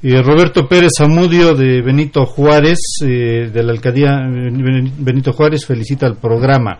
Eh, 0.01 0.22
Roberto 0.22 0.68
Pérez 0.68 0.99
Amudio 0.99 1.55
de 1.55 1.82
Benito 1.82 2.26
Juárez, 2.26 2.80
eh, 3.05 3.49
de 3.53 3.64
la 3.64 3.72
alcaldía 3.72 4.20
Benito 4.97 5.32
Juárez, 5.32 5.66
felicita 5.66 6.05
al 6.05 6.18
programa 6.18 6.80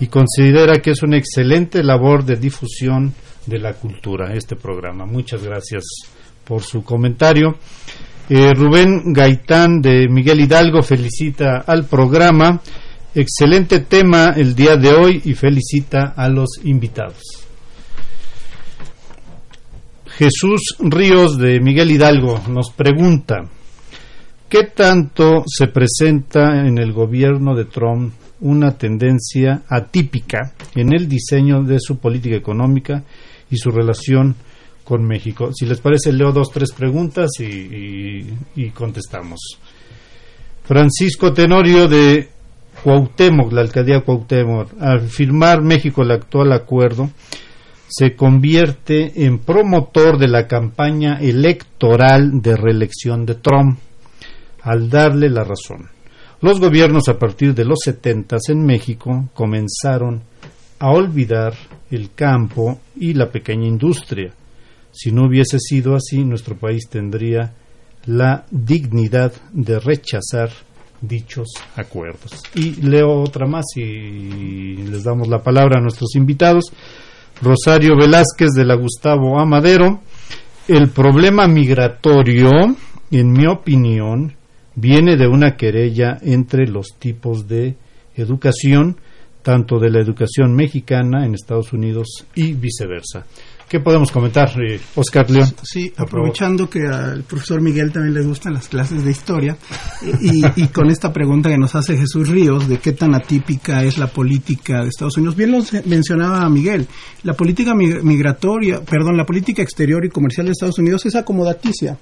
y 0.00 0.08
considera 0.08 0.74
que 0.82 0.90
es 0.90 1.02
una 1.02 1.16
excelente 1.16 1.82
labor 1.82 2.24
de 2.24 2.36
difusión 2.36 3.14
de 3.46 3.58
la 3.58 3.72
cultura, 3.72 4.34
este 4.34 4.56
programa. 4.56 5.06
Muchas 5.06 5.42
gracias 5.44 5.84
por 6.44 6.62
su 6.62 6.82
comentario. 6.82 7.56
Eh, 8.28 8.50
Rubén 8.54 9.12
Gaitán 9.12 9.80
de 9.80 10.08
Miguel 10.08 10.40
Hidalgo 10.40 10.82
felicita 10.82 11.64
al 11.66 11.86
programa. 11.86 12.60
Excelente 13.14 13.80
tema 13.80 14.34
el 14.36 14.54
día 14.54 14.76
de 14.76 14.92
hoy 14.92 15.22
y 15.24 15.34
felicita 15.34 16.14
a 16.16 16.28
los 16.28 16.60
invitados. 16.64 17.41
Jesús 20.18 20.76
Ríos 20.78 21.38
de 21.38 21.58
Miguel 21.60 21.90
Hidalgo 21.90 22.42
nos 22.48 22.70
pregunta, 22.70 23.48
¿qué 24.48 24.64
tanto 24.64 25.42
se 25.46 25.68
presenta 25.68 26.66
en 26.66 26.76
el 26.78 26.92
gobierno 26.92 27.54
de 27.54 27.64
Trump 27.64 28.12
una 28.40 28.76
tendencia 28.76 29.62
atípica 29.68 30.52
en 30.74 30.92
el 30.92 31.08
diseño 31.08 31.62
de 31.62 31.78
su 31.80 31.96
política 31.96 32.36
económica 32.36 33.04
y 33.50 33.56
su 33.56 33.70
relación 33.70 34.36
con 34.84 35.02
México? 35.02 35.50
Si 35.54 35.64
les 35.64 35.80
parece, 35.80 36.12
leo 36.12 36.30
dos, 36.30 36.50
tres 36.52 36.72
preguntas 36.72 37.30
y, 37.40 38.70
contestamos. 38.74 39.40
Francisco 40.64 41.32
Tenorio 41.32 41.88
de 41.88 42.28
Cuauhtémoc, 42.84 43.50
la 43.52 43.62
alcaldía 43.62 44.00
Cuauhtémoc, 44.00 44.74
al 44.78 45.08
firmar 45.08 45.62
México 45.62 46.02
el 46.02 46.10
actual 46.10 46.52
acuerdo, 46.52 47.08
se 47.94 48.16
convierte 48.16 49.26
en 49.26 49.38
promotor 49.38 50.16
de 50.18 50.26
la 50.26 50.46
campaña 50.46 51.18
electoral 51.20 52.40
de 52.40 52.56
reelección 52.56 53.26
de 53.26 53.34
Trump, 53.34 53.78
al 54.62 54.88
darle 54.88 55.28
la 55.28 55.44
razón. 55.44 55.90
Los 56.40 56.58
gobiernos 56.58 57.08
a 57.08 57.18
partir 57.18 57.54
de 57.54 57.66
los 57.66 57.80
setentas 57.84 58.48
en 58.48 58.64
México 58.64 59.28
comenzaron 59.34 60.22
a 60.78 60.90
olvidar 60.90 61.54
el 61.90 62.14
campo 62.14 62.80
y 62.96 63.12
la 63.12 63.30
pequeña 63.30 63.66
industria. 63.66 64.32
Si 64.90 65.12
no 65.12 65.26
hubiese 65.26 65.58
sido 65.58 65.94
así, 65.94 66.24
nuestro 66.24 66.56
país 66.56 66.88
tendría 66.88 67.52
la 68.06 68.46
dignidad 68.50 69.34
de 69.52 69.78
rechazar 69.78 70.50
dichos 71.02 71.48
acuerdos. 71.76 72.32
Y 72.54 72.80
leo 72.80 73.20
otra 73.20 73.46
más 73.46 73.66
y 73.76 74.76
les 74.76 75.04
damos 75.04 75.28
la 75.28 75.42
palabra 75.42 75.78
a 75.78 75.82
nuestros 75.82 76.16
invitados. 76.16 76.72
Rosario 77.42 77.96
Velázquez 77.96 78.50
de 78.54 78.64
la 78.64 78.76
Gustavo 78.76 79.40
Amadero, 79.40 80.00
el 80.68 80.90
problema 80.90 81.48
migratorio, 81.48 82.50
en 83.10 83.32
mi 83.32 83.48
opinión, 83.48 84.36
viene 84.76 85.16
de 85.16 85.26
una 85.26 85.56
querella 85.56 86.18
entre 86.22 86.68
los 86.68 86.90
tipos 87.00 87.48
de 87.48 87.74
educación, 88.14 88.96
tanto 89.42 89.80
de 89.80 89.90
la 89.90 90.00
educación 90.00 90.54
mexicana 90.54 91.26
en 91.26 91.34
Estados 91.34 91.72
Unidos 91.72 92.24
y 92.36 92.52
viceversa. 92.52 93.26
¿Qué 93.72 93.80
podemos 93.80 94.12
comentar, 94.12 94.50
eh, 94.60 94.78
Oscar 94.96 95.30
León? 95.30 95.48
Sí, 95.62 95.90
aprovechando 95.96 96.68
que 96.68 96.82
al 96.82 97.22
profesor 97.22 97.62
Miguel 97.62 97.90
también 97.90 98.12
le 98.12 98.22
gustan 98.22 98.52
las 98.52 98.68
clases 98.68 99.02
de 99.02 99.10
historia, 99.10 99.56
y, 100.20 100.66
con 100.66 100.90
esta 100.90 101.10
pregunta 101.10 101.48
que 101.48 101.56
nos 101.56 101.74
hace 101.74 101.96
Jesús 101.96 102.28
Ríos 102.28 102.68
de 102.68 102.76
qué 102.76 102.92
tan 102.92 103.14
atípica 103.14 103.82
es 103.82 103.96
la 103.96 104.08
política 104.08 104.82
de 104.82 104.88
Estados 104.90 105.16
Unidos. 105.16 105.36
Bien 105.36 105.52
lo 105.52 105.64
mencionaba 105.86 106.46
Miguel, 106.50 106.86
la 107.22 107.32
política 107.32 107.72
migratoria, 107.74 108.82
perdón, 108.82 109.16
la 109.16 109.24
política 109.24 109.62
exterior 109.62 110.04
y 110.04 110.10
comercial 110.10 110.46
de 110.46 110.52
Estados 110.52 110.78
Unidos 110.78 111.06
es 111.06 111.14
acomodaticia. 111.14 111.96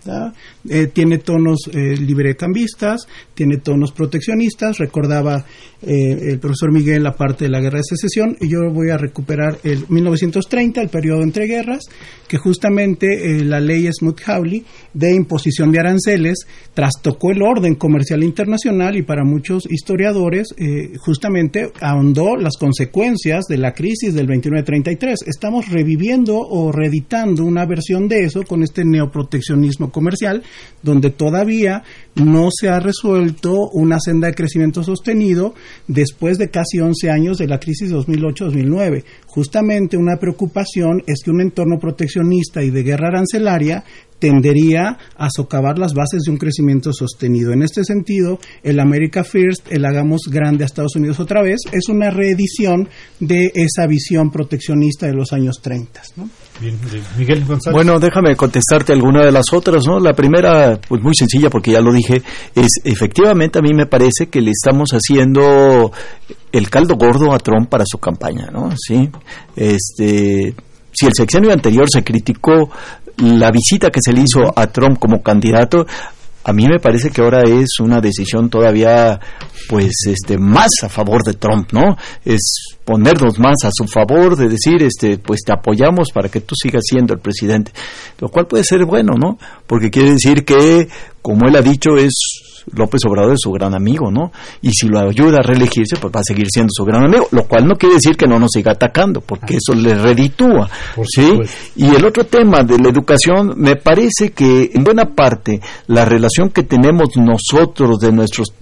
Eh, 0.69 0.89
tiene 0.89 1.19
tonos 1.19 1.69
eh, 1.73 1.97
librecambistas, 1.97 3.07
tiene 3.35 3.59
tonos 3.59 3.93
proteccionistas. 3.93 4.79
Recordaba 4.79 5.45
eh, 5.83 6.33
el 6.33 6.39
profesor 6.41 6.73
Miguel 6.73 7.03
la 7.03 7.13
parte 7.13 7.45
de 7.45 7.51
la 7.51 7.61
guerra 7.61 7.79
de 7.79 7.85
secesión, 7.85 8.37
y 8.41 8.49
yo 8.49 8.59
voy 8.73 8.91
a 8.91 8.97
recuperar 8.97 9.59
el 9.63 9.85
1930, 9.89 10.81
el 10.81 10.89
periodo 10.89 11.23
entre 11.23 11.47
guerras, 11.47 11.60
que 12.29 12.39
justamente 12.39 13.07
eh, 13.07 13.45
la 13.45 13.61
ley 13.61 13.87
Smoot-Hawley 13.87 14.65
de 14.95 15.15
imposición 15.15 15.73
de 15.73 15.81
aranceles 15.81 16.47
trastocó 16.75 17.31
el 17.33 17.43
orden 17.43 17.75
comercial 17.75 18.23
internacional 18.23 18.97
y 18.97 19.03
para 19.03 19.25
muchos 19.25 19.71
historiadores 19.71 20.55
eh, 20.57 20.93
justamente 20.99 21.73
ahondó 21.81 22.37
las 22.37 22.57
consecuencias 22.57 23.47
de 23.49 23.59
la 23.59 23.73
crisis 23.73 24.15
del 24.15 24.29
29-33. 24.29 25.27
Estamos 25.27 25.69
reviviendo 25.69 26.39
o 26.39 26.73
reeditando 26.73 27.45
una 27.45 27.67
versión 27.67 28.09
de 28.09 28.25
eso 28.25 28.43
con 28.45 28.63
este 28.63 28.85
neoproteccionismo 28.85 29.91
comercial, 29.91 30.43
donde 30.83 31.11
todavía 31.11 31.83
no 32.17 32.49
se 32.51 32.69
ha 32.69 32.81
resuelto 32.81 33.69
una 33.73 33.99
senda 34.01 34.29
de 34.29 34.35
crecimiento 34.35 34.83
sostenido 34.83 35.55
después 35.87 36.39
de 36.39 36.51
casi 36.51 36.81
11 36.81 37.11
años 37.11 37.39
de 37.39 37.47
la 37.47 37.59
crisis 37.59 37.91
2008-2009. 37.93 39.05
Justamente 39.27 39.97
una 39.97 40.17
preocupación 40.17 41.03
es 41.07 41.23
que 41.25 41.31
un 41.31 41.41
entorno 41.41 41.79
proteccionista 41.79 42.63
y 42.63 42.71
de 42.71 42.83
guerra 42.83 43.09
arancelaria 43.09 43.85
tendería 44.19 44.99
a 45.17 45.29
socavar 45.31 45.79
las 45.79 45.95
bases 45.95 46.23
de 46.23 46.31
un 46.31 46.37
crecimiento 46.37 46.93
sostenido. 46.93 47.53
En 47.53 47.63
este 47.63 47.85
sentido, 47.85 48.39
el 48.63 48.79
America 48.79 49.25
First, 49.25 49.73
el 49.73 49.85
hagamos 49.85 50.23
grande 50.31 50.63
a 50.63 50.67
Estados 50.67 50.95
Unidos 50.97 51.19
otra 51.21 51.43
vez, 51.43 51.61
es 51.73 51.89
una 51.89 52.11
reedición 52.11 52.89
de 53.19 53.51
esa 53.55 53.87
visión 53.87 54.31
proteccionista 54.31 55.07
de 55.07 55.15
los 55.15 55.33
años 55.33 55.61
30. 55.63 56.03
Miguel 57.17 57.45
González. 57.45 57.75
Bueno, 57.75 57.99
déjame 57.99 58.37
contestarte 58.37 58.93
alguna 58.93 59.25
de 59.25 59.33
las 59.33 59.53
otras. 59.53 59.85
¿no? 59.87 59.99
La 59.99 60.13
primera, 60.13 60.79
pues 60.89 61.03
muy 61.03 61.15
sencilla, 61.15 61.51
porque 61.51 61.73
ya 61.73 61.81
lo 61.81 61.93
dije, 61.93 62.23
es 62.55 62.69
efectivamente 62.85 63.59
a 63.59 63.63
mí 63.63 63.73
me 63.75 63.87
parece 63.87 64.29
que 64.29 64.41
le 64.41 64.51
estamos 64.51 64.91
haciendo 64.91 65.93
el 66.53 66.71
caldo 66.71 66.97
gordo 66.97 67.33
a 67.33 67.39
Trump 67.39 67.69
para 67.69 67.85
su 67.87 67.99
campaña, 67.99 68.51
¿no? 68.53 68.71
Sí, 68.77 69.09
este 69.57 70.55
si 70.93 71.07
el 71.07 71.13
sexenio 71.15 71.53
anterior 71.53 71.87
se 71.91 72.03
criticó 72.03 72.71
la 73.19 73.51
visita 73.51 73.91
que 73.91 74.01
se 74.03 74.13
le 74.13 74.23
hizo 74.23 74.53
a 74.57 74.67
Trump 74.67 74.99
como 74.99 75.23
candidato, 75.23 75.87
a 76.43 76.53
mí 76.53 76.67
me 76.67 76.79
parece 76.81 77.11
que 77.11 77.23
ahora 77.23 77.43
es 77.43 77.81
una 77.81 78.01
decisión 78.01 78.49
todavía 78.49 79.21
pues 79.69 79.93
este 80.07 80.39
más 80.39 80.71
a 80.83 80.89
favor 80.89 81.23
de 81.23 81.35
Trump, 81.35 81.73
¿no? 81.73 81.97
Es 82.25 82.77
ponernos 82.85 83.39
más 83.39 83.57
a 83.65 83.71
su 83.73 83.87
favor 83.87 84.37
de 84.37 84.49
decir 84.49 84.83
este 84.83 85.19
pues 85.19 85.41
te 85.45 85.53
apoyamos 85.53 86.11
para 86.13 86.29
que 86.29 86.41
tú 86.41 86.55
sigas 86.61 86.83
siendo 86.87 87.15
el 87.15 87.21
presidente, 87.21 87.73
lo 88.19 88.29
cual 88.29 88.47
puede 88.47 88.65
ser 88.65 88.85
bueno, 88.85 89.13
¿no? 89.19 89.39
Porque 89.67 89.91
quiere 89.91 90.13
decir 90.13 90.45
que 90.45 90.89
como 91.23 91.47
él 91.47 91.57
ha 91.57 91.63
dicho 91.63 91.97
es 91.97 92.50
López 92.73 93.01
Obrador 93.07 93.33
es 93.33 93.41
su 93.41 93.51
gran 93.51 93.75
amigo, 93.75 94.11
¿no? 94.11 94.33
Y 94.63 94.71
si 94.73 94.89
lo 94.89 95.01
ayuda 95.01 95.39
a 95.39 95.43
reelegirse, 95.43 95.97
pues 96.01 96.13
va 96.15 96.21
a 96.21 96.25
seguir 96.25 96.47
siendo 96.51 96.71
su 96.73 96.85
gran 96.85 97.05
amigo, 97.05 97.29
lo 97.31 97.45
cual 97.45 97.67
no 97.67 97.77
quiere 97.77 97.97
decir 97.97 98.17
que 98.17 98.27
no 98.27 98.39
nos 98.39 98.51
siga 98.53 98.73
atacando, 98.73 99.21
porque 99.21 99.57
eso 99.57 99.75
le 99.75 99.95
reditúa, 99.95 100.69
¿sí? 101.07 101.39
Y 101.77 101.95
el 101.95 102.05
otro 102.05 102.25
tema 102.25 102.63
de 102.63 102.79
la 102.79 102.89
educación, 102.89 103.55
me 103.57 103.77
parece 103.77 104.31
que 104.33 104.71
en 104.75 104.85
buena 104.85 105.07
parte 105.07 105.61
la 105.87 106.05
relación 106.05 106.51
que 106.51 106.63
tenemos 106.63 107.09
nosotros 107.17 107.99
de 107.99 108.13
nuestros 108.13 108.53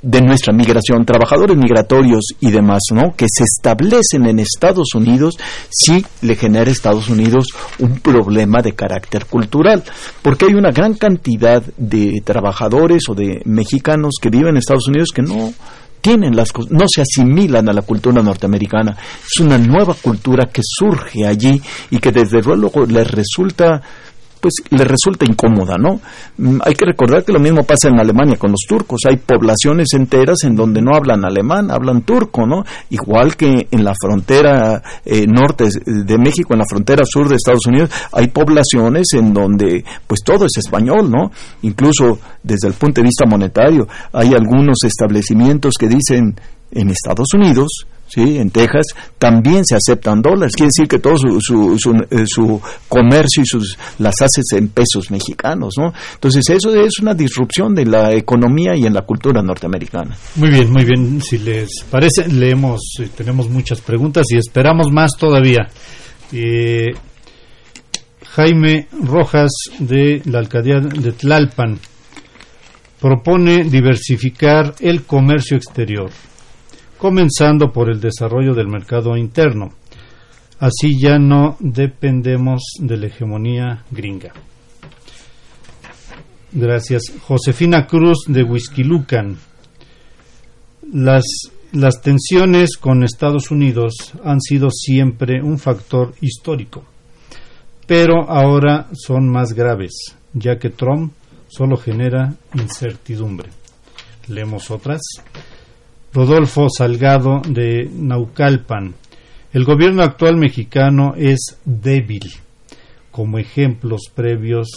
de 0.00 0.20
nuestra 0.22 0.52
migración, 0.52 1.04
trabajadores 1.04 1.56
migratorios 1.56 2.26
y 2.40 2.50
demás, 2.50 2.82
¿no? 2.92 3.14
Que 3.16 3.26
se 3.28 3.44
establecen 3.44 4.26
en 4.26 4.38
Estados 4.38 4.94
Unidos, 4.94 5.36
sí 5.70 6.04
le 6.22 6.36
genera 6.36 6.68
a 6.68 6.72
Estados 6.72 7.08
Unidos 7.08 7.48
un 7.78 7.98
problema 7.98 8.62
de 8.62 8.74
carácter 8.74 9.26
cultural, 9.26 9.82
porque 10.22 10.46
hay 10.46 10.54
una 10.54 10.70
gran 10.70 10.94
cantidad 10.94 11.62
de 11.76 12.22
trabajadores 12.24 13.02
o 13.08 13.14
de 13.14 13.42
mexicanos 13.44 14.14
que 14.20 14.30
viven 14.30 14.50
en 14.50 14.56
Estados 14.58 14.88
Unidos 14.88 15.10
que 15.12 15.22
no 15.22 15.52
tienen 16.00 16.36
las 16.36 16.52
no 16.70 16.86
se 16.86 17.02
asimilan 17.02 17.68
a 17.68 17.72
la 17.72 17.82
cultura 17.82 18.22
norteamericana. 18.22 18.96
Es 19.24 19.40
una 19.40 19.58
nueva 19.58 19.94
cultura 19.94 20.48
que 20.52 20.62
surge 20.64 21.26
allí 21.26 21.60
y 21.90 21.98
que 21.98 22.12
desde 22.12 22.40
luego 22.40 22.86
les 22.86 23.10
resulta 23.10 23.82
pues 24.40 24.54
le 24.70 24.84
resulta 24.84 25.24
incómoda, 25.24 25.76
¿no? 25.78 26.00
Mm, 26.38 26.60
hay 26.64 26.74
que 26.74 26.84
recordar 26.84 27.24
que 27.24 27.32
lo 27.32 27.40
mismo 27.40 27.62
pasa 27.64 27.88
en 27.88 27.98
Alemania 27.98 28.36
con 28.36 28.50
los 28.50 28.60
turcos. 28.68 29.00
Hay 29.08 29.16
poblaciones 29.16 29.88
enteras 29.92 30.44
en 30.44 30.56
donde 30.56 30.80
no 30.80 30.94
hablan 30.94 31.24
alemán, 31.24 31.70
hablan 31.70 32.02
turco, 32.02 32.46
¿no? 32.46 32.64
Igual 32.90 33.36
que 33.36 33.68
en 33.70 33.84
la 33.84 33.94
frontera 34.00 34.82
eh, 35.04 35.26
norte 35.26 35.68
de 35.84 36.18
México, 36.18 36.54
en 36.54 36.60
la 36.60 36.66
frontera 36.68 37.04
sur 37.04 37.28
de 37.28 37.36
Estados 37.36 37.66
Unidos, 37.66 37.90
hay 38.12 38.28
poblaciones 38.28 39.06
en 39.14 39.32
donde 39.32 39.84
pues 40.06 40.20
todo 40.24 40.46
es 40.46 40.56
español, 40.56 41.10
¿no? 41.10 41.30
Incluso 41.62 42.18
desde 42.42 42.68
el 42.68 42.74
punto 42.74 43.00
de 43.00 43.06
vista 43.06 43.26
monetario, 43.26 43.86
hay 44.12 44.34
algunos 44.34 44.78
establecimientos 44.84 45.74
que 45.78 45.88
dicen 45.88 46.34
en 46.70 46.90
Estados 46.90 47.28
Unidos 47.34 47.86
¿sí? 48.08 48.38
en 48.38 48.50
Texas, 48.50 48.86
también 49.18 49.64
se 49.64 49.76
aceptan 49.76 50.20
dólares. 50.22 50.54
Quiere 50.56 50.70
decir 50.74 50.88
que 50.88 50.98
todo 50.98 51.16
su, 51.16 51.40
su, 51.40 52.06
eh, 52.10 52.24
su, 52.26 52.60
comercio 52.88 53.42
y 53.42 53.46
sus 53.46 53.78
las 53.98 54.14
haces 54.20 54.44
en 54.52 54.68
pesos 54.68 55.10
mexicanos. 55.10 55.74
¿no? 55.78 55.92
Entonces, 56.14 56.48
eso 56.50 56.74
es 56.74 56.98
una 57.00 57.14
disrupción 57.14 57.74
de 57.74 57.86
la 57.86 58.12
economía 58.14 58.74
y 58.76 58.86
en 58.86 58.94
la 58.94 59.02
cultura 59.02 59.42
norteamericana. 59.42 60.16
Muy 60.36 60.50
bien, 60.50 60.70
muy 60.70 60.84
bien. 60.84 61.20
Si 61.22 61.38
les 61.38 61.82
parece, 61.90 62.28
leemos, 62.28 62.80
eh, 63.00 63.08
tenemos 63.16 63.48
muchas 63.48 63.80
preguntas 63.80 64.26
y 64.30 64.36
esperamos 64.36 64.90
más 64.90 65.12
todavía. 65.18 65.68
Eh, 66.32 66.92
Jaime 68.30 68.88
Rojas 69.02 69.50
de 69.78 70.22
la 70.26 70.38
alcaldía 70.38 70.80
de 70.80 71.12
Tlalpan 71.12 71.78
propone 73.00 73.64
diversificar 73.64 74.74
el 74.80 75.04
comercio 75.04 75.56
exterior 75.56 76.10
comenzando 76.98 77.72
por 77.72 77.90
el 77.90 78.00
desarrollo 78.00 78.54
del 78.54 78.68
mercado 78.68 79.16
interno. 79.16 79.70
Así 80.58 80.98
ya 81.00 81.18
no 81.18 81.56
dependemos 81.60 82.62
de 82.80 82.96
la 82.96 83.06
hegemonía 83.06 83.84
gringa. 83.90 84.32
Gracias. 86.50 87.12
Josefina 87.22 87.86
Cruz 87.86 88.24
de 88.26 88.42
Huizquilucan. 88.42 89.36
Las, 90.92 91.24
las 91.72 92.00
tensiones 92.00 92.76
con 92.76 93.04
Estados 93.04 93.50
Unidos 93.50 94.14
han 94.24 94.40
sido 94.40 94.70
siempre 94.70 95.42
un 95.42 95.58
factor 95.58 96.14
histórico, 96.20 96.84
pero 97.86 98.28
ahora 98.28 98.88
son 98.94 99.28
más 99.28 99.52
graves, 99.52 100.16
ya 100.32 100.58
que 100.58 100.70
Trump 100.70 101.12
solo 101.48 101.76
genera 101.76 102.34
incertidumbre. 102.54 103.50
Leemos 104.28 104.70
otras. 104.70 105.00
Rodolfo 106.12 106.68
Salgado 106.70 107.42
de 107.46 107.88
Naucalpan. 107.92 108.94
El 109.52 109.64
gobierno 109.64 110.02
actual 110.02 110.36
mexicano 110.36 111.12
es 111.16 111.58
débil. 111.64 112.32
Como 113.10 113.38
ejemplos 113.38 114.02
previos, 114.14 114.68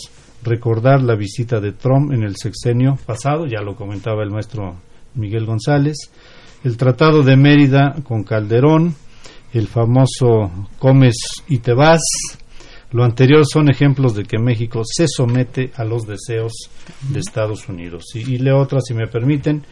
recordar 0.43 1.01
la 1.01 1.15
visita 1.15 1.61
de 1.61 1.71
Trump 1.71 2.11
en 2.11 2.23
el 2.23 2.35
sexenio 2.35 2.97
pasado, 3.05 3.45
ya 3.47 3.61
lo 3.61 3.75
comentaba 3.75 4.23
el 4.23 4.31
maestro 4.31 4.75
Miguel 5.15 5.45
González, 5.45 5.97
el 6.63 6.75
Tratado 6.77 7.23
de 7.23 7.37
Mérida 7.37 7.95
con 8.03 8.23
Calderón, 8.23 8.95
el 9.53 9.67
famoso 9.67 10.51
Comes 10.79 11.17
y 11.47 11.59
te 11.59 11.73
vas. 11.73 12.01
Lo 12.91 13.05
anterior 13.05 13.45
son 13.45 13.69
ejemplos 13.69 14.15
de 14.15 14.25
que 14.25 14.37
México 14.37 14.81
se 14.83 15.07
somete 15.07 15.71
a 15.75 15.85
los 15.85 16.05
deseos 16.05 16.51
de 17.09 17.21
Estados 17.21 17.69
Unidos. 17.69 18.03
Y, 18.15 18.35
y 18.35 18.37
leo 18.37 18.57
otra, 18.59 18.81
si 18.81 18.93
me 18.93 19.07
permiten. 19.07 19.63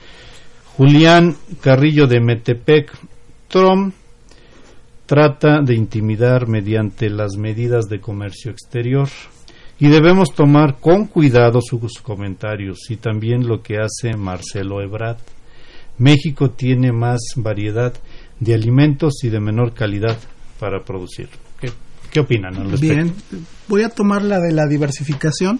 Julián 0.79 1.35
Carrillo 1.59 2.07
de 2.07 2.21
Metepec, 2.21 2.89
Trump 3.49 3.93
trata 5.05 5.59
de 5.61 5.75
intimidar 5.75 6.47
mediante 6.47 7.09
las 7.09 7.35
medidas 7.35 7.89
de 7.89 7.99
comercio 7.99 8.49
exterior 8.49 9.09
y 9.77 9.89
debemos 9.89 10.29
tomar 10.33 10.79
con 10.79 11.07
cuidado 11.07 11.59
sus 11.61 11.99
comentarios 11.99 12.89
y 12.89 12.95
también 12.95 13.45
lo 13.45 13.61
que 13.61 13.79
hace 13.79 14.15
Marcelo 14.15 14.81
Ebrard. 14.81 15.17
México 15.97 16.51
tiene 16.51 16.93
más 16.93 17.19
variedad 17.35 17.93
de 18.39 18.53
alimentos 18.53 19.15
y 19.25 19.27
de 19.27 19.41
menor 19.41 19.73
calidad 19.73 20.17
para 20.61 20.85
producir. 20.85 21.27
¿Qué, 22.11 22.19
opinan? 22.19 22.53
Bien, 22.79 23.13
voy 23.67 23.83
a 23.83 23.89
tomar 23.89 24.23
la 24.23 24.39
de 24.39 24.51
la 24.51 24.67
diversificación 24.67 25.59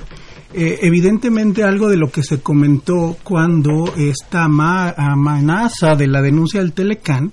eh, 0.52 0.80
evidentemente 0.82 1.64
algo 1.64 1.90
de 1.90 1.98
lo 1.98 2.12
que 2.12 2.24
se 2.24 2.42
comentó 2.42 3.18
cuando 3.24 3.94
esta 3.96 4.46
amenaza 4.46 5.96
de 5.96 6.08
la 6.08 6.24
denuncia 6.24 6.60
del 6.60 6.74
Telecán 6.74 7.32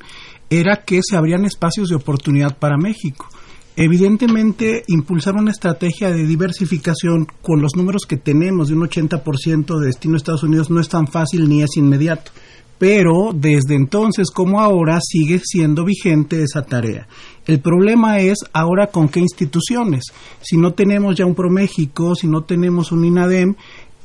era 0.51 0.83
que 0.85 1.01
se 1.03 1.17
abrían 1.17 1.47
espacios 1.47 1.89
de 1.89 1.97
oportunidad 1.97 2.59
para 2.59 2.77
México. 2.77 3.27
Evidentemente, 3.75 4.85
impulsar 4.89 5.35
una 5.35 5.51
estrategia 5.51 6.11
de 6.11 6.27
diversificación 6.27 7.27
con 7.41 7.62
los 7.62 7.75
números 7.75 8.03
que 8.07 8.17
tenemos 8.17 8.69
de 8.69 8.75
un 8.75 8.83
80% 8.83 9.79
de 9.79 9.87
destino 9.87 10.14
a 10.14 10.17
Estados 10.19 10.43
Unidos 10.43 10.71
no 10.71 10.81
es 10.81 10.89
tan 10.89 11.07
fácil 11.07 11.49
ni 11.49 11.62
es 11.62 11.77
inmediato 11.77 12.33
pero 12.79 13.31
desde 13.35 13.75
entonces 13.75 14.31
como 14.31 14.61
ahora 14.61 14.99
sigue 15.03 15.41
siendo 15.43 15.85
vigente 15.85 16.43
esa 16.43 16.62
tarea. 16.62 17.09
El 17.47 17.61
problema 17.61 18.18
es 18.18 18.38
ahora 18.53 18.88
con 18.88 19.09
qué 19.09 19.20
instituciones. 19.20 20.05
Si 20.40 20.57
no 20.57 20.72
tenemos 20.72 21.16
ya 21.16 21.26
un 21.26 21.34
ProMéxico, 21.34 22.14
si 22.14 22.26
no 22.26 22.42
tenemos 22.42 22.90
un 22.92 23.05
INADEM, 23.05 23.55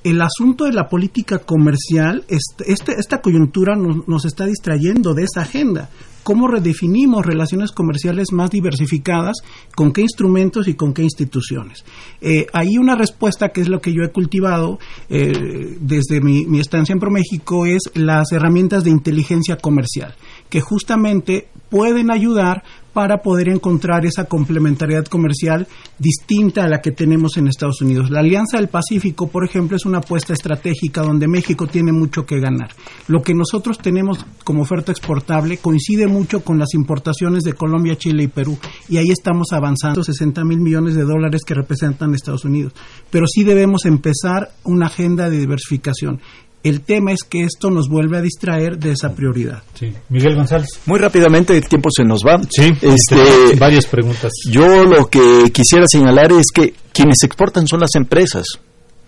el 0.04 0.22
asunto 0.22 0.66
de 0.66 0.74
la 0.74 0.88
política 0.88 1.40
comercial, 1.40 2.24
este, 2.28 2.72
este 2.72 2.94
esta 2.94 3.22
coyuntura 3.22 3.76
nos, 3.76 4.26
está 4.26 4.46
distrayendo 4.46 5.14
de 5.14 5.24
esa 5.24 5.42
agenda. 5.42 5.90
¿Cómo 6.24 6.48
redefinimos 6.48 7.26
relaciones 7.26 7.72
comerciales 7.72 8.32
más 8.32 8.52
diversificadas? 8.52 9.38
¿Con 9.76 9.92
qué 9.92 10.02
instrumentos 10.02 10.68
y 10.68 10.76
con 10.76 10.94
qué 10.94 11.02
instituciones? 11.02 11.84
Eh, 12.22 12.46
hay 12.54 12.78
una 12.78 12.96
respuesta 12.96 13.50
que 13.50 13.62
es 13.62 13.70
lo 13.70 13.82
que 13.82 13.92
yo 13.92 14.04
he 14.04 14.12
cultivado 14.12 14.78
eh, 15.10 15.78
desde 15.80 16.22
mi, 16.22 16.46
mi 16.46 16.60
estancia 16.60 16.94
en 16.94 17.00
ProMéxico, 17.00 17.66
es 17.66 17.82
las 17.96 18.32
herramientas 18.32 18.84
de 18.84 18.92
inteligencia 18.92 19.58
comercial, 19.58 20.14
que 20.50 20.62
justamente 20.62 21.48
pueden 21.70 22.12
ayudar 22.12 22.64
para 22.94 23.22
poder 23.22 23.50
encontrar 23.50 24.06
esa 24.06 24.26
complementariedad 24.26 25.06
comercial 25.06 25.68
distinta 25.98 26.64
a 26.64 26.68
la 26.68 26.82
que 26.82 26.92
tenemos 26.92 27.38
en 27.38 27.48
Estados 27.48 27.82
Unidos. 27.82 28.10
La 28.10 28.20
Alianza 28.20 28.58
del 28.58 28.68
Pacífico, 28.68 29.28
por 29.28 29.46
ejemplo, 29.46 29.78
es 29.78 29.86
una 29.86 30.00
apuesta 30.00 30.34
estratégica 30.34 31.02
donde 31.02 31.28
México 31.28 31.68
tiene 31.68 31.92
mucho 31.92 32.26
que 32.26 32.40
ganar. 32.40 32.72
Lo 33.08 33.22
que 33.22 33.34
nosotros 33.34 33.78
tenemos 33.78 34.26
como 34.44 34.64
oferta 34.64 34.92
exportable 34.92 35.58
coincide 35.58 36.08
mucho 36.08 36.44
con 36.44 36.60
las 36.60 36.74
importaciones 36.74 37.44
de 37.44 37.54
Colombia, 37.54 37.98
Chile 37.98 38.24
y 38.24 38.28
Perú, 38.28 38.58
y 38.90 38.98
ahí 38.98 39.10
estamos 39.10 39.48
avanzando 39.52 40.04
60 40.04 40.44
mil 40.44 40.60
millones 40.60 40.96
de 40.96 41.04
dólares 41.04 41.42
que 41.46 41.54
representan 41.54 42.14
Estados 42.14 42.46
Unidos. 42.46 42.74
Pero 43.10 43.26
sí 43.28 43.44
debemos 43.44 43.86
empezar 43.86 44.52
una 44.64 44.88
agenda 44.88 45.30
de 45.30 45.40
diversificación. 45.40 46.20
El 46.64 46.82
tema 46.82 47.12
es 47.12 47.24
que 47.24 47.44
esto 47.44 47.72
nos 47.72 47.90
vuelve 47.90 48.18
a 48.18 48.22
distraer 48.22 48.78
de 48.78 48.92
esa 48.92 49.16
prioridad. 49.16 49.64
Sí. 49.74 49.92
Miguel 50.10 50.36
González. 50.36 50.70
Muy 50.86 51.00
rápidamente, 51.00 51.58
el 51.58 51.68
tiempo 51.68 51.90
se 51.96 52.04
nos 52.04 52.22
va. 52.22 52.40
Sí, 52.50 52.72
este, 52.82 53.56
varias 53.58 53.88
preguntas. 53.88 54.32
Yo 54.50 54.84
lo 54.84 55.08
que 55.08 55.52
quisiera 55.52 55.88
señalar 55.88 56.32
es 56.32 56.46
que 56.54 56.74
quienes 56.94 57.24
exportan 57.24 57.68
son 57.68 57.80
las 57.80 57.96
empresas, 57.96 58.46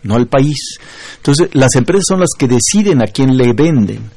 no 0.01 0.17
el 0.17 0.27
país. 0.27 0.79
Entonces, 1.17 1.49
las 1.53 1.75
empresas 1.75 2.05
son 2.07 2.21
las 2.21 2.31
que 2.37 2.47
deciden 2.47 3.03
a 3.03 3.05
quién 3.05 3.37
le 3.37 3.53
venden. 3.53 4.09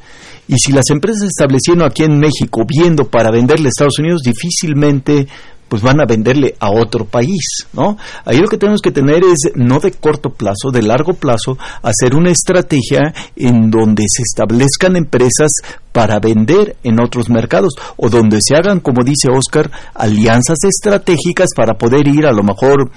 Y 0.49 0.55
si 0.59 0.73
las 0.73 0.89
empresas 0.91 1.25
establecieron 1.25 1.83
aquí 1.83 2.05
en 2.05 2.19
México 2.19 2.65
viendo 2.67 3.09
para 3.09 3.31
venderle 3.31 3.67
a 3.67 3.69
Estados 3.69 3.99
Unidos, 3.99 4.23
difícilmente 4.23 5.27
pues 5.69 5.83
van 5.83 6.01
a 6.01 6.07
venderle 6.07 6.55
a 6.61 6.71
otro 6.71 7.05
país, 7.05 7.67
¿no? 7.73 7.97
Ahí 8.25 8.39
lo 8.39 8.49
que 8.49 8.59
tenemos 8.59 8.81
que 8.81 8.93
tener 8.93 9.23
es 9.25 9.53
no 9.55 9.81
de 9.81 9.93
corto 9.93 10.31
plazo, 10.31 10.71
de 10.73 10.83
largo 10.83 11.15
plazo, 11.15 11.59
hacer 11.83 12.15
una 12.15 12.31
estrategia 12.31 13.13
en 13.35 13.71
donde 13.71 14.05
se 14.09 14.23
establezcan 14.23 14.97
empresas 14.97 15.51
para 15.93 16.19
vender 16.21 16.77
en 16.83 17.01
otros 17.01 17.29
mercados 17.29 17.75
o 17.97 18.09
donde 18.09 18.39
se 18.41 18.55
hagan, 18.57 18.81
como 18.81 19.03
dice 19.03 19.29
Oscar, 19.31 19.71
alianzas 19.95 20.59
estratégicas 20.65 21.49
para 21.57 21.75
poder 21.75 22.07
ir 22.07 22.27
a 22.27 22.33
lo 22.33 22.43
mejor 22.43 22.91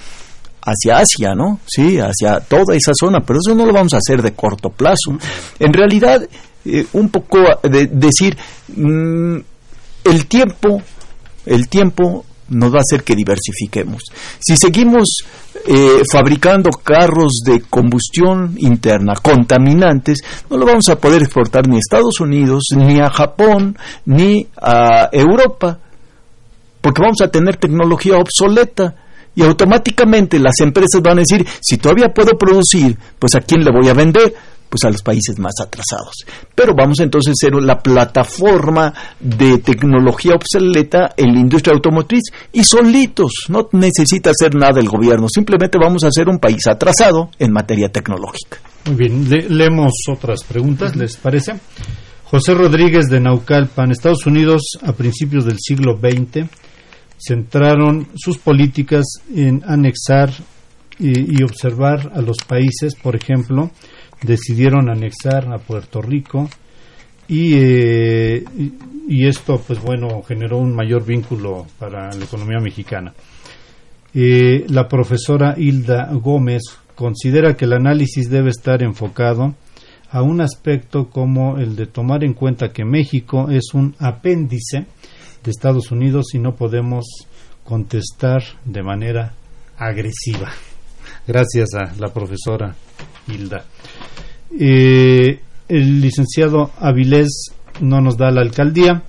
hacia 0.61 0.97
Asia, 0.97 1.34
¿no? 1.36 1.59
Sí, 1.65 1.97
hacia 1.97 2.39
toda 2.41 2.76
esa 2.76 2.91
zona, 2.93 3.20
pero 3.26 3.39
eso 3.43 3.55
no 3.55 3.65
lo 3.65 3.74
vamos 3.74 3.93
a 3.93 3.97
hacer 3.97 4.22
de 4.22 4.34
corto 4.34 4.70
plazo. 4.70 5.17
En 5.59 5.74
realidad, 5.74 6.28
eh, 6.65 6.86
un 6.93 7.09
poco 7.09 7.39
de 7.63 7.88
decir, 7.88 8.38
mm, 8.76 9.38
el 10.03 10.26
tiempo, 10.28 10.82
el 11.45 11.70
tiempo 11.70 12.26
nos 12.50 12.74
va 12.74 12.78
a 12.78 12.82
hacer 12.82 13.04
que 13.04 13.16
diversifiquemos. 13.16 14.04
Si 14.39 14.56
seguimos 14.58 15.24
eh, 15.68 16.02
fabricando 16.12 16.70
carros 16.70 17.41
de 17.45 17.62
combustión 17.62 18.56
interna 18.58 19.14
contaminantes, 19.22 20.20
no 20.50 20.58
lo 20.58 20.66
vamos 20.66 20.89
a 20.89 20.97
poder 20.97 21.22
exportar 21.22 21.68
ni 21.68 21.76
a 21.76 21.80
Estados 21.80 22.20
Unidos, 22.20 22.64
ni 22.76 23.00
a 23.00 23.10
Japón, 23.10 23.78
ni 24.06 24.47
a 24.62 25.10
Europa, 25.12 25.80
porque 26.82 27.02
vamos 27.02 27.22
a 27.22 27.30
tener 27.30 27.58
tecnología 27.58 28.18
obsoleta. 28.18 28.95
Y 29.36 29.43
automáticamente 29.43 30.39
las 30.39 30.60
empresas 30.60 31.02
van 31.02 31.20
a 31.20 31.22
decir, 31.22 31.45
si 31.62 31.78
todavía 31.78 32.10
puedo 32.10 32.38
producir, 32.38 32.97
pues 33.18 33.36
a 33.36 33.41
quién 33.41 33.64
le 33.64 33.72
voy 33.72 33.88
a 33.88 33.93
vender 33.93 34.34
pues 34.70 34.84
a 34.84 34.89
los 34.89 35.01
países 35.01 35.39
más 35.39 35.53
atrasados. 35.61 36.26
Pero 36.55 36.74
vamos 36.76 36.99
entonces 36.99 37.32
a 37.32 37.45
ser 37.45 37.55
la 37.55 37.80
plataforma 37.80 38.93
de 39.20 39.57
tecnología 39.57 40.34
obsoleta 40.36 41.13
en 41.17 41.34
la 41.34 41.39
industria 41.39 41.74
automotriz 41.74 42.24
y 42.53 42.63
solitos, 42.63 43.32
no 43.49 43.67
necesita 43.72 44.30
hacer 44.30 44.55
nada 44.55 44.80
el 44.80 44.88
gobierno, 44.88 45.28
simplemente 45.28 45.78
vamos 45.82 46.03
a 46.03 46.11
ser 46.11 46.30
un 46.30 46.39
país 46.39 46.67
atrasado 46.67 47.30
en 47.39 47.51
materia 47.51 47.89
tecnológica. 47.89 48.59
Muy 48.86 48.95
bien, 48.95 49.28
leemos 49.49 49.93
otras 50.09 50.43
preguntas, 50.43 50.95
¿les 50.95 51.17
parece? 51.17 51.59
José 52.26 52.53
Rodríguez 52.53 53.09
de 53.09 53.20
Naucalpan, 53.20 53.91
Estados 53.91 54.26
Unidos 54.28 54.78
a 54.84 54.93
principios 54.93 55.45
del 55.45 55.57
siglo 55.59 55.97
XX 55.97 56.47
centraron 57.20 58.07
sus 58.15 58.38
políticas 58.38 59.05
en 59.36 59.61
anexar 59.65 60.32
y 61.01 61.41
observar 61.43 62.11
a 62.13 62.22
los 62.22 62.38
países, 62.45 62.93
por 62.95 63.15
ejemplo, 63.15 63.72
decidieron 64.22 64.89
anexar 64.89 65.51
a 65.51 65.57
Puerto 65.57 66.01
Rico 66.01 66.49
eh, 67.30 68.43
y, 69.07 69.28
esto 69.28 69.61
pues 69.65 69.80
bueno 69.82 70.24
generó 70.24 70.57
un 70.57 70.76
mayor 70.76 71.05
vínculo 71.05 71.67
para 71.78 72.11
la 72.11 72.26
economía 72.26 72.59
mexicana. 72.59 73.13
Eh, 74.13 74.65
la 74.67 74.88
profesora 74.88 75.53
Hilda 75.55 76.09
Gómez 76.13 76.63
considera 76.95 77.55
que 77.55 77.65
el 77.65 77.74
análisis 77.74 78.30
debe 78.30 78.49
estar 78.49 78.82
enfocado 78.82 79.53
a 80.09 80.24
un 80.24 80.41
aspecto 80.41 81.09
como 81.09 81.59
el 81.59 81.76
de 81.76 81.86
tomar 81.86 82.24
en 82.24 82.34
cuenta 82.34 82.74
que 82.74 82.84
México 82.84 83.49
es 83.51 83.76
un 83.76 83.95
apéndice 83.99 84.88
de 85.43 85.51
Estados 85.51 85.91
Unidos 85.91 86.34
y 86.34 86.39
no 86.39 86.55
podemos 86.55 87.05
contestar 87.63 88.41
de 88.65 88.82
manera 88.82 89.34
agresiva. 89.78 90.51
Gracias 91.28 91.70
a 91.76 91.93
la 91.99 92.11
profesora 92.11 92.76
Hilda. 93.28 93.63
Eh, 94.58 95.39
el 95.68 96.02
licenciado 96.02 96.72
Avilés 96.80 97.52
no 97.82 98.02
nos 98.02 98.18
da 98.18 98.32
la 98.32 98.41
alcaldía. 98.41 99.04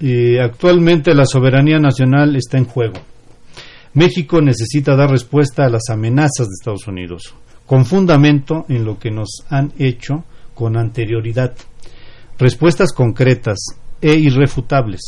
Eh, 0.00 0.38
actualmente 0.40 1.14
la 1.14 1.24
soberanía 1.24 1.78
nacional 1.78 2.36
está 2.36 2.58
en 2.58 2.66
juego. 2.66 3.00
México 3.94 4.42
necesita 4.42 4.94
dar 4.94 5.10
respuesta 5.10 5.64
a 5.64 5.70
las 5.70 5.88
amenazas 5.88 6.48
de 6.48 6.54
Estados 6.60 6.86
Unidos, 6.86 7.34
con 7.64 7.86
fundamento 7.86 8.66
en 8.68 8.84
lo 8.84 8.98
que 8.98 9.10
nos 9.10 9.44
han 9.48 9.72
hecho 9.78 10.24
con 10.54 10.76
anterioridad. 10.76 11.54
Respuestas 12.38 12.92
concretas 12.92 13.56
e 14.02 14.14
irrefutables 14.14 15.00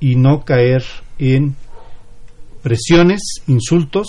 y 0.00 0.16
no 0.16 0.42
caer 0.42 0.82
en 1.18 1.54
presiones, 2.62 3.20
insultos 3.46 4.06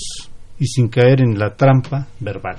y 0.57 0.67
sin 0.67 0.87
caer 0.87 1.21
en 1.21 1.37
la 1.37 1.57
trampa 1.57 2.07
verbal 2.21 2.57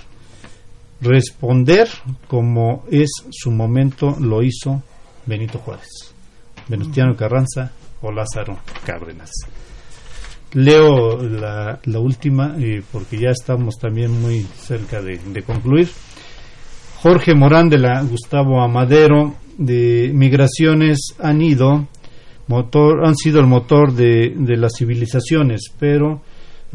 responder 1.00 1.88
como 2.26 2.84
es 2.90 3.10
su 3.30 3.50
momento 3.50 4.16
lo 4.20 4.42
hizo 4.42 4.82
Benito 5.26 5.58
Juárez, 5.58 6.14
Venustiano 6.68 7.16
Carranza 7.16 7.72
o 8.02 8.12
Lázaro 8.12 8.58
Cárdenas. 8.84 9.30
Leo 10.52 11.18
la, 11.18 11.80
última 11.98 12.56
eh, 12.58 12.82
porque 12.92 13.18
ya 13.18 13.30
estamos 13.30 13.76
también 13.78 14.22
muy 14.22 14.46
cerca 14.58 15.02
de, 15.02 15.42
concluir. 15.42 15.88
Jorge 17.02 17.34
Morán 17.34 17.68
de 17.68 17.78
la 17.78 18.02
Gustavo 18.02 18.62
Amadero 18.62 19.34
de 19.58 20.10
Migraciones 20.14 21.14
han 21.18 21.42
ido 21.42 21.88
motor 22.46 23.04
han 23.04 23.16
sido 23.16 23.40
el 23.40 23.46
motor 23.46 23.92
de, 23.92 24.34
de 24.36 24.56
las 24.56 24.72
civilizaciones, 24.78 25.72
pero 25.78 26.22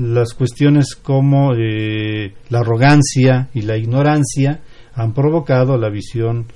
las 0.01 0.33
cuestiones 0.33 0.95
como 0.95 1.53
eh, 1.53 2.33
la 2.49 2.59
arrogancia 2.59 3.49
y 3.53 3.61
la 3.61 3.77
ignorancia 3.77 4.61
han 4.93 5.13
provocado 5.13 5.77
la 5.77 5.89
visión 5.89 6.47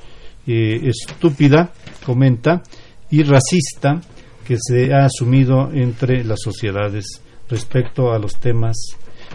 eh, 0.48 0.82
estúpida, 0.84 1.72
comenta, 2.04 2.64
y 3.12 3.22
racista 3.24 4.02
que 4.44 4.58
se 4.60 4.94
ha 4.94 5.06
asumido 5.06 5.72
entre 5.72 6.24
las 6.24 6.40
sociedades 6.44 7.22
respecto 7.48 8.12
a 8.12 8.20
los 8.20 8.36
temas 8.40 8.76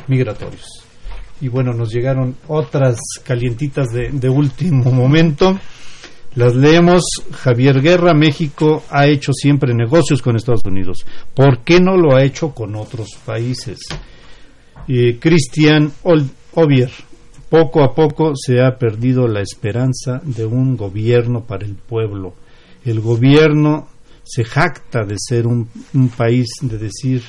migratorios. 0.08 0.66
Y 1.40 1.48
bueno, 1.48 1.72
nos 1.72 1.92
llegaron 1.92 2.36
otras 2.48 2.98
calientitas 3.24 3.88
de, 3.92 4.10
de 4.10 4.28
último 4.28 4.90
momento. 4.90 5.58
Las 6.34 6.54
leemos. 6.54 7.02
Javier 7.32 7.80
Guerra, 7.80 8.14
México 8.14 8.84
ha 8.90 9.06
hecho 9.06 9.32
siempre 9.32 9.74
negocios 9.74 10.22
con 10.22 10.36
Estados 10.36 10.64
Unidos. 10.64 11.04
¿Por 11.34 11.60
qué 11.60 11.80
no 11.80 11.96
lo 11.96 12.14
ha 12.14 12.22
hecho 12.22 12.54
con 12.54 12.76
otros 12.76 13.10
países? 13.24 13.78
Cristian 15.20 15.92
Ovier, 16.54 16.90
poco 17.48 17.84
a 17.84 17.94
poco 17.94 18.32
se 18.34 18.60
ha 18.60 18.76
perdido 18.76 19.28
la 19.28 19.40
esperanza 19.40 20.20
de 20.24 20.44
un 20.44 20.76
gobierno 20.76 21.44
para 21.44 21.64
el 21.64 21.74
pueblo. 21.74 22.34
El 22.84 23.00
gobierno 23.00 23.88
se 24.24 24.44
jacta 24.44 25.04
de 25.04 25.16
ser 25.18 25.46
un, 25.46 25.68
país, 26.16 26.46
de 26.62 26.78
decir, 26.78 27.22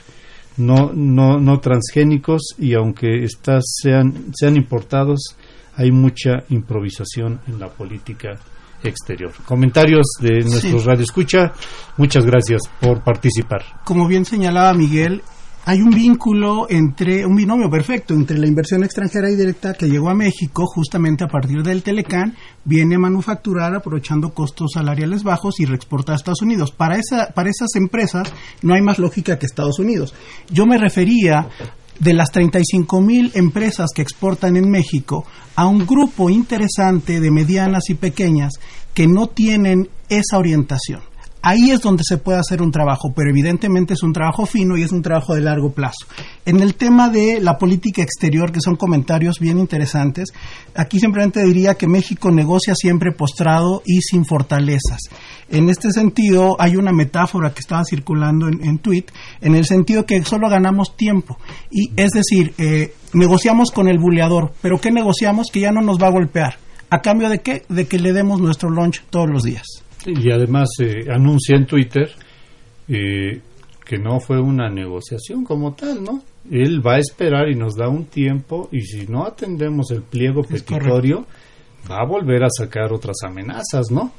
no, 0.57 0.91
no, 0.93 1.39
no 1.39 1.59
transgénicos 1.59 2.55
y 2.57 2.73
aunque 2.73 3.23
estas 3.23 3.63
sean, 3.81 4.31
sean 4.33 4.55
importados, 4.55 5.35
hay 5.75 5.91
mucha 5.91 6.43
improvisación 6.49 7.41
en 7.47 7.59
la 7.59 7.69
política 7.69 8.39
exterior. 8.83 9.31
Comentarios 9.45 10.05
de 10.19 10.41
nuestros 10.41 10.85
Radio 10.85 11.03
Escucha. 11.03 11.53
Muchas 11.97 12.25
gracias 12.25 12.61
por 12.79 13.03
participar. 13.03 13.63
Como 13.83 14.07
bien 14.07 14.25
señalaba 14.25 14.73
Miguel, 14.73 15.21
hay 15.63 15.79
un 15.79 15.91
vínculo 15.91 16.65
entre, 16.69 17.23
un 17.23 17.35
binomio 17.35 17.69
perfecto 17.69 18.15
entre 18.15 18.39
la 18.39 18.47
inversión 18.47 18.83
extranjera 18.83 19.29
y 19.29 19.35
directa 19.35 19.75
que 19.75 19.87
llegó 19.87 20.09
a 20.09 20.15
México 20.15 20.65
justamente 20.65 21.23
a 21.23 21.27
partir 21.27 21.61
del 21.61 21.83
Telecán, 21.83 22.35
viene 22.65 22.95
a 22.95 22.99
manufacturar 22.99 23.75
aprovechando 23.75 24.33
costos 24.33 24.71
salariales 24.73 25.21
bajos 25.21 25.59
y 25.59 25.65
reexporta 25.65 26.13
a 26.13 26.15
Estados 26.15 26.41
Unidos. 26.41 26.71
Para, 26.71 26.97
esa, 26.97 27.31
para 27.35 27.51
esas 27.51 27.75
empresas 27.75 28.33
no 28.63 28.73
hay 28.73 28.81
más 28.81 28.97
lógica 28.97 29.37
que 29.37 29.45
Estados 29.45 29.77
Unidos. 29.77 30.15
Yo 30.49 30.65
me 30.65 30.79
refería 30.79 31.47
de 32.01 32.13
las 32.13 32.31
35 32.31 32.99
mil 32.99 33.31
empresas 33.35 33.91
que 33.95 34.01
exportan 34.01 34.57
en 34.57 34.69
México 34.69 35.23
a 35.55 35.67
un 35.67 35.85
grupo 35.85 36.31
interesante 36.31 37.19
de 37.19 37.29
medianas 37.29 37.89
y 37.89 37.93
pequeñas 37.93 38.53
que 38.95 39.07
no 39.07 39.27
tienen 39.27 39.87
esa 40.09 40.39
orientación 40.39 41.10
ahí 41.41 41.71
es 41.71 41.81
donde 41.81 42.03
se 42.07 42.17
puede 42.17 42.39
hacer 42.39 42.61
un 42.61 42.71
trabajo, 42.71 43.13
pero 43.15 43.29
evidentemente 43.29 43.93
es 43.93 44.03
un 44.03 44.13
trabajo 44.13 44.45
fino 44.45 44.77
y 44.77 44.83
es 44.83 44.91
un 44.91 45.01
trabajo 45.01 45.33
de 45.33 45.41
largo 45.41 45.71
plazo. 45.71 46.05
En 46.45 46.59
el 46.59 46.75
tema 46.75 47.09
de 47.09 47.39
la 47.41 47.57
política 47.57 48.01
exterior, 48.01 48.51
que 48.51 48.61
son 48.61 48.75
comentarios 48.75 49.39
bien 49.39 49.59
interesantes, 49.59 50.29
aquí 50.75 50.99
simplemente 50.99 51.43
diría 51.43 51.75
que 51.75 51.87
México 51.87 52.31
negocia 52.31 52.75
siempre 52.75 53.11
postrado 53.11 53.81
y 53.85 54.01
sin 54.01 54.25
fortalezas. 54.25 54.99
En 55.49 55.69
este 55.69 55.91
sentido, 55.91 56.55
hay 56.59 56.75
una 56.75 56.91
metáfora 56.91 57.53
que 57.53 57.59
estaba 57.59 57.83
circulando 57.83 58.47
en, 58.47 58.63
en 58.63 58.81
en 59.41 59.55
el 59.55 59.65
sentido 59.65 60.05
que 60.05 60.23
solo 60.23 60.49
ganamos 60.49 60.95
tiempo. 60.97 61.37
Y 61.69 61.91
es 61.95 62.11
decir, 62.11 62.53
eh, 62.57 62.93
negociamos 63.13 63.71
con 63.71 63.87
el 63.87 63.99
buleador, 63.99 64.53
pero 64.61 64.79
¿qué 64.79 64.91
negociamos? 64.91 65.47
Que 65.51 65.61
ya 65.61 65.71
no 65.71 65.81
nos 65.81 66.01
va 66.01 66.07
a 66.07 66.11
golpear. 66.11 66.57
¿A 66.89 67.01
cambio 67.01 67.29
de 67.29 67.39
qué? 67.39 67.63
De 67.69 67.87
que 67.87 67.99
le 67.99 68.11
demos 68.11 68.41
nuestro 68.41 68.69
lunch 68.69 69.03
todos 69.09 69.29
los 69.29 69.43
días. 69.43 69.80
Y 70.05 70.31
además 70.31 70.69
eh, 70.79 71.05
anuncia 71.11 71.55
en 71.55 71.65
Twitter 71.65 72.09
eh, 72.87 73.41
que 73.85 73.97
no 73.97 74.19
fue 74.19 74.39
una 74.39 74.69
negociación 74.69 75.43
como 75.43 75.73
tal, 75.73 76.03
¿no? 76.03 76.23
Él 76.49 76.85
va 76.85 76.95
a 76.95 76.99
esperar 76.99 77.49
y 77.49 77.55
nos 77.55 77.75
da 77.75 77.87
un 77.87 78.05
tiempo 78.05 78.69
y 78.71 78.81
si 78.81 79.05
no 79.05 79.25
atendemos 79.25 79.91
el 79.91 80.01
pliego 80.01 80.43
petitorio, 80.43 81.25
va 81.89 81.97
a 81.97 82.05
volver 82.05 82.43
a 82.43 82.49
sacar 82.49 82.91
otras 82.91 83.17
amenazas, 83.23 83.91
¿no? 83.91 84.11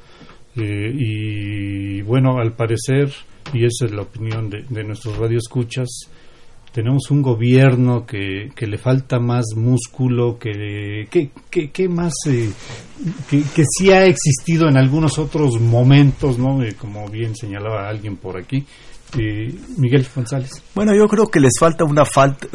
Eh, 0.57 0.93
y 0.95 2.03
bueno, 2.03 2.39
al 2.39 2.53
parecer, 2.53 3.11
y 3.53 3.65
esa 3.65 3.87
es 3.87 3.93
la 3.93 4.03
opinión 4.03 4.51
de, 4.51 4.65
de 4.69 4.85
nuestros 4.85 5.17
radioescuchas, 5.17 6.11
tenemos 6.73 7.11
un 7.11 7.23
gobierno 7.23 8.07
que, 8.07 8.51
que 8.57 8.67
le 8.67 8.79
falta 8.79 9.19
más 9.21 9.45
músculo, 9.55 10.39
que, 10.39 11.07
que, 11.11 11.71
que, 11.71 11.89
más, 11.89 12.15
eh, 12.29 12.51
que, 13.29 13.43
que 13.43 13.65
sí 13.69 13.91
ha 13.91 14.07
existido 14.07 14.69
en 14.69 14.79
algunos 14.79 15.19
otros 15.19 15.61
momentos, 15.61 16.39
¿no? 16.39 16.63
Eh, 16.63 16.75
como 16.79 17.07
bien 17.09 17.37
señalaba 17.37 17.89
alguien 17.89 18.17
por 18.17 18.39
aquí. 18.39 18.65
Eh, 19.19 19.55
Miguel 19.77 20.07
González. 20.15 20.51
Bueno, 20.75 20.95
yo 20.97 21.07
creo 21.07 21.27
que 21.27 21.41
les 21.41 21.53
falta 21.61 21.85
una 21.85 22.07
falta, 22.07 22.47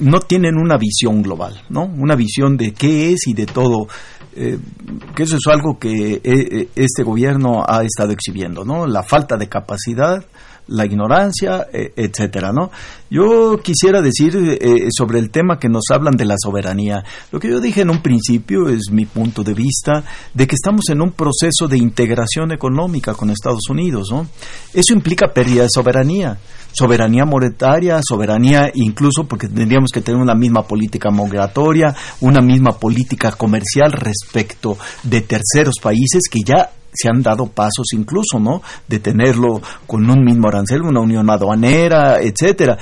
no 0.00 0.20
tienen 0.20 0.56
una 0.56 0.76
visión 0.78 1.22
global, 1.22 1.60
¿no? 1.70 1.86
Una 1.86 2.14
visión 2.14 2.56
de 2.56 2.72
qué 2.72 3.12
es 3.12 3.26
y 3.26 3.34
de 3.34 3.46
todo. 3.46 3.88
que 4.32 5.22
eso 5.24 5.34
es 5.34 5.46
algo 5.52 5.76
que 5.80 6.68
este 6.76 7.02
gobierno 7.02 7.64
ha 7.66 7.82
estado 7.82 8.12
exhibiendo, 8.12 8.64
¿no? 8.64 8.86
La 8.86 9.02
falta 9.02 9.36
de 9.36 9.48
capacidad, 9.48 10.24
la 10.68 10.86
ignorancia, 10.86 11.66
e, 11.72 11.92
etcétera, 11.96 12.52
¿no? 12.52 12.70
Yo 13.10 13.58
quisiera 13.62 14.00
decir 14.02 14.36
eh, 14.36 14.88
sobre 14.96 15.18
el 15.18 15.30
tema 15.30 15.58
que 15.58 15.68
nos 15.68 15.84
hablan 15.90 16.16
de 16.16 16.26
la 16.26 16.36
soberanía. 16.38 17.02
Lo 17.32 17.40
que 17.40 17.48
yo 17.48 17.60
dije 17.60 17.80
en 17.80 17.90
un 17.90 18.02
principio 18.02 18.68
es 18.68 18.90
mi 18.90 19.06
punto 19.06 19.42
de 19.42 19.54
vista 19.54 20.04
de 20.34 20.46
que 20.46 20.54
estamos 20.54 20.88
en 20.90 21.00
un 21.00 21.12
proceso 21.12 21.68
de 21.68 21.78
integración 21.78 22.52
económica 22.52 23.14
con 23.14 23.30
Estados 23.30 23.68
Unidos, 23.70 24.08
¿no? 24.10 24.26
Eso 24.74 24.92
implica 24.92 25.32
pérdida 25.32 25.62
de 25.62 25.70
soberanía, 25.70 26.38
soberanía 26.72 27.24
monetaria, 27.24 28.00
soberanía 28.06 28.70
incluso 28.74 29.24
porque 29.24 29.48
tendríamos 29.48 29.90
que 29.92 30.00
tener 30.00 30.20
una 30.20 30.34
misma 30.34 30.62
política 30.62 31.10
migratoria, 31.10 31.94
una 32.20 32.40
misma 32.40 32.72
política 32.78 33.32
comercial 33.32 33.92
respecto 33.92 34.76
de 35.02 35.22
terceros 35.22 35.76
países 35.82 36.22
que 36.30 36.40
ya 36.44 36.70
se 36.92 37.08
han 37.08 37.22
dado 37.22 37.46
pasos 37.46 37.92
incluso, 37.92 38.38
¿no? 38.38 38.62
De 38.86 38.98
tenerlo 38.98 39.60
con 39.86 40.08
un 40.08 40.24
mismo 40.24 40.48
arancel, 40.48 40.82
una 40.82 41.00
unión 41.00 41.28
aduanera, 41.30 42.20
etcétera. 42.20 42.78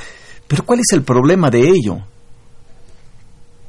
Pero 0.46 0.64
¿cuál 0.64 0.80
es 0.80 0.92
el 0.92 1.02
problema 1.02 1.50
de 1.50 1.68
ello? 1.68 1.98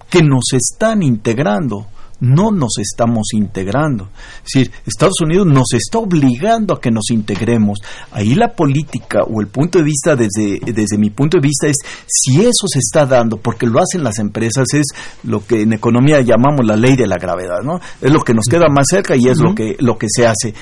Que 0.10 0.22
nos 0.22 0.54
están 0.54 1.04
integrando 1.04 1.88
no 2.20 2.52
nos 2.52 2.78
estamos 2.80 3.28
integrando. 3.34 4.10
Es 4.38 4.52
decir, 4.54 4.72
Estados 4.86 5.22
Unidos 5.22 5.46
nos 5.46 5.74
está 5.74 6.00
obligando 6.00 6.74
a 6.74 6.82
que 6.82 6.92
nos 6.92 7.12
integremos. 7.12 7.80
Ahí 8.12 8.34
la 8.36 8.54
política 8.54 9.20
o 9.24 9.42
el 9.42 9.48
punto 9.48 9.78
de 9.78 9.84
vista 9.84 10.16
desde, 10.16 10.60
desde 10.60 10.98
mi 10.98 11.10
punto 11.10 11.38
de 11.38 11.48
vista 11.48 11.68
es 11.68 11.78
si 12.08 12.42
eso 12.42 12.66
se 12.68 12.80
está 12.80 13.06
dando, 13.06 13.38
porque 13.38 13.68
lo 13.68 13.80
hacen 13.80 14.04
las 14.04 14.18
empresas, 14.20 14.66
es 14.74 14.88
lo 15.24 15.46
que 15.46 15.62
en 15.62 15.74
economía 15.74 16.22
llamamos 16.22 16.66
la 16.66 16.76
ley 16.76 16.96
de 16.96 17.08
la 17.08 17.18
gravedad, 17.18 17.62
¿no? 17.64 17.80
Es 18.02 18.12
lo 18.12 18.22
que 18.22 18.34
nos 18.34 18.46
queda 18.46 18.68
más 18.70 18.86
cerca 18.90 19.16
y 19.16 19.28
es 19.28 19.40
lo 19.40 19.54
que, 19.54 19.76
lo 19.80 19.98
que 19.98 20.08
se 20.10 20.26
hace. 20.26 20.54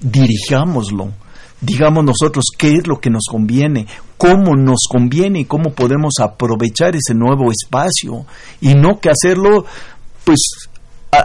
Dirijámoslo. 0.00 1.12
Digamos 1.60 2.04
nosotros 2.04 2.44
qué 2.58 2.74
es 2.74 2.86
lo 2.86 3.00
que 3.00 3.08
nos 3.08 3.24
conviene, 3.30 3.86
cómo 4.18 4.54
nos 4.54 4.80
conviene 4.88 5.40
y 5.40 5.44
cómo 5.46 5.72
podemos 5.72 6.14
aprovechar 6.20 6.94
ese 6.94 7.14
nuevo 7.14 7.50
espacio 7.50 8.26
y 8.60 8.74
no 8.74 9.00
que 9.00 9.08
hacerlo 9.08 9.64
pues 10.24 10.68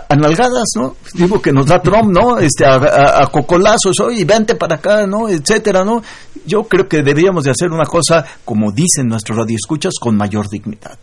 analgadas, 0.09 0.69
¿no? 0.75 0.95
Digo 1.13 1.41
que 1.41 1.51
nos 1.51 1.65
da 1.65 1.81
Trump, 1.81 2.11
¿no? 2.11 2.37
Este, 2.37 2.65
a, 2.65 3.27
cocolazos, 3.31 3.99
oye, 3.99 4.25
vente 4.25 4.55
para 4.55 4.75
acá, 4.75 5.07
¿no? 5.07 5.29
Etcétera, 5.29 5.83
¿no? 5.83 6.01
Yo 6.45 6.63
creo 6.63 6.87
que 6.87 7.03
deberíamos 7.03 7.43
de 7.43 7.51
hacer 7.51 7.69
una 7.69 7.85
cosa, 7.85 8.25
como 8.45 8.71
dicen 8.71 9.07
nuestros 9.07 9.37
radioescuchas, 9.37 9.93
con 9.99 10.15
mayor 10.15 10.47
dignidad. 10.49 10.97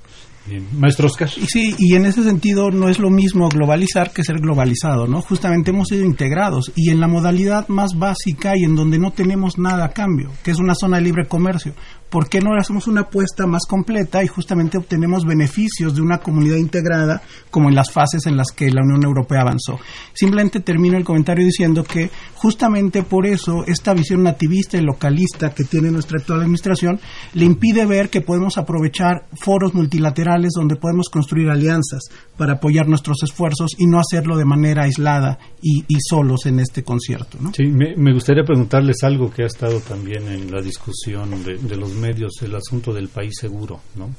Bien. 0.47 0.65
Maestro 0.79 1.09
Oscar. 1.09 1.29
Sí, 1.29 1.75
y 1.77 1.97
en 1.97 2.07
ese 2.07 2.23
sentido 2.23 2.71
no 2.71 2.89
es 2.89 3.01
lo 3.01 3.11
mismo 3.11 3.49
globalizar 3.49 4.13
que 4.13 4.23
ser 4.23 4.39
globalizado, 4.39 5.09
¿no? 5.09 5.21
Justamente 5.21 5.71
hemos 5.71 5.89
sido 5.89 6.05
integrados 6.05 6.71
y 6.77 6.91
en 6.91 7.01
la 7.01 7.09
modalidad 7.09 7.67
más 7.69 7.99
básica 7.99 8.53
y 8.57 8.63
en 8.63 8.77
donde 8.77 8.99
no 8.99 9.11
tenemos 9.11 9.59
nada 9.59 9.87
a 9.87 9.89
cambio, 9.89 10.31
que 10.45 10.53
es 10.53 10.59
una 10.59 10.75
zona 10.77 10.99
de 10.99 11.03
libre 11.03 11.27
comercio. 11.27 11.75
¿Por 12.11 12.29
qué 12.29 12.41
no 12.41 12.55
hacemos 12.59 12.87
una 12.87 13.03
apuesta 13.03 13.47
más 13.47 13.67
completa 13.67 14.23
y 14.23 14.27
justamente 14.27 14.79
obtenemos 14.79 15.25
beneficios 15.25 15.95
de 15.95 16.03
una 16.03 16.19
comunidad 16.19 16.57
integrada 16.57 17.23
como 17.51 17.69
en 17.69 17.75
las 17.75 17.93
fases 17.93 18.27
en 18.27 18.37
las 18.37 18.53
que 18.53 18.71
la 18.71 18.83
Unión 18.83 19.05
Europea 19.05 19.43
avanzó? 19.43 19.79
Simplemente 20.13 20.61
termino 20.61 20.97
el 20.97 21.05
comentario 21.05 21.45
diciendo 21.45 21.85
que 21.85 22.11
justamente 22.35 23.03
por 23.03 23.27
eso 23.27 23.65
esta 23.67 23.95
visión 23.95 24.23
nativista 24.23 24.77
y 24.77 24.83
localista 24.83 25.55
que 25.55 25.65
tiene 25.65 25.91
nuestra 25.91 26.19
actual 26.19 26.41
administración 26.41 27.01
le 27.35 27.45
impide 27.45 27.87
ver 27.87 28.11
que 28.11 28.21
podemos 28.21 28.59
aprovechar 28.59 29.27
foros 29.41 29.75
multilaterales 29.75 30.53
donde 30.55 30.77
podemos 30.77 31.09
construir 31.09 31.51
alianzas 31.51 32.05
para 32.37 32.55
apoyar 32.55 32.89
nuestros 32.89 33.23
esfuerzos 33.23 33.73
y 33.79 33.87
no 33.87 33.99
hacerlo 33.99 34.37
de 34.37 34.45
manera 34.45 34.85
aislada 34.85 35.39
y, 35.63 35.85
solos 36.09 36.47
en 36.47 36.61
este 36.61 36.85
concierto. 36.85 37.39
Sí, 37.55 37.67
me, 37.67 38.13
gustaría 38.13 38.45
preguntarles 38.45 39.03
algo 39.03 39.31
que 39.31 39.43
ha 39.43 39.47
estado 39.47 39.81
también 39.81 40.29
en 40.29 40.51
la 40.53 40.61
discusión 40.61 41.43
de, 41.45 41.57
de 41.57 41.77
los 41.77 41.93
medios 41.95 42.33
el 42.43 42.55
asunto 42.55 42.93
del 42.93 43.09
país 43.09 43.35
seguro, 43.41 43.81
¿no? 43.97 44.11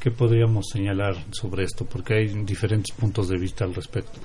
¿Qué 0.00 0.12
podríamos 0.12 0.66
señalar 0.72 1.16
sobre 1.32 1.64
esto? 1.64 1.84
Porque 1.84 2.14
hay 2.14 2.26
diferentes 2.44 2.94
puntos 2.94 3.28
de 3.28 3.38
vista 3.38 3.64
al 3.64 3.74
respecto. 3.74 4.20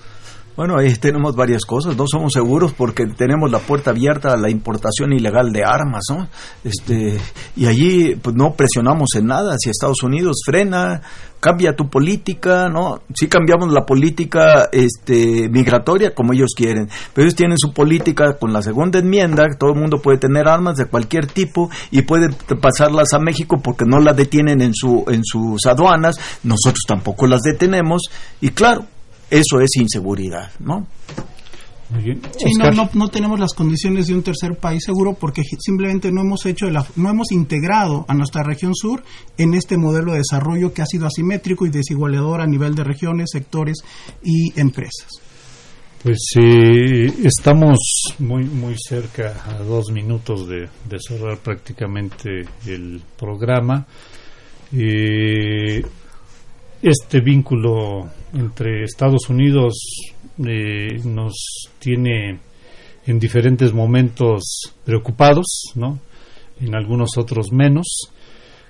Bueno, 0.56 0.78
ahí 0.78 0.94
tenemos 0.96 1.36
varias 1.36 1.64
cosas. 1.66 1.96
No 1.96 2.06
somos 2.08 2.34
seguros 2.34 2.74
porque 2.74 3.06
tenemos 3.08 3.50
la 3.50 3.60
puerta 3.60 3.92
abierta 3.92 4.34
a 4.34 4.38
la 4.38 4.50
importación 4.50 5.14
ilegal 5.14 5.52
de 5.52 5.64
armas, 5.64 6.04
¿no? 6.10 6.28
Este, 6.64 7.18
y 7.56 7.66
allí 7.66 8.16
pues, 8.16 8.36
no 8.36 8.54
presionamos 8.54 9.10
en 9.16 9.28
nada. 9.28 9.56
Si 9.58 9.70
Estados 9.70 10.04
Unidos 10.04 10.42
frena, 10.46 11.02
cambia 11.42 11.76
tu 11.76 11.90
política, 11.90 12.70
¿no? 12.70 13.02
Sí 13.14 13.28
cambiamos 13.28 13.74
la 13.74 13.86
política 13.86 14.70
este, 14.72 15.50
migratoria 15.50 16.14
como 16.14 16.34
ellos 16.34 16.52
quieren, 16.56 16.88
pero 17.14 17.26
ellos 17.26 17.36
tienen 17.36 17.58
su 17.58 17.74
política 17.74 18.38
con 18.38 18.54
la 18.54 18.62
segunda 18.62 19.00
enmienda, 19.00 19.48
todo 19.58 19.72
el 19.72 19.80
mundo 19.80 20.02
puede 20.02 20.20
tener 20.20 20.48
armas 20.48 20.78
de 20.78 20.86
cualquier 20.86 21.26
tipo 21.26 21.70
y 21.90 22.04
puede 22.04 22.30
pasarlas 22.62 23.14
a 23.14 23.20
México 23.20 23.60
porque 23.62 23.86
no 23.86 24.00
las 24.00 24.16
detienen 24.16 24.62
en, 24.62 24.74
su, 24.74 25.04
en 25.08 25.22
sus 25.24 25.66
aduanas, 25.66 26.16
nosotros 26.44 26.84
tampoco 26.88 27.26
las 27.26 27.42
detenemos 27.42 28.04
y 28.40 28.50
claro, 28.52 28.86
eso 29.32 29.60
es 29.62 29.76
inseguridad, 29.78 30.52
¿no? 30.60 30.86
Sí, 32.38 32.54
no, 32.58 32.90
no, 32.94 33.08
tenemos 33.10 33.38
las 33.38 33.54
condiciones 33.54 34.08
de 34.08 34.14
un 34.14 34.24
tercer 34.24 34.56
país 34.56 34.82
seguro 34.86 35.14
porque 35.14 35.44
simplemente 35.60 36.10
no 36.10 36.22
hemos 36.22 36.46
hecho 36.46 36.68
no 36.70 37.10
hemos 37.10 37.32
integrado 37.34 38.06
a 38.08 38.14
nuestra 38.14 38.44
región 38.44 38.74
sur 38.74 39.04
en 39.38 39.54
este 39.54 39.78
modelo 39.78 40.14
de 40.14 40.20
desarrollo 40.20 40.74
que 40.74 40.82
ha 40.82 40.86
sido 40.86 41.06
asimétrico 41.06 41.66
y 41.66 41.70
desigualador 41.70 42.40
a 42.40 42.48
nivel 42.48 42.76
de 42.76 42.86
regiones, 42.86 43.32
sectores 43.34 43.80
y 44.24 44.58
empresas. 44.58 45.22
Pues 46.02 46.18
eh, 46.40 47.14
estamos 47.26 47.78
muy 48.20 48.46
muy 48.46 48.76
cerca 48.78 49.44
a 49.46 49.62
dos 49.62 49.92
minutos 49.92 50.48
de, 50.48 50.70
cerrar 50.98 51.40
prácticamente 51.40 52.30
el 52.66 53.02
programa. 53.18 53.86
Eh, 54.72 55.84
este 56.82 57.20
vínculo 57.20 58.10
entre 58.34 58.84
Estados 58.84 59.30
Unidos 59.30 59.74
eh, 60.40 61.00
nos 61.06 61.70
tiene 61.80 62.40
en 63.06 63.20
diferentes 63.20 63.74
momentos 63.74 64.74
preocupados, 64.84 65.46
¿no? 65.76 66.00
En 66.60 66.76
algunos 66.76 67.18
otros 67.18 67.52
menos. 67.52 67.88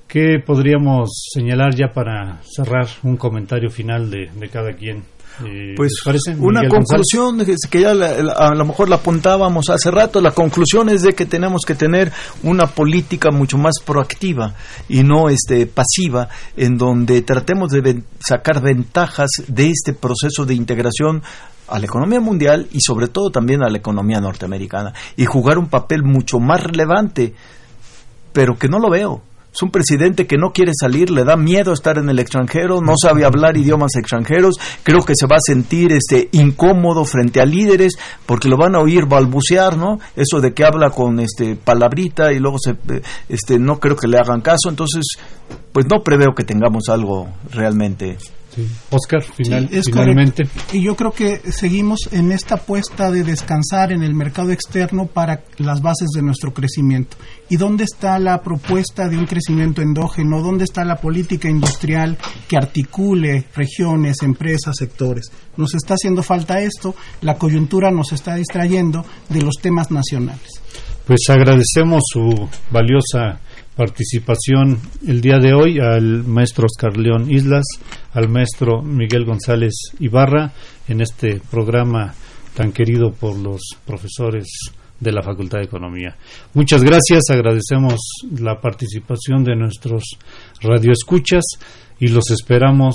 ¿Qué 0.08 0.40
podríamos 0.46 1.10
señalar 1.34 1.74
ya 1.74 1.94
para 1.94 2.42
cerrar 2.44 2.88
un 3.04 3.16
comentario 3.16 3.70
final 3.70 4.10
de, 4.10 4.30
cada 4.52 4.74
quien? 4.74 5.04
Eh, 5.46 5.74
pues 5.76 5.94
una 6.38 6.68
conclusión 6.68 7.44
que 7.70 7.82
ya 7.82 7.92
a 7.92 8.54
lo 8.54 8.66
mejor 8.66 8.90
la 8.90 8.98
apuntábamos 8.98 9.70
hace 9.70 9.90
rato, 9.90 10.22
la 10.22 10.32
conclusión 10.32 10.90
es 10.90 11.02
de 11.02 11.14
que 11.14 11.26
tenemos 11.26 11.64
que 11.66 11.76
tener 11.76 12.12
una 12.44 12.68
política 12.68 13.32
mucho 13.32 13.58
más 13.58 13.76
proactiva 13.84 14.54
y 14.90 15.04
no 15.04 15.30
este 15.30 15.66
pasiva 15.66 16.30
en 16.56 16.78
donde 16.78 17.22
tratemos 17.22 17.72
de 17.72 18.04
sacar 18.20 18.62
ventajas 18.62 19.30
de 19.48 19.70
este 19.70 19.94
proceso 19.94 20.46
de 20.46 20.54
integración 20.54 21.24
a 21.68 21.80
la 21.80 21.86
economía 21.86 22.20
mundial 22.20 22.68
y 22.72 22.82
sobre 22.82 23.08
todo 23.08 23.32
también 23.32 23.64
a 23.64 23.70
la 23.70 23.78
economía 23.78 24.20
norteamericana 24.20 24.94
y 25.16 25.26
jugar 25.26 25.58
un 25.58 25.70
papel 25.70 26.04
mucho 26.04 26.40
más 26.40 26.62
relevante, 26.62 27.34
pero 28.34 28.58
que 28.58 28.68
no 28.68 28.78
lo 28.78 28.90
veo. 28.90 29.22
Es 29.54 29.62
un 29.62 29.70
presidente 29.70 30.28
que 30.28 30.38
no 30.38 30.52
quiere 30.54 30.72
salir, 30.74 31.10
le 31.10 31.26
da 31.26 31.36
miedo 31.36 31.74
estar 31.74 31.98
en 31.98 32.10
el 32.10 32.20
extranjero, 32.20 32.80
no 32.82 32.94
sabe 33.02 33.26
hablar 33.26 33.58
idiomas 33.58 33.96
extranjeros, 33.98 34.56
creo 34.84 35.04
que 35.04 35.14
se 35.16 35.28
va 35.28 35.36
a 35.36 35.46
sentir 35.46 35.92
este 35.92 36.30
incómodo 36.32 37.04
frente 37.04 37.42
a 37.42 37.46
líderes 37.46 37.94
porque 38.26 38.48
lo 38.48 38.58
van 38.58 38.76
a 38.76 38.80
oír 38.80 39.06
balbucear, 39.08 39.78
¿no? 39.78 40.00
Eso 40.16 40.40
de 40.40 40.54
que 40.54 40.64
habla 40.64 40.92
con 40.92 41.20
este 41.20 41.58
palabrita 41.58 42.32
y 42.32 42.40
luego 42.40 42.58
se 42.60 42.78
este 43.28 43.60
no 43.60 43.80
creo 43.80 43.98
que 43.98 44.08
le 44.08 44.18
hagan 44.18 44.40
caso, 44.40 44.70
entonces 44.70 45.04
pues 45.74 45.86
no 45.86 46.02
preveo 46.02 46.34
que 46.34 46.44
tengamos 46.44 46.88
algo 46.88 47.28
realmente 47.52 48.18
Oscar, 48.90 49.24
final, 49.24 49.70
finalmente. 49.70 50.48
Y 50.74 50.84
yo 50.84 50.96
creo 50.96 51.12
que 51.12 51.40
seguimos 51.52 52.10
en 52.12 52.32
esta 52.32 52.56
apuesta 52.56 53.12
de 53.12 53.24
descansar 53.24 53.92
en 53.92 54.04
el 54.04 54.14
mercado 54.14 54.52
externo 54.52 55.06
para 55.06 55.44
las 55.58 55.82
bases 55.82 56.10
de 56.14 56.22
nuestro 56.22 56.54
crecimiento. 56.54 57.18
¿Y 57.50 57.58
dónde 57.58 57.84
está 57.86 58.20
la 58.20 58.42
propuesta 58.42 59.08
de 59.08 59.18
un 59.18 59.26
crecimiento 59.26 59.82
endógeno? 59.82 60.42
¿Dónde 60.42 60.66
está 60.66 60.84
la 60.84 60.98
política 60.98 61.50
industrial 61.50 62.18
que 62.48 62.58
articule 62.58 63.46
regiones, 63.56 64.18
empresas, 64.22 64.76
sectores? 64.78 65.32
Nos 65.58 65.74
está 65.74 65.96
haciendo 65.96 66.24
falta 66.24 66.62
esto, 66.62 66.96
la 67.22 67.36
coyuntura 67.36 67.92
nos 67.92 68.12
está 68.12 68.36
distrayendo 68.36 69.06
de 69.30 69.42
los 69.42 69.56
temas 69.62 69.92
nacionales. 69.92 70.62
Pues 71.06 71.22
agradecemos 71.30 72.04
su 72.06 72.48
valiosa 72.72 73.40
participación 73.82 74.80
el 75.08 75.22
día 75.22 75.40
de 75.40 75.56
hoy 75.56 75.80
al 75.80 76.24
maestro 76.24 76.68
Oscar 76.68 76.96
León 76.98 77.32
Islas, 77.32 77.66
al 78.14 78.30
maestro 78.30 78.84
Miguel 78.84 79.26
González 79.26 79.74
Ibarra 80.00 80.54
en 80.88 81.02
este 81.02 81.42
programa 81.50 82.14
tan 82.56 82.74
querido 82.74 83.12
por 83.12 83.36
los 83.36 83.62
profesores 83.84 84.46
de 85.00 85.12
la 85.12 85.24
Facultad 85.24 85.58
de 85.58 85.64
Economía. 85.64 86.16
Muchas 86.54 86.84
gracias, 86.84 87.24
agradecemos 87.32 88.00
la 88.40 88.62
participación 88.62 89.44
de 89.44 89.56
nuestros 89.56 90.04
radioescuchas 90.62 91.42
y 92.00 92.10
los 92.10 92.30
esperamos 92.30 92.94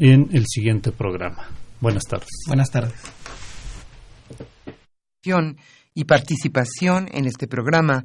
en 0.00 0.30
el 0.32 0.46
siguiente 0.48 0.90
programa. 0.90 1.46
Buenas 1.80 2.02
tardes. 2.10 2.30
Buenas 2.48 2.72
tardes. 2.72 3.00
Y 5.94 6.04
participación 6.06 7.08
en 7.12 7.26
este 7.26 7.46
programa 7.46 8.04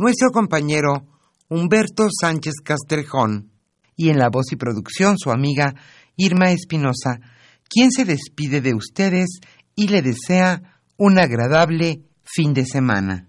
nuestro 0.00 0.30
compañero 0.30 1.04
Humberto 1.50 2.08
Sánchez 2.10 2.54
Castrejón 2.64 3.50
y 3.94 4.08
en 4.08 4.16
la 4.16 4.30
voz 4.30 4.50
y 4.50 4.56
producción 4.56 5.18
su 5.18 5.30
amiga 5.30 5.74
Irma 6.16 6.52
Espinosa, 6.52 7.20
quien 7.68 7.92
se 7.92 8.06
despide 8.06 8.62
de 8.62 8.74
ustedes 8.74 9.40
y 9.74 9.88
le 9.88 10.00
desea 10.00 10.80
un 10.96 11.18
agradable 11.18 12.00
fin 12.24 12.54
de 12.54 12.64
semana. 12.64 13.28